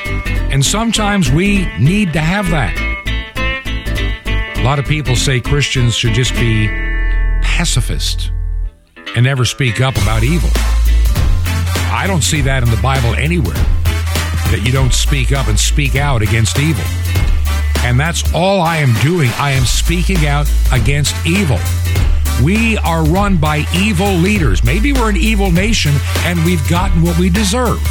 And 0.51 0.63
sometimes 0.63 1.31
we 1.31 1.65
need 1.79 2.13
to 2.13 2.21
have 2.21 2.51
that. 2.51 2.77
A 4.57 4.63
lot 4.63 4.77
of 4.77 4.85
people 4.85 5.15
say 5.15 5.41
Christians 5.41 5.95
should 5.95 6.13
just 6.13 6.35
be 6.35 6.67
pacifist 7.41 8.29
and 9.15 9.23
never 9.23 9.43
speak 9.43 9.81
up 9.81 9.95
about 9.95 10.21
evil. 10.21 10.51
I 11.91 12.03
don't 12.05 12.23
see 12.23 12.41
that 12.41 12.61
in 12.61 12.69
the 12.69 12.79
Bible 12.79 13.15
anywhere 13.15 13.55
that 14.51 14.65
you 14.65 14.71
don't 14.71 14.93
speak 14.93 15.31
up 15.31 15.47
and 15.47 15.59
speak 15.59 15.95
out 15.95 16.21
against 16.21 16.57
evil. 16.59 16.83
And 17.83 17.99
that's 17.99 18.33
all 18.33 18.61
I 18.61 18.77
am 18.77 18.93
doing. 19.01 19.29
I 19.37 19.51
am 19.51 19.63
speaking 19.65 20.25
out 20.25 20.49
against 20.71 21.15
evil. 21.25 21.59
We 22.43 22.77
are 22.77 23.03
run 23.03 23.37
by 23.37 23.65
evil 23.75 24.11
leaders. 24.13 24.63
Maybe 24.63 24.93
we're 24.93 25.09
an 25.09 25.17
evil 25.17 25.51
nation 25.51 25.93
and 26.19 26.43
we've 26.45 26.67
gotten 26.69 27.01
what 27.01 27.17
we 27.17 27.29
deserve. 27.29 27.81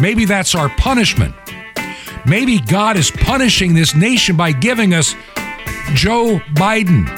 Maybe 0.00 0.24
that's 0.24 0.54
our 0.54 0.68
punishment. 0.68 1.34
maybe 2.26 2.60
God 2.60 2.96
is 2.96 3.10
punishing 3.10 3.74
this 3.74 3.94
nation 3.94 4.36
by 4.36 4.52
giving 4.52 4.94
us 4.94 5.14
Joe 5.94 6.40
Biden 6.54 7.08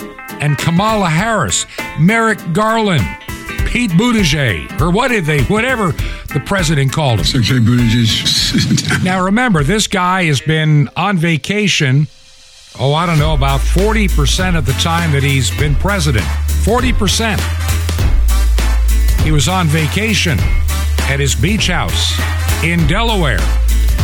and 0.40 0.56
Kamala 0.56 1.08
Harris, 1.08 1.66
Merrick 1.98 2.38
Garland, 2.52 3.04
Pete 3.66 3.90
Buttigieg, 3.92 4.80
or 4.80 4.90
what 4.90 5.08
did 5.08 5.24
they, 5.24 5.42
whatever 5.44 5.92
the 6.32 6.40
president 6.40 6.92
called 6.92 7.18
him. 7.18 7.24
Secretary 7.24 7.60
Buttigieg. 7.60 9.02
Now 9.04 9.24
remember, 9.24 9.64
this 9.64 9.86
guy 9.86 10.24
has 10.24 10.40
been 10.40 10.88
on 10.96 11.16
vacation, 11.16 12.06
oh, 12.78 12.92
I 12.92 13.06
don't 13.06 13.18
know, 13.18 13.34
about 13.34 13.60
40% 13.60 14.56
of 14.56 14.66
the 14.66 14.72
time 14.74 15.12
that 15.12 15.22
he's 15.22 15.50
been 15.58 15.74
president. 15.74 16.24
40%. 16.64 17.40
He 19.24 19.32
was 19.32 19.48
on 19.48 19.66
vacation 19.68 20.38
at 21.08 21.18
his 21.18 21.34
beach 21.34 21.68
house 21.68 22.12
in 22.62 22.86
Delaware, 22.86 23.40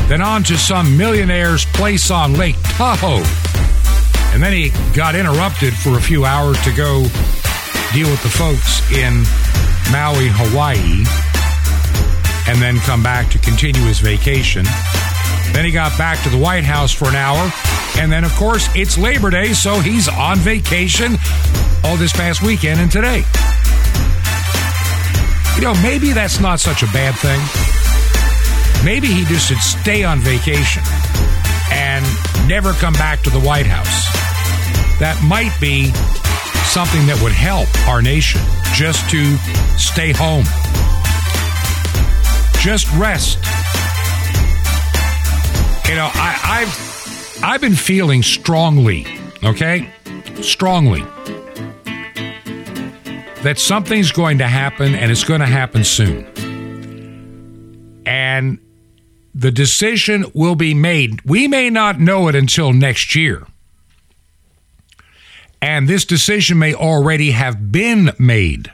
then 0.08 0.22
on 0.22 0.42
to 0.44 0.56
some 0.56 0.96
millionaire's 0.96 1.64
place 1.66 2.10
on 2.10 2.34
Lake 2.34 2.56
Tahoe. 2.62 3.22
And 4.34 4.42
then 4.42 4.52
he 4.52 4.70
got 4.94 5.14
interrupted 5.14 5.74
for 5.74 5.98
a 5.98 6.00
few 6.00 6.24
hours 6.24 6.60
to 6.64 6.72
go 6.72 7.02
deal 7.92 8.10
with 8.10 8.22
the 8.22 8.28
folks 8.28 8.80
in 8.92 9.22
Maui, 9.92 10.28
Hawaii, 10.28 11.04
and 12.48 12.60
then 12.60 12.78
come 12.78 13.02
back 13.02 13.30
to 13.30 13.38
continue 13.38 13.82
his 13.82 14.00
vacation. 14.00 14.64
Then 15.52 15.64
he 15.64 15.70
got 15.70 15.96
back 15.96 16.22
to 16.24 16.28
the 16.28 16.38
White 16.38 16.64
House 16.64 16.92
for 16.92 17.08
an 17.08 17.14
hour. 17.14 17.50
And 17.98 18.12
then, 18.12 18.24
of 18.24 18.32
course, 18.34 18.68
it's 18.74 18.98
Labor 18.98 19.30
Day, 19.30 19.52
so 19.52 19.80
he's 19.80 20.08
on 20.08 20.38
vacation 20.38 21.16
all 21.84 21.96
this 21.96 22.12
past 22.12 22.42
weekend 22.42 22.80
and 22.80 22.90
today. 22.90 23.24
You 25.56 25.62
know, 25.62 25.74
maybe 25.82 26.12
that's 26.12 26.40
not 26.40 26.60
such 26.60 26.82
a 26.82 26.86
bad 26.86 27.14
thing. 27.14 27.40
Maybe 28.84 29.06
he 29.06 29.24
just 29.24 29.48
should 29.48 29.58
stay 29.58 30.04
on 30.04 30.20
vacation 30.20 30.82
and 31.72 32.04
never 32.46 32.72
come 32.74 32.92
back 32.94 33.22
to 33.22 33.30
the 33.30 33.40
White 33.40 33.66
House. 33.66 34.06
That 35.00 35.18
might 35.24 35.58
be 35.60 35.86
something 36.64 37.06
that 37.06 37.18
would 37.22 37.32
help 37.32 37.68
our 37.88 38.02
nation 38.02 38.42
just 38.74 39.08
to 39.10 39.36
stay 39.78 40.12
home. 40.12 40.44
Just 42.66 42.92
rest. 42.94 43.36
You 45.88 45.94
know, 45.94 46.10
I, 46.12 46.40
I've 46.42 47.40
I've 47.40 47.60
been 47.60 47.76
feeling 47.76 48.24
strongly, 48.24 49.06
okay? 49.44 49.88
Strongly 50.42 51.02
that 53.44 53.60
something's 53.60 54.10
going 54.10 54.38
to 54.38 54.48
happen 54.48 54.96
and 54.96 55.12
it's 55.12 55.22
going 55.22 55.38
to 55.38 55.46
happen 55.46 55.84
soon. 55.84 56.26
And 58.04 58.58
the 59.32 59.52
decision 59.52 60.24
will 60.34 60.56
be 60.56 60.74
made. 60.74 61.24
We 61.24 61.46
may 61.46 61.70
not 61.70 62.00
know 62.00 62.26
it 62.26 62.34
until 62.34 62.72
next 62.72 63.14
year. 63.14 63.46
And 65.62 65.86
this 65.86 66.04
decision 66.04 66.58
may 66.58 66.74
already 66.74 67.30
have 67.30 67.70
been 67.70 68.10
made 68.18 68.72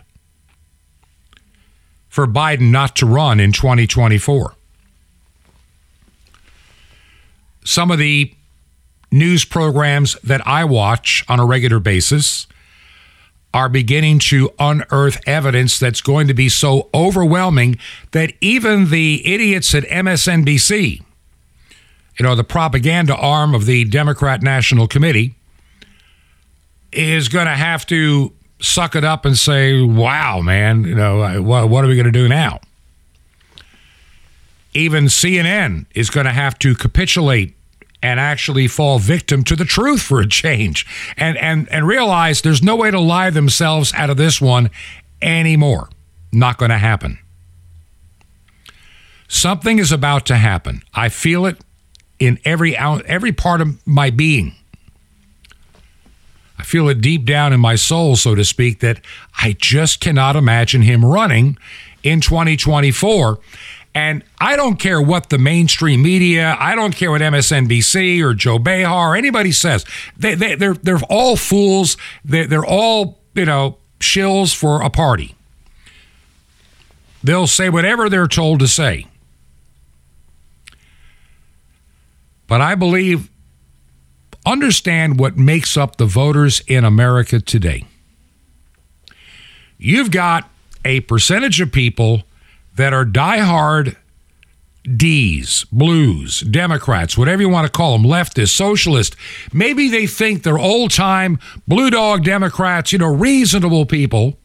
for 2.13 2.27
Biden 2.27 2.71
not 2.71 2.95
to 2.97 3.07
run 3.07 3.41
in 3.41 3.53
2024. 3.53 4.55
Some 7.65 7.91
of 7.91 7.97
the 7.97 8.35
news 9.11 9.47
programs 9.47 10.21
that 10.23 10.47
I 10.47 10.67
watch 10.67 11.25
on 11.27 11.41
a 11.41 11.47
regular 11.47 11.79
basis 11.81 12.47
are 13.55 13.71
beginning 13.71 14.19
to 14.19 14.51
unearth 14.59 15.27
evidence 15.27 15.79
that's 15.79 16.03
going 16.03 16.29
to 16.29 16.35
be 16.35 16.51
so 16.51 16.91
overwhelming 16.93 17.79
that 18.11 18.35
even 18.43 18.91
the 18.91 19.27
idiots 19.27 19.75
at 19.75 19.85
MSNBC, 19.85 21.01
you 22.19 22.23
know, 22.23 22.35
the 22.35 22.45
propaganda 22.45 23.17
arm 23.17 23.55
of 23.55 23.65
the 23.65 23.87
Democrat 23.87 24.43
National 24.43 24.87
Committee, 24.87 25.35
is 26.93 27.31
going 27.31 27.47
to 27.47 27.57
have 27.57 27.87
to 27.87 28.35
suck 28.63 28.97
it 28.97 29.05
up 29.05 29.25
and 29.25 29.37
say, 29.37 29.83
wow, 29.83 30.41
man, 30.41 30.85
you 30.85 30.95
know, 30.95 31.43
what 31.43 31.69
what 31.69 31.85
are 31.85 31.89
we 31.89 31.97
going 31.97 32.07
to 32.07 32.13
do 32.13 32.29
now? 32.29 32.61
Even 34.75 35.05
CNN 35.05 35.85
is 35.95 36.09
going 36.09 36.25
to 36.25 36.33
have 36.33 36.59
to 36.61 36.75
capitulate 36.75 37.55
and 38.03 38.19
actually 38.19 38.67
fall 38.67 38.99
victim 38.99 39.45
to 39.45 39.55
the 39.55 39.65
truth 39.65 40.03
for 40.03 40.21
a 40.21 40.27
change 40.27 40.87
and, 41.17 41.37
and, 41.39 41.69
and 41.69 41.87
realize 41.87 42.43
there's 42.43 42.63
no 42.63 42.75
way 42.75 42.91
to 42.91 42.99
lie 42.99 43.31
themselves 43.31 43.93
out 43.95 44.11
of 44.11 44.17
this 44.17 44.41
one 44.41 44.71
anymore. 45.21 45.89
Not 46.33 46.59
going 46.59 46.71
to 46.71 46.79
happen. 46.79 47.19
Something 49.29 49.79
is 49.79 49.93
about 49.93 50.27
to 50.27 50.37
happen. 50.37 50.83
I 50.95 51.09
feel 51.09 51.47
it 51.47 51.59
in 52.19 52.39
every 52.45 52.77
every 52.77 53.33
part 53.33 53.61
of 53.61 53.87
my 53.87 54.11
being. 54.11 54.55
I 56.63 56.65
feel 56.65 56.89
it 56.89 57.01
deep 57.01 57.25
down 57.25 57.53
in 57.53 57.59
my 57.59 57.75
soul, 57.75 58.15
so 58.15 58.37
to 58.37 58.45
speak, 58.45 58.79
that 58.79 59.01
I 59.37 59.57
just 59.59 59.99
cannot 59.99 60.37
imagine 60.37 60.83
him 60.83 61.05
running 61.05 61.59
in 62.05 62.21
2024. 62.21 63.41
And 63.97 64.23
I 64.41 64.55
don't 64.55 64.77
care 64.77 65.03
what 65.03 65.29
the 65.29 65.39
mainstream 65.39 66.03
media, 66.03 66.57
I 66.61 66.77
don't 66.77 66.95
care 66.95 67.11
what 67.11 67.21
MSNBC 67.21 68.23
or 68.23 68.33
Joy 68.33 68.59
Behar 68.59 69.11
or 69.11 69.17
anybody 69.17 69.51
says. 69.51 69.85
They, 70.17 70.37
they, 70.37 70.55
they're, 70.55 70.75
they're 70.75 71.01
all 71.11 71.35
fools. 71.35 71.97
They're, 72.25 72.47
they're 72.47 72.65
all, 72.65 73.19
you 73.35 73.45
know, 73.45 73.79
shills 73.99 74.55
for 74.55 74.83
a 74.83 74.89
party. 74.89 75.35
They'll 77.25 77.49
say 77.49 77.71
whatever 77.71 78.09
they're 78.09 78.29
told 78.29 78.61
to 78.61 78.69
say. 78.69 79.09
But 82.47 82.61
I 82.61 82.77
believe, 82.77 83.32
understand 84.45 85.19
what 85.19 85.37
makes 85.37 85.77
up 85.77 85.97
the 85.97 86.07
voters 86.07 86.61
in 86.67 86.85
America 86.85 87.41
today. 87.41 87.85
You've 89.79 90.11
got 90.11 90.49
a 90.85 91.01
percentage 91.01 91.61
of 91.61 91.73
people 91.73 92.23
that 92.77 92.93
are 92.93 93.05
diehard 93.05 93.97
D's, 94.85 95.65
blues, 95.71 96.41
Democrats, 96.41 97.17
whatever 97.17 97.43
you 97.43 97.49
want 97.49 97.67
to 97.67 97.73
call 97.73 97.97
them, 97.97 98.05
leftist, 98.05 98.51
socialist. 98.51 99.15
Maybe 99.53 99.89
they 99.89 100.07
think 100.07 100.43
they're 100.43 100.59
old 100.59 100.91
time 100.91 101.39
blue 101.69 101.91
dog 101.91 102.25
Democrats, 102.25 102.93
you 102.93 102.99
know, 102.99 103.15
reasonable 103.15 103.87
people. 103.87 104.39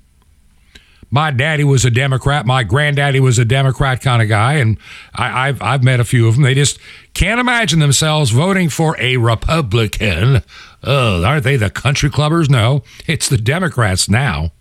My 1.10 1.32
daddy 1.32 1.64
was 1.64 1.86
a 1.86 1.89
Democrat. 1.89 2.45
My 2.45 2.64
granddaddy 2.64 3.20
was 3.20 3.39
a 3.39 3.45
Democrat 3.45 4.01
kind 4.01 4.22
of 4.22 4.28
guy, 4.28 4.53
and 4.53 4.78
I, 5.14 5.47
have 5.47 5.62
I've 5.62 5.84
met 5.84 5.99
a 5.99 6.05
few 6.05 6.28
of 6.28 6.36
them. 6.36 6.43
They 6.43 6.53
just 6.53 6.80
can't 7.14 7.39
imagine 7.39 7.80
themselves 7.80 8.32
voting 8.32 8.70
for 8.70 8.99
a 8.99 9.18
Republican. 9.18 10.43
Oh, 10.84 11.24
aren't 11.24 11.43
they 11.43 11.55
the 11.55 11.70
country 11.70 12.10
clubbers? 12.10 12.49
No, 12.49 12.84
it's 13.08 13.30
the 13.30 13.38
Democrats 13.38 14.10
now. 14.10 14.51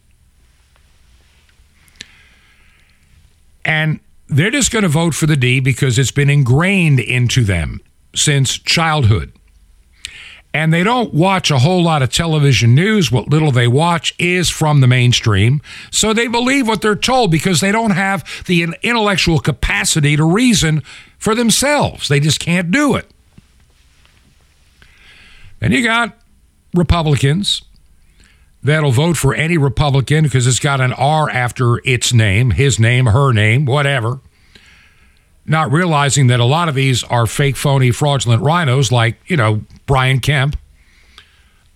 And 3.64 3.98
they're 4.28 4.50
just 4.52 4.70
going 4.70 4.84
to 4.84 4.88
vote 4.88 5.14
for 5.14 5.26
the 5.26 5.36
D 5.36 5.58
because 5.58 5.98
it's 5.98 6.12
been 6.12 6.30
ingrained 6.30 7.00
into 7.00 7.42
them 7.42 7.80
since 8.14 8.56
childhood. 8.58 9.32
And 10.56 10.72
they 10.72 10.82
don't 10.82 11.12
watch 11.12 11.50
a 11.50 11.58
whole 11.58 11.82
lot 11.82 12.00
of 12.00 12.10
television 12.10 12.74
news. 12.74 13.12
What 13.12 13.28
little 13.28 13.52
they 13.52 13.68
watch 13.68 14.14
is 14.18 14.48
from 14.48 14.80
the 14.80 14.86
mainstream. 14.86 15.60
So 15.90 16.14
they 16.14 16.28
believe 16.28 16.66
what 16.66 16.80
they're 16.80 16.96
told 16.96 17.30
because 17.30 17.60
they 17.60 17.70
don't 17.70 17.90
have 17.90 18.24
the 18.46 18.62
intellectual 18.62 19.38
capacity 19.38 20.16
to 20.16 20.24
reason 20.24 20.82
for 21.18 21.34
themselves. 21.34 22.08
They 22.08 22.20
just 22.20 22.40
can't 22.40 22.70
do 22.70 22.94
it. 22.94 23.06
And 25.60 25.74
you 25.74 25.84
got 25.84 26.16
Republicans 26.72 27.60
that'll 28.62 28.92
vote 28.92 29.18
for 29.18 29.34
any 29.34 29.58
Republican 29.58 30.24
because 30.24 30.46
it's 30.46 30.58
got 30.58 30.80
an 30.80 30.94
R 30.94 31.28
after 31.28 31.86
its 31.86 32.14
name, 32.14 32.52
his 32.52 32.80
name, 32.80 33.04
her 33.04 33.34
name, 33.34 33.66
whatever. 33.66 34.20
Not 35.46 35.70
realizing 35.70 36.26
that 36.26 36.40
a 36.40 36.44
lot 36.44 36.68
of 36.68 36.74
these 36.74 37.04
are 37.04 37.26
fake, 37.26 37.56
phony, 37.56 37.92
fraudulent 37.92 38.42
rhinos 38.42 38.90
like, 38.90 39.16
you 39.26 39.36
know, 39.36 39.62
Brian 39.86 40.18
Kemp, 40.18 40.56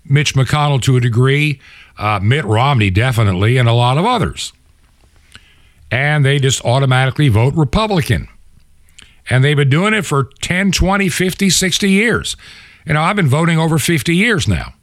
Mitch 0.05 0.35
McConnell 0.35 0.83
to 0.83 0.97
a 0.97 1.01
degree, 1.01 1.61
uh, 1.97 2.19
Mitt 2.21 2.45
Romney 2.45 2.91
definitely, 2.91 3.57
and 3.57 3.69
a 3.69 3.73
lot 3.73 3.97
of 3.97 4.05
others. 4.05 4.53
And 5.91 6.25
they 6.25 6.39
just 6.39 6.65
automatically 6.65 7.29
vote 7.29 7.55
Republican. 7.55 8.29
And 9.29 9.45
they've 9.45 9.57
been 9.57 9.71
doing 9.71 9.95
it 9.95 10.05
for 10.05 10.31
10, 10.41 10.73
20, 10.73 11.09
50, 11.09 11.51
60 11.51 11.91
years. 11.91 12.37
You 12.87 12.95
know, 12.95 13.03
I've 13.03 13.17
been 13.17 13.29
voting 13.29 13.59
over 13.59 13.79
50 13.79 14.15
years 14.15 14.49
now. 14.49 14.75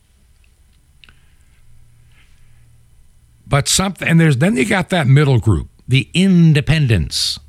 But 3.45 3.67
something, 3.67 4.07
and 4.07 4.19
there's 4.19 4.37
then 4.37 4.57
you 4.57 4.65
got 4.65 4.89
that 4.89 5.07
middle 5.07 5.39
group, 5.39 5.69
the 5.87 6.09
independents, 6.13 7.39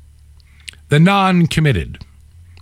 the 0.89 0.99
non 0.99 1.47
committed, 1.47 2.03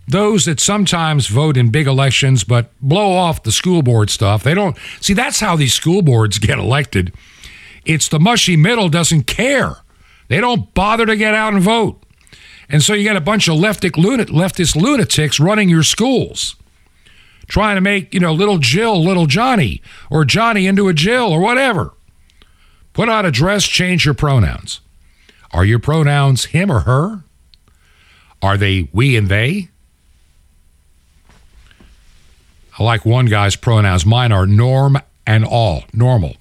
those 0.08 0.46
that 0.46 0.60
sometimes 0.60 1.28
vote 1.28 1.58
in 1.58 1.70
big 1.70 1.88
elections 1.88 2.44
but 2.44 2.72
blow 2.82 3.12
off 3.12 3.44
the 3.44 3.52
school 3.52 3.82
board 3.82 4.10
stuff. 4.10 4.44
They 4.44 4.54
don't 4.54 4.78
see 5.02 5.14
that's 5.14 5.40
how 5.40 5.56
these 5.56 5.74
school 5.74 6.02
boards 6.02 6.40
get 6.40 6.60
elected. 6.60 7.14
It's 7.86 8.08
the 8.08 8.20
mushy 8.20 8.58
middle 8.58 8.90
doesn't 8.90 9.24
care. 9.24 9.78
They 10.28 10.42
don't 10.42 10.74
bother 10.74 11.06
to 11.06 11.16
get 11.16 11.34
out 11.34 11.54
and 11.54 11.64
vote. 11.64 12.04
And 12.70 12.84
so 12.84 12.94
you 12.94 13.06
got 13.06 13.16
a 13.16 13.22
bunch 13.22 13.48
of 13.48 13.56
leftist, 13.56 13.92
lunat- 13.92 14.26
leftist 14.30 14.76
lunatics 14.76 15.40
running 15.40 15.70
your 15.70 15.84
schools, 15.84 16.58
trying 17.48 17.76
to 17.76 17.82
make, 17.82 18.14
you 18.14 18.20
know, 18.20 18.34
little 18.34 18.58
Jill, 18.58 19.02
little 19.02 19.26
Johnny, 19.26 19.82
or 20.10 20.26
Johnny 20.26 20.68
into 20.68 20.90
a 20.90 20.94
Jill, 20.94 21.32
or 21.32 21.40
whatever. 21.40 21.94
Put 22.92 23.08
on 23.08 23.26
a 23.26 23.32
dress, 23.32 23.66
change 23.66 24.04
your 24.04 24.14
pronouns. 24.14 24.82
Are 25.52 25.64
your 25.64 25.80
pronouns 25.80 26.46
him 26.46 26.70
or 26.70 26.82
her? 26.82 27.24
Are 28.42 28.58
they 28.58 28.90
we 28.94 29.16
and 29.18 29.30
they? 29.30 29.70
I 32.78 32.84
like 32.84 33.06
one 33.06 33.26
guy's 33.26 33.56
pronouns. 33.56 34.06
Mine 34.06 34.32
are 34.32 34.46
norm 34.46 35.00
and 35.26 35.44
all, 35.44 35.84
normal. 35.94 36.36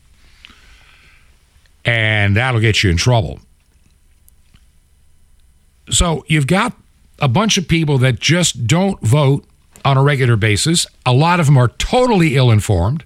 And 1.84 2.36
that'll 2.36 2.60
get 2.60 2.82
you 2.82 2.90
in 2.90 2.96
trouble. 2.96 3.40
So 5.88 6.24
you've 6.28 6.46
got 6.46 6.76
a 7.20 7.28
bunch 7.28 7.56
of 7.56 7.68
people 7.68 7.98
that 7.98 8.20
just 8.20 8.66
don't 8.66 9.00
vote 9.00 9.44
on 9.84 9.96
a 9.96 10.02
regular 10.02 10.36
basis. 10.36 10.86
A 11.06 11.12
lot 11.12 11.40
of 11.40 11.46
them 11.46 11.56
are 11.56 11.68
totally 11.68 12.36
ill 12.36 12.50
informed. 12.50 13.04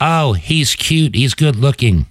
Oh, 0.00 0.34
he's 0.34 0.74
cute. 0.74 1.14
He's 1.14 1.34
good 1.34 1.56
looking. 1.56 2.06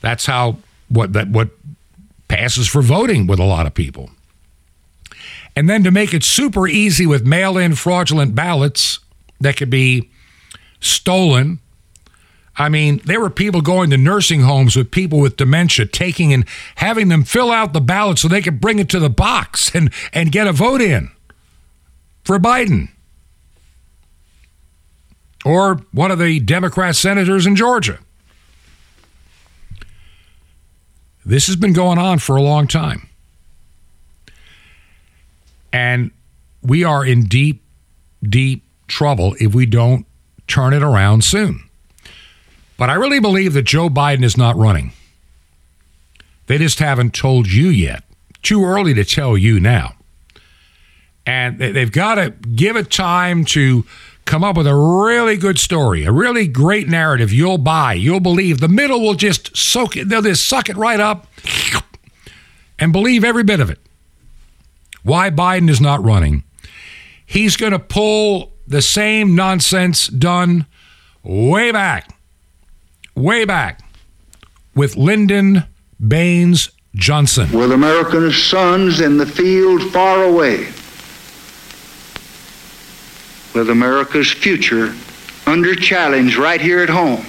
That's 0.00 0.26
how 0.26 0.58
what 0.88 1.14
that 1.14 1.28
what 1.28 1.48
passes 2.28 2.68
for 2.68 2.82
voting 2.82 3.26
with 3.26 3.38
a 3.38 3.44
lot 3.44 3.66
of 3.66 3.74
people. 3.74 4.10
And 5.56 5.68
then 5.68 5.84
to 5.84 5.90
make 5.90 6.12
it 6.12 6.24
super 6.24 6.66
easy 6.66 7.06
with 7.06 7.26
mail-in 7.26 7.74
fraudulent 7.76 8.34
ballots 8.34 8.98
that 9.40 9.56
could 9.56 9.70
be 9.70 10.10
stolen 10.80 11.60
I 12.56 12.68
mean, 12.68 13.00
there 13.04 13.20
were 13.20 13.30
people 13.30 13.60
going 13.62 13.90
to 13.90 13.96
nursing 13.96 14.42
homes 14.42 14.76
with 14.76 14.90
people 14.90 15.18
with 15.18 15.36
dementia, 15.36 15.86
taking 15.86 16.32
and 16.32 16.44
having 16.76 17.08
them 17.08 17.24
fill 17.24 17.50
out 17.50 17.72
the 17.72 17.80
ballot 17.80 18.18
so 18.18 18.28
they 18.28 18.42
could 18.42 18.60
bring 18.60 18.78
it 18.78 18.88
to 18.90 19.00
the 19.00 19.10
box 19.10 19.74
and, 19.74 19.92
and 20.12 20.30
get 20.30 20.46
a 20.46 20.52
vote 20.52 20.80
in 20.80 21.10
for 22.24 22.38
Biden 22.38 22.88
or 25.44 25.80
one 25.92 26.10
of 26.10 26.18
the 26.18 26.40
Democrat 26.40 26.96
senators 26.96 27.44
in 27.44 27.56
Georgia. 27.56 27.98
This 31.24 31.46
has 31.46 31.56
been 31.56 31.72
going 31.72 31.98
on 31.98 32.18
for 32.18 32.36
a 32.36 32.42
long 32.42 32.66
time. 32.66 33.08
And 35.72 36.10
we 36.62 36.84
are 36.84 37.04
in 37.04 37.24
deep, 37.24 37.62
deep 38.22 38.64
trouble 38.86 39.34
if 39.40 39.54
we 39.54 39.66
don't 39.66 40.06
turn 40.46 40.72
it 40.72 40.82
around 40.82 41.24
soon. 41.24 41.68
But 42.76 42.90
I 42.90 42.94
really 42.94 43.20
believe 43.20 43.54
that 43.54 43.62
Joe 43.62 43.88
Biden 43.88 44.22
is 44.22 44.36
not 44.36 44.56
running. 44.56 44.92
They 46.46 46.58
just 46.58 46.78
haven't 46.78 47.14
told 47.14 47.50
you 47.50 47.68
yet. 47.68 48.04
Too 48.42 48.64
early 48.64 48.92
to 48.94 49.04
tell 49.04 49.38
you 49.38 49.58
now. 49.58 49.94
And 51.26 51.58
they've 51.58 51.90
got 51.90 52.16
to 52.16 52.30
give 52.30 52.76
it 52.76 52.90
time 52.90 53.46
to 53.46 53.86
come 54.24 54.44
up 54.44 54.56
with 54.56 54.66
a 54.66 54.74
really 54.74 55.36
good 55.36 55.58
story, 55.58 56.04
a 56.04 56.12
really 56.12 56.46
great 56.46 56.88
narrative 56.88 57.32
you'll 57.32 57.58
buy, 57.58 57.94
you'll 57.94 58.20
believe. 58.20 58.60
The 58.60 58.68
middle 58.68 59.00
will 59.00 59.14
just 59.14 59.56
soak 59.56 59.96
it, 59.96 60.08
they'll 60.08 60.22
just 60.22 60.46
suck 60.46 60.68
it 60.68 60.76
right 60.76 61.00
up 61.00 61.26
and 62.78 62.92
believe 62.92 63.24
every 63.24 63.44
bit 63.44 63.60
of 63.60 63.70
it. 63.70 63.78
Why 65.02 65.30
Biden 65.30 65.68
is 65.68 65.80
not 65.80 66.02
running. 66.02 66.44
He's 67.26 67.56
going 67.56 67.72
to 67.72 67.78
pull 67.78 68.52
the 68.66 68.80
same 68.82 69.34
nonsense 69.34 70.06
done 70.08 70.66
way 71.22 71.72
back 71.72 72.14
way 73.14 73.44
back 73.44 73.80
with 74.74 74.96
Lyndon 74.96 75.64
Baines 76.06 76.70
Johnson. 76.94 77.50
With 77.52 77.72
American 77.72 78.30
sons 78.32 79.00
in 79.00 79.16
the 79.16 79.26
field 79.26 79.82
far 79.92 80.24
away. 80.24 80.68
With 83.54 83.70
America's 83.70 84.32
future 84.32 84.94
under 85.46 85.74
challenge 85.74 86.36
right 86.36 86.60
here 86.60 86.80
at 86.80 86.88
home. 86.88 87.24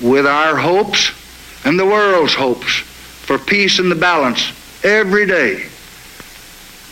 With 0.00 0.26
our 0.26 0.56
hopes 0.56 1.10
and 1.64 1.78
the 1.78 1.86
world's 1.86 2.34
hopes 2.34 2.72
for 2.72 3.38
peace 3.38 3.78
and 3.78 3.90
the 3.90 3.96
balance 3.96 4.52
every 4.84 5.26
day. 5.26 5.66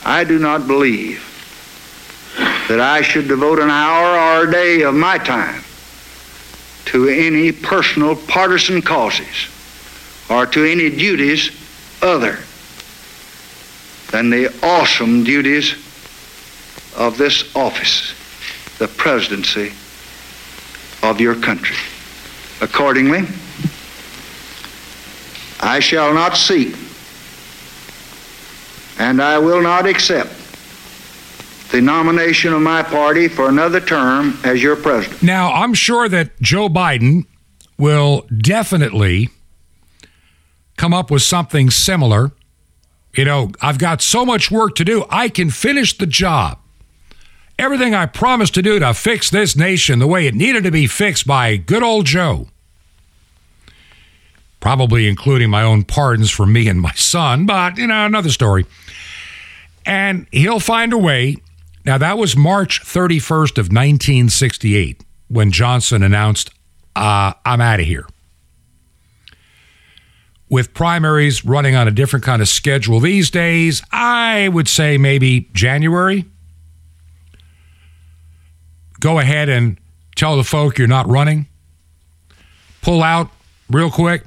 I 0.04 0.24
do 0.24 0.38
not 0.38 0.66
believe 0.66 1.26
that 2.68 2.80
I 2.80 3.02
should 3.02 3.28
devote 3.28 3.58
an 3.58 3.68
hour 3.68 4.38
or 4.40 4.48
a 4.48 4.50
day 4.50 4.82
of 4.82 4.94
my 4.94 5.18
time 5.18 5.62
to 6.86 7.08
any 7.08 7.52
personal 7.52 8.16
partisan 8.16 8.80
causes 8.80 9.48
or 10.30 10.46
to 10.46 10.64
any 10.64 10.88
duties 10.88 11.50
other 12.00 12.38
than 14.12 14.30
the 14.30 14.48
awesome 14.62 15.24
duties 15.24 15.74
of 16.96 17.16
this 17.18 17.54
office, 17.54 18.14
the 18.78 18.88
presidency 18.88 19.72
of 21.02 21.20
your 21.20 21.34
country. 21.34 21.76
Accordingly, 22.60 23.26
I 25.60 25.80
shall 25.80 26.12
not 26.14 26.36
seek 26.36 26.74
and 28.98 29.22
I 29.22 29.38
will 29.38 29.62
not 29.62 29.86
accept 29.86 30.30
the 31.70 31.80
nomination 31.80 32.52
of 32.52 32.60
my 32.60 32.82
party 32.82 33.28
for 33.28 33.48
another 33.48 33.80
term 33.80 34.38
as 34.44 34.62
your 34.62 34.76
president. 34.76 35.22
Now, 35.22 35.52
I'm 35.52 35.72
sure 35.72 36.08
that 36.08 36.38
Joe 36.40 36.68
Biden 36.68 37.26
will 37.78 38.26
definitely 38.36 39.30
come 40.76 40.92
up 40.92 41.10
with 41.10 41.22
something 41.22 41.70
similar. 41.70 42.32
You 43.14 43.24
know, 43.24 43.52
I've 43.62 43.78
got 43.78 44.02
so 44.02 44.26
much 44.26 44.50
work 44.50 44.74
to 44.76 44.84
do, 44.84 45.04
I 45.08 45.28
can 45.28 45.50
finish 45.50 45.96
the 45.96 46.06
job. 46.06 46.58
Everything 47.60 47.94
I 47.94 48.06
promised 48.06 48.54
to 48.54 48.62
do 48.62 48.78
to 48.78 48.94
fix 48.94 49.30
this 49.30 49.54
nation 49.54 49.98
the 49.98 50.06
way 50.06 50.26
it 50.26 50.34
needed 50.34 50.64
to 50.64 50.70
be 50.70 50.86
fixed 50.86 51.26
by 51.26 51.56
good 51.56 51.82
old 51.82 52.06
Joe. 52.06 52.48
Probably 54.58 55.08
including 55.08 55.50
my 55.50 55.62
own 55.62 55.84
pardons 55.84 56.30
for 56.30 56.46
me 56.46 56.68
and 56.68 56.80
my 56.80 56.92
son, 56.94 57.46
but, 57.46 57.78
you 57.78 57.86
know, 57.86 58.06
another 58.06 58.30
story. 58.30 58.66
And 59.86 60.26
he'll 60.32 60.60
find 60.60 60.92
a 60.92 60.98
way 60.98 61.36
now, 61.84 61.96
that 61.98 62.18
was 62.18 62.36
March 62.36 62.82
31st 62.82 63.58
of 63.58 63.66
1968 63.66 65.02
when 65.28 65.50
Johnson 65.50 66.02
announced, 66.02 66.50
uh, 66.94 67.32
I'm 67.44 67.60
out 67.60 67.80
of 67.80 67.86
here. 67.86 68.06
With 70.50 70.74
primaries 70.74 71.44
running 71.44 71.76
on 71.76 71.88
a 71.88 71.90
different 71.90 72.24
kind 72.24 72.42
of 72.42 72.48
schedule 72.48 73.00
these 73.00 73.30
days, 73.30 73.82
I 73.92 74.48
would 74.48 74.68
say 74.68 74.98
maybe 74.98 75.48
January. 75.54 76.26
Go 79.00 79.18
ahead 79.18 79.48
and 79.48 79.78
tell 80.14 80.36
the 80.36 80.44
folk 80.44 80.78
you're 80.78 80.86
not 80.86 81.08
running. 81.08 81.46
Pull 82.82 83.02
out 83.02 83.30
real 83.68 83.90
quick 83.90 84.24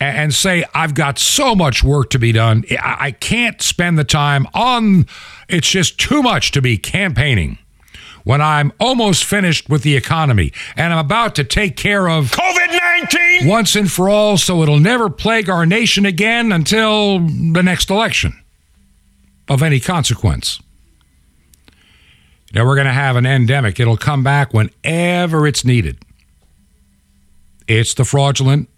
and 0.00 0.32
say, 0.32 0.64
I've 0.74 0.94
got 0.94 1.18
so 1.18 1.54
much 1.54 1.84
work 1.84 2.10
to 2.10 2.18
be 2.18 2.32
done. 2.32 2.64
I 2.82 3.10
can't 3.12 3.60
spend 3.60 3.98
the 3.98 4.04
time 4.04 4.46
on, 4.54 5.06
it's 5.48 5.68
just 5.68 5.98
too 5.98 6.22
much 6.22 6.52
to 6.52 6.62
be 6.62 6.78
campaigning 6.78 7.58
when 8.24 8.40
I'm 8.40 8.72
almost 8.78 9.24
finished 9.24 9.68
with 9.68 9.82
the 9.82 9.96
economy 9.96 10.52
and 10.76 10.92
I'm 10.92 10.98
about 10.98 11.34
to 11.36 11.44
take 11.44 11.76
care 11.76 12.08
of 12.08 12.30
COVID 12.30 12.78
19 13.40 13.48
once 13.48 13.74
and 13.76 13.90
for 13.90 14.08
all 14.08 14.36
so 14.36 14.62
it'll 14.62 14.78
never 14.78 15.08
plague 15.08 15.48
our 15.48 15.64
nation 15.66 16.04
again 16.04 16.52
until 16.52 17.18
the 17.18 17.62
next 17.62 17.90
election 17.90 18.38
of 19.48 19.62
any 19.62 19.80
consequence. 19.80 20.60
Now, 22.52 22.66
we're 22.66 22.74
going 22.74 22.86
to 22.86 22.92
have 22.92 23.14
an 23.16 23.26
endemic. 23.26 23.78
It'll 23.78 23.96
come 23.96 24.24
back 24.24 24.52
whenever 24.52 25.46
it's 25.46 25.64
needed. 25.64 25.98
It's 27.68 27.94
the 27.94 28.04
fraudulent 28.04 28.68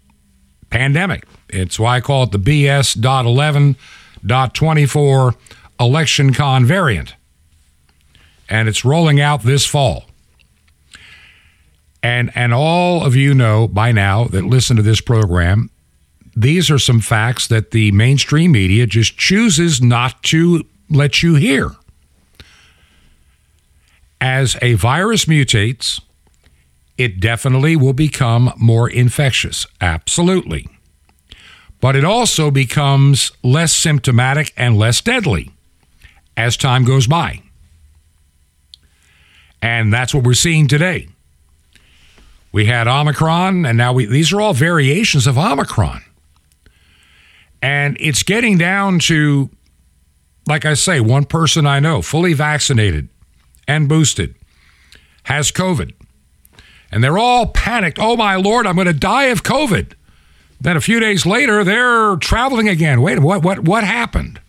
pandemic. 0.69 1.25
It's 1.49 1.79
why 1.79 1.97
I 1.97 2.01
call 2.01 2.23
it 2.23 2.31
the 2.31 2.39
BS.11.24 2.39 5.35
election 5.79 6.33
con 6.33 6.65
variant. 6.65 7.15
And 8.49 8.67
it's 8.69 8.85
rolling 8.85 9.19
out 9.19 9.41
this 9.43 9.65
fall. 9.65 10.05
And 12.03 12.31
and 12.35 12.53
all 12.53 13.03
of 13.03 13.15
you 13.15 13.33
know 13.33 13.67
by 13.67 13.93
now 13.93 14.25
that 14.25 14.43
listen 14.43 14.75
to 14.75 14.83
this 14.83 14.99
program, 14.99 15.69
these 16.35 16.69
are 16.69 16.77
some 16.77 16.99
facts 16.99 17.47
that 17.47 17.71
the 17.71 17.91
mainstream 17.93 18.51
media 18.51 18.85
just 18.85 19.17
chooses 19.17 19.81
not 19.81 20.21
to 20.23 20.65
let 20.89 21.23
you 21.23 21.35
hear. 21.35 21.71
As 24.23 24.55
a 24.61 24.75
virus 24.75 25.25
mutates, 25.25 25.99
it 26.97 27.19
definitely 27.19 27.75
will 27.75 27.91
become 27.91 28.53
more 28.55 28.89
infectious. 28.89 29.67
Absolutely. 29.81 30.69
But 31.81 31.97
it 31.97 32.05
also 32.05 32.49
becomes 32.49 33.33
less 33.43 33.75
symptomatic 33.75 34.53
and 34.55 34.77
less 34.77 35.01
deadly 35.01 35.51
as 36.37 36.55
time 36.55 36.85
goes 36.85 37.05
by. 37.05 37.41
And 39.61 39.91
that's 39.91 40.13
what 40.13 40.23
we're 40.23 40.35
seeing 40.35 40.69
today. 40.69 41.09
We 42.53 42.67
had 42.67 42.87
Omicron, 42.87 43.65
and 43.65 43.77
now 43.77 43.91
we, 43.91 44.05
these 44.05 44.31
are 44.31 44.39
all 44.39 44.53
variations 44.53 45.27
of 45.27 45.37
Omicron. 45.37 46.01
And 47.61 47.97
it's 47.99 48.23
getting 48.23 48.57
down 48.57 48.99
to, 48.99 49.49
like 50.47 50.63
I 50.63 50.75
say, 50.75 51.01
one 51.01 51.25
person 51.25 51.67
I 51.67 51.81
know, 51.81 52.01
fully 52.01 52.31
vaccinated 52.31 53.09
and 53.67 53.89
boosted, 53.89 54.35
has 55.23 55.51
COVID. 55.51 55.93
And 56.91 57.03
they're 57.03 57.17
all 57.17 57.47
panicked. 57.47 57.97
Oh, 57.99 58.15
my 58.15 58.35
Lord, 58.35 58.67
I'm 58.67 58.75
going 58.75 58.87
to 58.87 58.93
die 58.93 59.25
of 59.25 59.43
COVID. 59.43 59.93
Then 60.61 60.77
a 60.77 60.81
few 60.81 60.99
days 60.99 61.25
later, 61.25 61.63
they're 61.63 62.15
traveling 62.17 62.69
again. 62.69 63.01
Wait, 63.01 63.19
what, 63.19 63.43
what, 63.43 63.59
what 63.59 63.83
happened? 63.83 64.39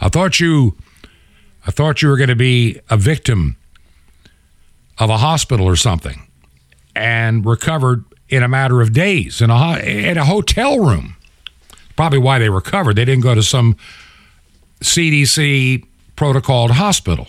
I 0.00 0.08
thought 0.08 0.40
you, 0.40 0.76
I 1.66 1.70
thought 1.70 2.02
you 2.02 2.08
were 2.08 2.16
going 2.16 2.28
to 2.28 2.36
be 2.36 2.80
a 2.88 2.96
victim 2.96 3.56
of 4.98 5.10
a 5.10 5.16
hospital 5.16 5.66
or 5.66 5.76
something 5.76 6.26
and 6.94 7.44
recovered 7.44 8.04
in 8.28 8.42
a 8.42 8.48
matter 8.48 8.80
of 8.80 8.92
days 8.92 9.40
in 9.40 9.50
a, 9.50 9.78
in 9.78 10.18
a 10.18 10.24
hotel 10.24 10.78
room. 10.78 11.16
Probably 11.96 12.18
why 12.18 12.38
they 12.38 12.48
recovered. 12.48 12.96
They 12.96 13.04
didn't 13.04 13.22
go 13.22 13.34
to 13.34 13.42
some 13.42 13.76
CDC 14.80 15.84
protocoled 16.16 16.70
hospital. 16.70 17.26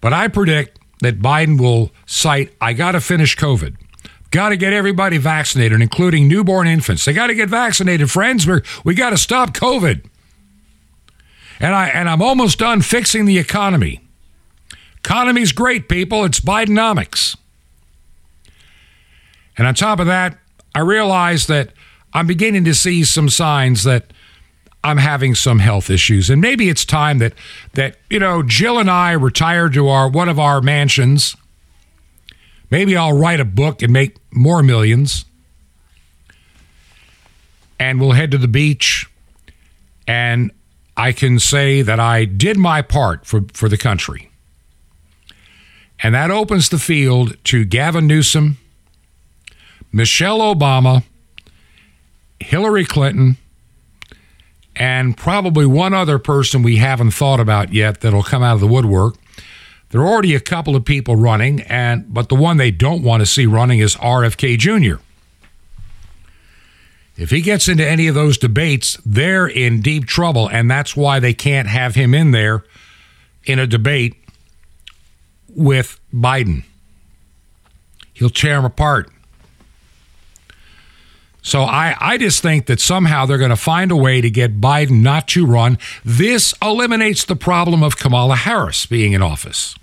But 0.00 0.12
I 0.12 0.28
predict 0.28 0.78
that 1.00 1.20
Biden 1.20 1.60
will 1.60 1.90
cite, 2.06 2.52
I 2.60 2.72
got 2.72 2.92
to 2.92 3.00
finish 3.00 3.36
COVID. 3.36 3.76
Got 4.30 4.50
to 4.50 4.56
get 4.56 4.72
everybody 4.72 5.18
vaccinated, 5.18 5.80
including 5.80 6.28
newborn 6.28 6.68
infants. 6.68 7.04
They 7.04 7.12
got 7.12 7.28
to 7.28 7.34
get 7.34 7.48
vaccinated, 7.48 8.10
friends. 8.10 8.46
We're, 8.46 8.62
we 8.84 8.94
got 8.94 9.10
to 9.10 9.16
stop 9.16 9.52
COVID. 9.54 10.04
And, 11.58 11.74
I, 11.74 11.88
and 11.88 12.08
I'm 12.08 12.22
almost 12.22 12.58
done 12.58 12.80
fixing 12.80 13.24
the 13.24 13.38
economy. 13.38 14.00
Economy's 14.98 15.52
great, 15.52 15.88
people. 15.88 16.24
It's 16.24 16.40
Bidenomics. 16.40 17.36
And 19.58 19.66
on 19.66 19.74
top 19.74 19.98
of 19.98 20.06
that, 20.06 20.38
I 20.74 20.80
realize 20.80 21.48
that 21.48 21.72
I'm 22.14 22.26
beginning 22.26 22.64
to 22.64 22.74
see 22.74 23.04
some 23.04 23.28
signs 23.28 23.82
that 23.84 24.12
I'm 24.82 24.98
having 24.98 25.34
some 25.34 25.58
health 25.58 25.90
issues. 25.90 26.30
And 26.30 26.40
maybe 26.40 26.68
it's 26.68 26.84
time 26.84 27.18
that 27.18 27.34
that, 27.74 27.96
you 28.08 28.18
know, 28.18 28.42
Jill 28.42 28.78
and 28.78 28.90
I 28.90 29.12
retire 29.12 29.68
to 29.68 29.88
our 29.88 30.08
one 30.08 30.28
of 30.28 30.38
our 30.38 30.60
mansions. 30.60 31.36
Maybe 32.70 32.96
I'll 32.96 33.16
write 33.16 33.40
a 33.40 33.44
book 33.44 33.82
and 33.82 33.92
make 33.92 34.16
more 34.32 34.62
millions. 34.62 35.24
And 37.78 38.00
we'll 38.00 38.12
head 38.12 38.30
to 38.30 38.38
the 38.38 38.48
beach 38.48 39.06
and 40.06 40.50
I 40.96 41.12
can 41.12 41.38
say 41.38 41.82
that 41.82 42.00
I 42.00 42.24
did 42.24 42.58
my 42.58 42.82
part 42.82 43.24
for, 43.24 43.42
for 43.54 43.68
the 43.68 43.78
country. 43.78 44.30
And 46.02 46.14
that 46.14 46.30
opens 46.30 46.68
the 46.68 46.78
field 46.78 47.36
to 47.44 47.64
Gavin 47.64 48.06
Newsom, 48.06 48.58
Michelle 49.92 50.40
Obama, 50.40 51.04
Hillary 52.38 52.84
Clinton, 52.84 53.36
and 54.80 55.14
probably 55.14 55.66
one 55.66 55.92
other 55.92 56.18
person 56.18 56.62
we 56.62 56.76
haven't 56.76 57.10
thought 57.10 57.38
about 57.38 57.70
yet 57.70 58.00
that'll 58.00 58.22
come 58.22 58.42
out 58.42 58.54
of 58.54 58.60
the 58.60 58.66
woodwork. 58.66 59.14
There 59.90 60.00
are 60.00 60.06
already 60.06 60.34
a 60.34 60.40
couple 60.40 60.74
of 60.74 60.86
people 60.86 61.16
running, 61.16 61.60
and 61.62 62.12
but 62.12 62.30
the 62.30 62.34
one 62.34 62.56
they 62.56 62.70
don't 62.70 63.02
want 63.02 63.20
to 63.20 63.26
see 63.26 63.44
running 63.44 63.80
is 63.80 63.94
RFK 63.96 64.58
Jr. 64.58 65.02
If 67.18 67.28
he 67.28 67.42
gets 67.42 67.68
into 67.68 67.86
any 67.86 68.06
of 68.08 68.14
those 68.14 68.38
debates, 68.38 68.96
they're 69.04 69.46
in 69.46 69.82
deep 69.82 70.06
trouble, 70.06 70.48
and 70.48 70.70
that's 70.70 70.96
why 70.96 71.20
they 71.20 71.34
can't 71.34 71.68
have 71.68 71.94
him 71.94 72.14
in 72.14 72.30
there 72.30 72.64
in 73.44 73.58
a 73.58 73.66
debate 73.66 74.14
with 75.48 76.00
Biden. 76.14 76.64
He'll 78.14 78.30
tear 78.30 78.56
him 78.56 78.64
apart. 78.64 79.10
So 81.42 81.62
I, 81.62 81.96
I 81.98 82.18
just 82.18 82.42
think 82.42 82.66
that 82.66 82.80
somehow 82.80 83.26
they're 83.26 83.38
going 83.38 83.50
to 83.50 83.56
find 83.56 83.90
a 83.90 83.96
way 83.96 84.20
to 84.20 84.30
get 84.30 84.60
Biden 84.60 85.02
not 85.02 85.28
to 85.28 85.46
run. 85.46 85.78
This 86.04 86.54
eliminates 86.60 87.24
the 87.24 87.36
problem 87.36 87.82
of 87.82 87.96
Kamala 87.96 88.36
Harris 88.36 88.86
being 88.86 89.12
in 89.12 89.22
office 89.22 89.74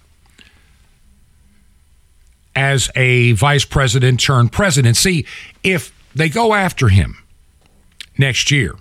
as 2.56 2.90
a 2.96 3.34
vice 3.34 3.66
president 3.66 4.20
turned 4.20 4.52
president. 4.52 4.98
See, 4.98 5.26
if 5.64 5.94
they 6.16 6.30
go 6.30 6.54
after 6.54 6.90
him 6.90 7.18
next 8.18 8.52
year 8.52 8.76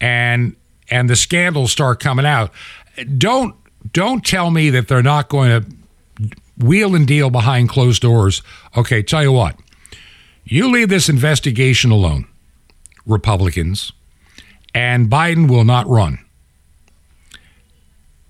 and 0.00 0.54
and 0.90 1.10
the 1.10 1.16
scandals 1.16 1.70
start 1.70 2.00
coming 2.00 2.26
out, 2.26 2.52
don't 3.18 3.54
don't 3.92 4.24
tell 4.24 4.50
me 4.50 4.70
that 4.70 4.88
they're 4.88 5.02
not 5.02 5.28
going 5.28 5.62
to 5.62 6.26
wheel 6.64 6.94
and 6.94 7.06
deal 7.06 7.30
behind 7.30 7.68
closed 7.68 8.02
doors. 8.02 8.42
Okay, 8.76 9.02
tell 9.02 9.22
you 9.22 9.32
what 9.32 9.56
you 10.50 10.70
leave 10.70 10.88
this 10.88 11.08
investigation 11.08 11.90
alone, 11.90 12.26
Republicans, 13.06 13.92
and 14.74 15.10
Biden 15.10 15.48
will 15.48 15.64
not 15.64 15.86
run. 15.88 16.18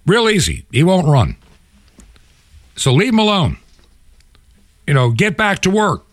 Real 0.06 0.28
easy. 0.28 0.64
He 0.72 0.82
won't 0.82 1.06
run. 1.06 1.36
So 2.76 2.92
leave 2.92 3.12
him 3.12 3.18
alone. 3.18 3.58
You 4.86 4.94
know, 4.94 5.10
get 5.10 5.36
back 5.36 5.60
to 5.60 5.70
work. 5.70 6.06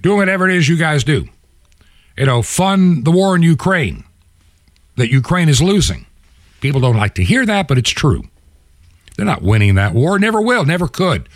Do 0.00 0.16
whatever 0.16 0.48
it 0.48 0.54
is 0.54 0.68
you 0.68 0.76
guys 0.76 1.02
do. 1.02 1.28
You 2.16 2.26
know, 2.26 2.42
fund 2.42 3.04
the 3.04 3.10
war 3.10 3.34
in 3.34 3.42
Ukraine 3.42 4.04
that 4.96 5.10
Ukraine 5.10 5.48
is 5.48 5.62
losing. 5.62 6.06
People 6.60 6.80
don't 6.80 6.96
like 6.96 7.14
to 7.14 7.24
hear 7.24 7.46
that, 7.46 7.68
but 7.68 7.78
it's 7.78 7.90
true. 7.90 8.24
They're 9.16 9.24
not 9.24 9.42
winning 9.42 9.76
that 9.76 9.94
war, 9.94 10.18
never 10.18 10.40
will, 10.40 10.64
never 10.64 10.88
could. 10.88 11.28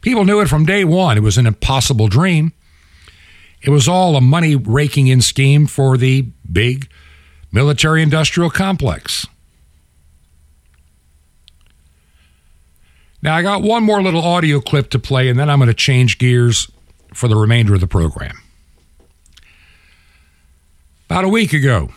People 0.00 0.24
knew 0.24 0.40
it 0.40 0.48
from 0.48 0.64
day 0.64 0.84
one. 0.84 1.16
It 1.16 1.22
was 1.22 1.38
an 1.38 1.46
impossible 1.46 2.08
dream. 2.08 2.52
It 3.62 3.70
was 3.70 3.86
all 3.86 4.16
a 4.16 4.20
money 4.20 4.56
raking 4.56 5.06
in 5.06 5.20
scheme 5.20 5.66
for 5.66 5.96
the 5.96 6.22
big 6.50 6.88
military 7.52 8.02
industrial 8.02 8.50
complex. 8.50 9.26
Now, 13.22 13.36
I 13.36 13.42
got 13.42 13.62
one 13.62 13.84
more 13.84 14.02
little 14.02 14.22
audio 14.22 14.60
clip 14.60 14.90
to 14.90 14.98
play, 14.98 15.28
and 15.28 15.38
then 15.38 15.48
I'm 15.48 15.60
going 15.60 15.68
to 15.68 15.74
change 15.74 16.18
gears 16.18 16.68
for 17.14 17.28
the 17.28 17.36
remainder 17.36 17.74
of 17.74 17.80
the 17.80 17.86
program. 17.86 18.36
About 21.08 21.24
a 21.24 21.28
week 21.28 21.52
ago, 21.52 21.90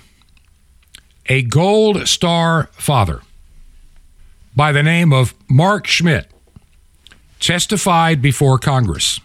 a 1.27 1.41
Gold 1.41 2.07
Star 2.07 2.69
father 2.73 3.21
by 4.55 4.71
the 4.71 4.83
name 4.83 5.11
of 5.11 5.33
Mark 5.49 5.87
Schmitz 5.87 6.27
testified 7.39 8.21
before 8.21 8.59
Congress 8.59 9.19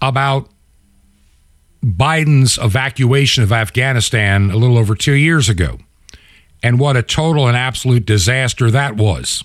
about 0.00 0.48
Biden's 1.84 2.58
evacuation 2.58 3.42
of 3.42 3.52
Afghanistan 3.52 4.50
a 4.50 4.56
little 4.56 4.78
over 4.78 4.94
two 4.94 5.12
years 5.12 5.48
ago 5.48 5.78
and 6.62 6.78
what 6.78 6.96
a 6.96 7.02
total 7.02 7.46
and 7.46 7.56
absolute 7.56 8.04
disaster 8.04 8.70
that 8.70 8.96
was. 8.96 9.42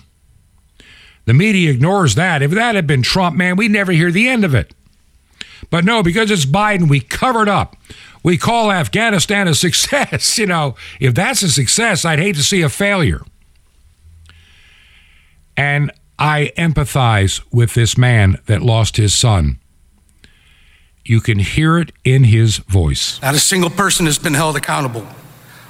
The 1.25 1.33
media 1.33 1.71
ignores 1.71 2.15
that. 2.15 2.41
If 2.41 2.51
that 2.51 2.75
had 2.75 2.87
been 2.87 3.01
Trump, 3.01 3.35
man, 3.35 3.55
we'd 3.55 3.71
never 3.71 3.91
hear 3.91 4.11
the 4.11 4.27
end 4.27 4.43
of 4.43 4.53
it. 4.53 4.73
But 5.69 5.85
no, 5.85 6.03
because 6.03 6.29
it's 6.29 6.45
Biden, 6.45 6.89
we 6.89 6.99
covered 6.99 7.47
up. 7.47 7.77
We 8.23 8.37
call 8.37 8.71
Afghanistan 8.71 9.47
a 9.47 9.55
success. 9.55 10.37
You 10.37 10.47
know, 10.47 10.75
if 10.99 11.13
that's 11.13 11.41
a 11.43 11.49
success, 11.49 12.03
I'd 12.03 12.19
hate 12.19 12.35
to 12.35 12.43
see 12.43 12.61
a 12.61 12.69
failure. 12.69 13.21
And 15.55 15.91
I 16.17 16.51
empathize 16.57 17.41
with 17.51 17.73
this 17.73 17.97
man 17.97 18.39
that 18.47 18.61
lost 18.61 18.97
his 18.97 19.13
son 19.17 19.59
you 21.05 21.19
can 21.19 21.39
hear 21.39 21.77
it 21.77 21.91
in 22.03 22.23
his 22.23 22.57
voice. 22.57 23.21
Not 23.21 23.35
a 23.35 23.39
single 23.39 23.69
person 23.69 24.05
has 24.05 24.17
been 24.17 24.33
held 24.33 24.55
accountable. 24.55 25.07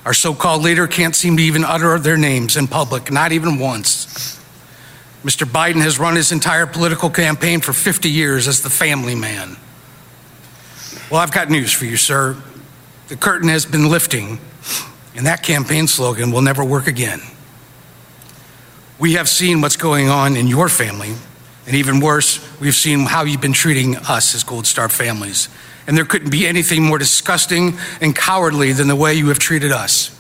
Our 0.06 0.14
so 0.14 0.34
called 0.34 0.62
leader 0.62 0.86
can't 0.88 1.16
seem 1.16 1.38
to 1.38 1.44
even 1.44 1.64
utter 1.64 1.98
their 1.98 2.18
names 2.18 2.58
in 2.58 2.68
public, 2.68 3.12
not 3.12 3.32
even 3.32 3.58
once. 3.58 4.40
Mr. 5.24 5.50
Biden 5.50 5.82
has 5.82 5.98
run 5.98 6.16
his 6.16 6.32
entire 6.34 6.66
political 6.66 7.10
campaign 7.10 7.62
for 7.62 7.72
50 7.72 8.10
years 8.10 8.48
as 8.48 8.62
the 8.62 8.70
family 8.70 9.16
man. 9.16 9.56
Well, 11.10 11.22
I've 11.22 11.32
got 11.32 11.50
news 11.50 11.72
for 11.72 11.86
you, 11.86 11.96
sir. 11.96 12.36
The 13.08 13.16
curtain 13.16 13.48
has 13.48 13.66
been 13.66 13.90
lifting, 13.90 14.40
and 15.16 15.26
that 15.26 15.42
campaign 15.42 15.88
slogan 15.88 16.32
will 16.32 16.42
never 16.42 16.64
work 16.64 16.88
again. 16.88 17.22
We 19.00 19.14
have 19.14 19.30
seen 19.30 19.62
what's 19.62 19.78
going 19.78 20.10
on 20.10 20.36
in 20.36 20.48
your 20.48 20.68
family 20.70 21.16
and 21.66 21.76
even 21.76 22.00
worse, 22.00 22.40
we've 22.60 22.76
seen 22.76 23.06
how 23.06 23.24
you've 23.24 23.42
been 23.42 23.54
treating 23.54 23.96
us 23.96 24.36
as 24.36 24.44
Gold 24.44 24.68
Star 24.68 24.90
families. 24.90 25.50
And 25.88 25.98
there 25.98 26.06
couldn't 26.06 26.30
be 26.30 26.48
anything 26.48 26.84
more 26.84 26.98
disgusting 26.98 27.78
and 28.02 28.16
cowardly 28.16 28.72
than 28.74 28.88
the 28.88 28.96
way 28.96 29.14
you 29.14 29.28
have 29.28 29.40
treated 29.40 29.72
us. 29.72 30.18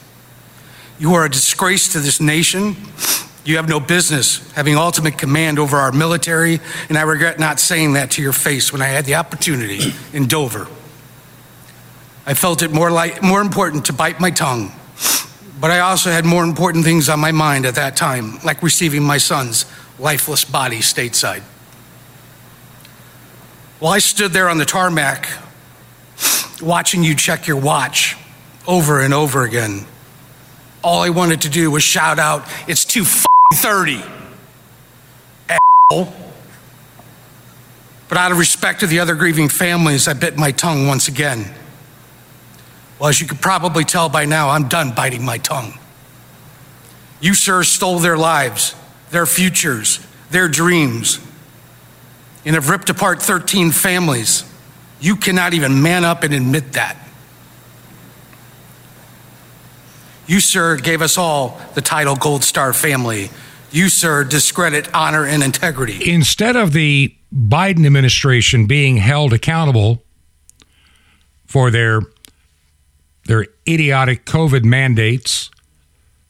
You 1.00 1.14
are 1.16 1.26
a 1.26 1.30
disgrace 1.30 1.94
to 1.94 2.00
this 2.00 2.22
nation. 2.22 2.76
You 3.46 3.58
have 3.58 3.68
no 3.68 3.80
business 3.80 4.52
having 4.54 4.78
ultimate 4.78 5.18
command 5.18 5.60
over 5.60 5.78
our 5.78 5.92
military, 5.92 6.62
and 6.88 6.98
I 6.98 7.02
regret 7.02 7.40
not 7.40 7.60
saying 7.60 7.94
that 7.94 8.12
to 8.12 8.22
your 8.22 8.32
face 8.32 8.72
when 8.72 8.82
I 8.82 8.88
had 8.88 9.06
the 9.06 9.16
opportunity 9.16 9.94
in 10.14 10.28
Dover. 10.28 10.68
I 12.26 12.36
felt 12.36 12.62
it 12.62 12.72
more, 12.72 12.90
like, 12.90 13.22
more 13.22 13.42
important 13.42 13.86
to 13.86 13.94
bite 13.94 14.22
my 14.22 14.32
tongue, 14.32 14.72
but 15.60 15.72
I 15.72 15.80
also 15.80 16.10
had 16.10 16.24
more 16.24 16.46
important 16.46 16.86
things 16.86 17.10
on 17.10 17.20
my 17.20 17.34
mind 17.34 17.66
at 17.66 17.76
that 17.76 17.98
time, 17.98 18.40
like 18.46 18.64
receiving 18.64 19.04
my 19.04 19.18
son's 19.18 19.66
lifeless 20.00 20.46
body 20.46 20.80
stateside. 20.80 21.42
While 23.80 23.94
I 23.94 24.00
stood 24.00 24.32
there 24.32 24.50
on 24.50 24.58
the 24.58 24.66
tarmac 24.66 25.28
watching 26.64 27.04
you 27.04 27.16
check 27.16 27.48
your 27.48 27.58
watch 27.58 28.16
over 28.68 29.02
and 29.02 29.14
over 29.14 29.44
again. 29.44 29.86
All 30.84 31.02
I 31.02 31.10
wanted 31.10 31.42
to 31.42 31.50
do 31.50 31.70
was 31.72 31.84
shout 31.84 32.20
out, 32.20 32.48
it's 32.68 32.86
2.30, 32.86 34.10
asshole. 35.50 36.14
But 38.10 38.18
out 38.18 38.32
of 38.32 38.38
respect 38.38 38.82
to 38.82 38.88
the 38.88 39.00
other 39.00 39.16
grieving 39.16 39.50
families, 39.50 40.08
I 40.08 40.14
bit 40.14 40.38
my 40.38 40.52
tongue 40.52 40.88
once 40.88 41.08
again. 41.08 41.54
Well, 43.00 43.10
as 43.10 43.20
you 43.20 43.28
could 43.28 43.42
probably 43.42 43.84
tell 43.84 44.10
by 44.10 44.26
now, 44.26 44.50
I'm 44.50 44.68
done 44.68 44.94
biting 44.94 45.26
my 45.26 45.38
tongue. 45.38 45.78
You, 47.20 47.34
sir, 47.34 47.64
stole 47.64 48.00
their 48.00 48.18
lives, 48.18 48.76
their 49.14 49.26
futures, 49.28 50.06
their 50.32 50.48
dreams, 50.48 51.20
and 52.46 52.56
have 52.56 52.70
ripped 52.70 52.90
apart 52.90 53.22
13 53.22 53.72
families. 53.72 54.44
You 55.00 55.16
cannot 55.16 55.54
even 55.54 55.84
man 55.84 56.04
up 56.04 56.24
and 56.24 56.34
admit 56.34 56.74
that. 56.74 56.98
You, 60.26 60.40
sir, 60.40 60.78
gave 60.78 61.02
us 61.02 61.18
all 61.18 61.62
the 61.76 61.82
title 61.82 62.16
Gold 62.16 62.44
Star 62.44 62.74
family. 62.74 63.30
You, 63.72 63.88
sir, 63.88 64.24
discredit 64.24 64.92
honor 64.96 65.26
and 65.26 65.44
integrity. 65.44 66.12
Instead 66.12 66.56
of 66.56 66.74
the 66.74 67.16
Biden 67.32 67.86
administration 67.86 68.66
being 68.66 68.98
held 68.98 69.32
accountable 69.32 70.04
for 71.46 71.70
their 71.70 72.02
their 73.26 73.46
idiotic 73.68 74.26
COVID 74.26 74.66
mandates, 74.66 75.50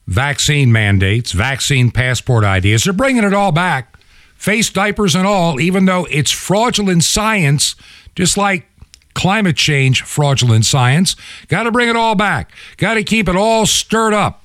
vaccine 0.07 0.71
mandates, 0.71 1.31
vaccine 1.31 1.91
passport 1.91 2.43
ideas, 2.43 2.83
they're 2.83 2.93
bringing 2.93 3.23
it 3.23 3.33
all 3.33 3.51
back, 3.51 3.97
face 4.35 4.69
diapers 4.69 5.15
and 5.15 5.25
all, 5.25 5.59
even 5.59 5.85
though 5.85 6.05
it's 6.09 6.31
fraudulent 6.31 7.03
science, 7.03 7.75
just 8.15 8.37
like 8.37 8.67
climate 9.13 9.55
change 9.55 10.01
fraudulent 10.01 10.65
science. 10.65 11.15
Got 11.47 11.63
to 11.63 11.71
bring 11.71 11.89
it 11.89 11.95
all 11.95 12.15
back. 12.15 12.51
Got 12.77 12.95
to 12.95 13.03
keep 13.03 13.27
it 13.27 13.35
all 13.35 13.65
stirred 13.65 14.13
up. 14.13 14.41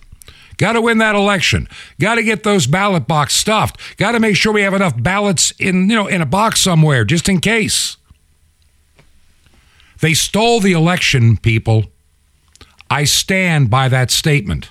Got 0.57 0.73
to 0.73 0.81
win 0.81 0.99
that 0.99 1.15
election. 1.15 1.69
Got 2.01 2.17
to 2.17 2.23
get 2.25 2.43
those 2.43 2.67
ballot 2.67 3.07
box 3.07 3.35
stuffed. 3.35 3.97
Got 3.97 4.13
to 4.13 4.21
make 4.21 4.37
sure 4.37 4.53
we 4.53 4.63
have 4.63 4.75
enough 4.75 5.01
ballots 5.01 5.53
in, 5.53 5.89
you 5.89 5.95
know, 5.95 6.09
in 6.09 6.21
a 6.21 6.27
box 6.27 6.61
somewhere 6.61 7.05
just 7.05 7.29
in 7.29 7.41
case. 7.41 7.97
They 10.01 10.15
stole 10.15 10.61
the 10.61 10.73
election, 10.73 11.37
people. 11.37 11.87
I 12.91 13.05
stand 13.05 13.71
by 13.71 13.89
that 13.89 14.11
statement. 14.11 14.71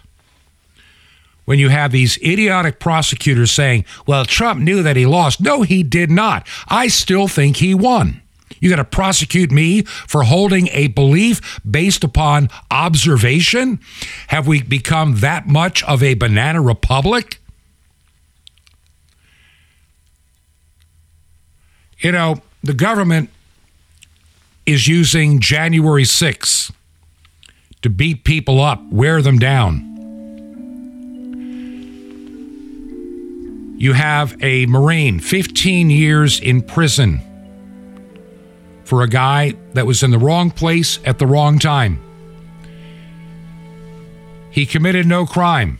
When 1.47 1.59
you 1.59 1.69
have 1.69 1.93
these 1.93 2.17
idiotic 2.17 2.77
prosecutors 2.77 3.51
saying, 3.51 3.85
well, 4.05 4.25
Trump 4.25 4.59
knew 4.59 4.83
that 4.83 4.97
he 4.97 5.05
lost. 5.05 5.39
No, 5.39 5.61
he 5.61 5.81
did 5.81 6.11
not. 6.11 6.45
I 6.67 6.89
still 6.89 7.29
think 7.29 7.55
he 7.55 7.73
won. 7.73 8.21
You 8.59 8.69
got 8.69 8.75
to 8.75 8.83
prosecute 8.83 9.49
me 9.49 9.83
for 9.83 10.23
holding 10.23 10.67
a 10.73 10.87
belief 10.87 11.61
based 11.63 12.03
upon 12.03 12.49
observation? 12.69 13.79
Have 14.27 14.45
we 14.45 14.61
become 14.61 15.21
that 15.21 15.47
much 15.47 15.85
of 15.85 16.03
a 16.03 16.15
banana 16.15 16.61
republic? 16.61 17.39
You 21.99 22.11
know, 22.11 22.41
the 22.61 22.73
government 22.73 23.29
is 24.65 24.85
using 24.85 25.39
January 25.39 26.03
6th 26.03 26.73
to 27.83 27.89
beat 27.89 28.25
people 28.25 28.61
up, 28.61 28.83
wear 28.91 29.21
them 29.21 29.39
down. 29.39 29.86
You 33.77 33.93
have 33.93 34.35
a 34.41 34.65
Marine, 34.65 35.19
15 35.19 35.91
years 35.91 36.39
in 36.39 36.63
prison 36.63 37.21
for 38.83 39.03
a 39.03 39.07
guy 39.07 39.53
that 39.73 39.85
was 39.85 40.01
in 40.01 40.09
the 40.09 40.17
wrong 40.17 40.49
place 40.49 40.97
at 41.05 41.19
the 41.19 41.27
wrong 41.27 41.59
time. 41.59 42.01
He 44.49 44.65
committed 44.65 45.05
no 45.05 45.27
crime. 45.27 45.79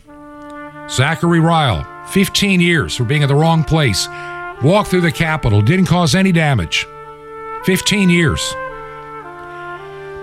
Zachary 0.88 1.40
Rehl, 1.40 1.84
15 2.10 2.60
years 2.60 2.94
for 2.94 3.02
being 3.02 3.22
in 3.22 3.28
the 3.28 3.34
wrong 3.34 3.64
place. 3.64 4.06
Walked 4.62 4.90
through 4.90 5.00
the 5.00 5.10
Capitol, 5.10 5.60
didn't 5.60 5.86
cause 5.86 6.14
any 6.14 6.30
damage. 6.30 6.86
15 7.64 8.10
years. 8.10 8.54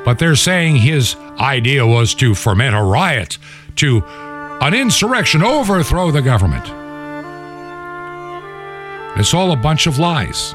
But 0.05 0.17
they're 0.17 0.38
saying 0.38 0.78
his 0.78 1.17
idea 1.39 1.86
was 1.86 2.15
to 2.15 2.36
foment 2.36 2.73
a 2.73 2.82
riot, 2.82 3.38
to 3.78 4.01
an 4.61 4.73
insurrection, 4.73 5.43
overthrow 5.43 6.11
the 6.11 6.21
government. 6.21 6.85
It's 9.18 9.34
all 9.34 9.51
a 9.51 9.55
bunch 9.55 9.88
of 9.88 9.97
lies. 9.97 10.53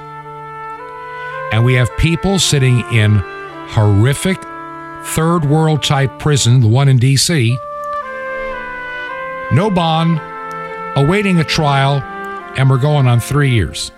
And 1.52 1.64
we 1.64 1.74
have 1.74 1.94
people 1.96 2.38
sitting 2.38 2.80
in 2.92 3.22
horrific 3.70 4.38
third 5.02 5.44
world 5.44 5.82
type 5.82 6.18
prison, 6.18 6.60
the 6.60 6.68
one 6.68 6.88
in 6.88 6.98
D.C., 6.98 7.58
no 9.52 9.68
bond, 9.68 10.20
awaiting 10.96 11.38
a 11.40 11.44
trial, 11.44 12.00
and 12.56 12.70
we're 12.70 12.78
going 12.78 13.08
on 13.08 13.18
three 13.18 13.50
years. 13.50 13.90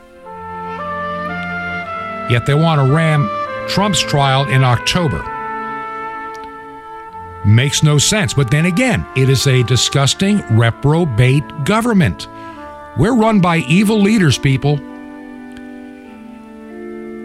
Yet 2.30 2.46
they 2.46 2.54
want 2.54 2.80
to 2.80 2.94
ram 2.94 3.28
Trump's 3.68 4.00
trial 4.00 4.48
in 4.48 4.64
October. 4.64 5.22
Makes 7.44 7.82
no 7.82 7.98
sense. 7.98 8.32
But 8.32 8.50
then 8.50 8.66
again, 8.66 9.04
it 9.16 9.28
is 9.28 9.46
a 9.46 9.62
disgusting 9.64 10.38
reprobate 10.56 11.44
government. 11.64 12.28
We're 12.98 13.14
run 13.14 13.40
by 13.40 13.58
evil 13.58 14.00
leaders, 14.00 14.38
people 14.38 14.78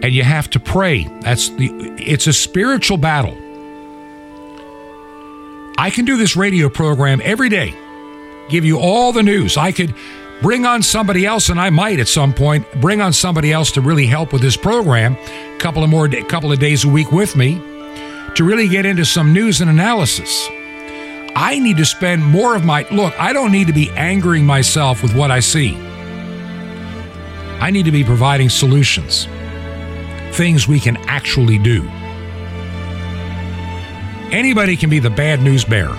and 0.02 0.14
you 0.14 0.22
have 0.22 0.48
to 0.50 0.60
pray. 0.60 1.04
That's 1.20 1.48
the 1.50 1.70
it's 1.98 2.26
a 2.26 2.32
spiritual 2.32 2.98
battle. 2.98 3.36
I 5.76 5.90
can 5.90 6.04
do 6.04 6.16
this 6.16 6.36
radio 6.36 6.68
program 6.68 7.20
every 7.22 7.48
day. 7.48 7.74
Give 8.48 8.64
you 8.64 8.78
all 8.78 9.12
the 9.12 9.22
news. 9.22 9.56
I 9.56 9.72
could 9.72 9.94
bring 10.40 10.64
on 10.64 10.82
somebody 10.82 11.26
else 11.26 11.48
and 11.48 11.60
I 11.60 11.70
might 11.70 12.00
at 12.00 12.08
some 12.08 12.32
point 12.32 12.66
bring 12.80 13.00
on 13.00 13.12
somebody 13.12 13.52
else 13.52 13.72
to 13.72 13.80
really 13.80 14.06
help 14.06 14.32
with 14.32 14.40
this 14.40 14.56
program, 14.56 15.16
a 15.16 15.58
couple 15.58 15.82
of 15.82 15.90
more 15.90 16.06
a 16.06 16.22
couple 16.24 16.52
of 16.52 16.58
days 16.58 16.84
a 16.84 16.88
week 16.88 17.12
with 17.12 17.36
me 17.36 17.56
to 18.36 18.44
really 18.44 18.68
get 18.68 18.86
into 18.86 19.04
some 19.04 19.32
news 19.32 19.60
and 19.60 19.68
analysis. 19.68 20.48
I 21.40 21.60
need 21.60 21.76
to 21.76 21.84
spend 21.84 22.24
more 22.24 22.56
of 22.56 22.64
my 22.64 22.84
look, 22.90 23.14
I 23.16 23.32
don't 23.32 23.52
need 23.52 23.68
to 23.68 23.72
be 23.72 23.90
angering 23.90 24.44
myself 24.44 25.04
with 25.04 25.14
what 25.14 25.30
I 25.30 25.38
see. 25.38 25.76
I 27.60 27.70
need 27.70 27.84
to 27.84 27.92
be 27.92 28.02
providing 28.02 28.48
solutions 28.48 29.28
things 30.32 30.66
we 30.66 30.80
can 30.80 30.96
actually 31.08 31.58
do. 31.58 31.88
Anybody 34.32 34.76
can 34.76 34.90
be 34.90 34.98
the 34.98 35.10
bad 35.10 35.40
news 35.40 35.64
bearer. 35.64 35.94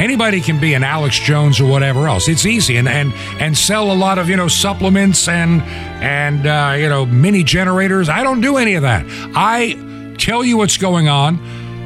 Anybody 0.00 0.40
can 0.40 0.58
be 0.58 0.72
an 0.72 0.84
Alex 0.84 1.18
Jones 1.18 1.60
or 1.60 1.70
whatever 1.70 2.08
else. 2.08 2.28
It's 2.28 2.46
easy 2.46 2.78
and 2.78 2.88
and 2.88 3.12
and 3.38 3.54
sell 3.58 3.92
a 3.92 3.94
lot 3.94 4.18
of 4.18 4.30
you 4.30 4.38
know 4.38 4.48
supplements 4.48 5.28
and 5.28 5.60
and 6.00 6.46
uh, 6.46 6.76
you 6.78 6.88
know 6.88 7.04
mini 7.04 7.44
generators. 7.44 8.08
I 8.08 8.22
don't 8.22 8.40
do 8.40 8.56
any 8.56 8.72
of 8.72 8.82
that. 8.82 9.04
I 9.36 10.14
tell 10.16 10.42
you 10.42 10.56
what's 10.56 10.78
going 10.78 11.08
on 11.08 11.36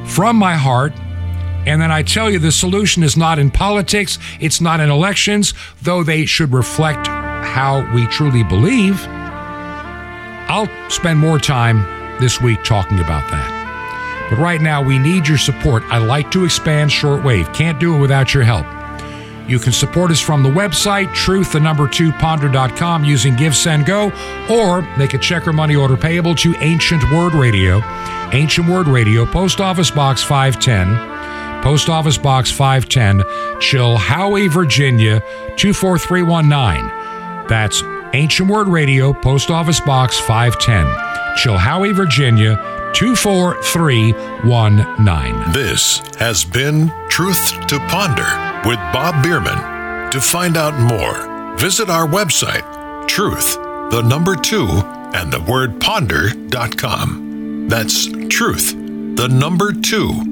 from 0.07 0.37
my 0.37 0.55
heart, 0.55 0.93
and 1.67 1.81
then 1.81 1.91
I 1.91 2.03
tell 2.03 2.31
you 2.31 2.39
the 2.39 2.53
solution 2.53 3.03
is 3.03 3.17
not 3.17 3.39
in 3.39 3.51
politics. 3.51 4.19
It's 4.41 4.61
not 4.61 4.81
in 4.81 4.91
elections, 4.91 5.55
though 5.81 6.03
they 6.03 6.27
should 6.27 6.53
reflect 6.53 7.07
how 7.07 7.89
we 7.95 8.07
truly 8.07 8.43
believe. 8.43 9.05
I'll 10.49 10.69
spend 10.91 11.19
more 11.19 11.39
time 11.39 11.83
this 12.21 12.41
week 12.41 12.63
talking 12.65 12.99
about 12.99 13.31
that. 13.31 14.29
But 14.31 14.39
right 14.39 14.61
now, 14.61 14.83
we 14.83 14.99
need 14.99 15.29
your 15.29 15.39
support. 15.39 15.83
I 15.85 15.99
like 15.99 16.31
to 16.33 16.45
expand 16.45 16.91
shortwave. 16.91 17.53
Can't 17.55 17.79
do 17.79 17.95
it 17.97 17.99
without 17.99 18.33
your 18.33 18.43
help. 18.43 18.67
You 19.49 19.59
can 19.59 19.73
support 19.73 20.11
us 20.11 20.21
from 20.21 20.43
the 20.43 20.49
website, 20.49 21.13
truth, 21.15 21.53
the 21.53 21.61
number 21.61 21.89
two, 21.89 22.13
ponder.com, 22.13 23.05
using 23.05 23.35
Give, 23.35 23.55
Send, 23.55 23.87
Go, 23.87 24.13
or 24.49 24.83
make 24.97 25.15
a 25.15 25.19
check 25.19 25.47
or 25.47 25.53
money 25.53 25.75
order 25.75 25.97
payable 25.97 26.35
to 26.37 26.55
Ancient 26.61 27.03
Word 27.11 27.35
Radio. 27.35 27.83
Ancient 28.33 28.69
Word 28.69 28.87
Radio, 28.89 29.27
Post 29.27 29.61
Office 29.61 29.91
Box 29.91 30.23
510, 30.23 31.12
Post 31.63 31.89
Office 31.89 32.19
Box 32.19 32.51
510, 32.51 33.21
Chilhowie, 33.61 34.51
Virginia 34.51 35.21
24319. 35.57 37.47
That's 37.49 37.83
Ancient 38.15 38.51
Word 38.51 38.69
Radio, 38.69 39.13
Post 39.13 39.51
Office 39.51 39.81
Box 39.81 40.19
510, 40.19 40.87
Chilhowie, 41.39 41.95
Virginia 41.95 42.57
24319. 42.95 45.53
This 45.53 45.99
has 46.19 46.45
been 46.45 46.93
Truth 47.09 47.67
to 47.69 47.79
Ponder 47.89 48.27
with 48.69 48.79
Bob 48.93 49.23
Bierman. 49.23 50.11
To 50.11 50.21
find 50.21 50.57
out 50.57 50.75
more, 50.79 51.57
visit 51.57 51.89
our 51.89 52.07
website, 52.07 52.65
truth, 53.09 53.57
the 53.91 54.03
number 54.03 54.37
two, 54.37 54.69
and 55.15 55.33
the 55.33 55.41
word 55.41 55.81
ponder.com. 55.81 57.67
That's 57.69 58.07
truth, 58.29 58.75
the 59.17 59.29
number 59.29 59.73
two, 59.73 60.32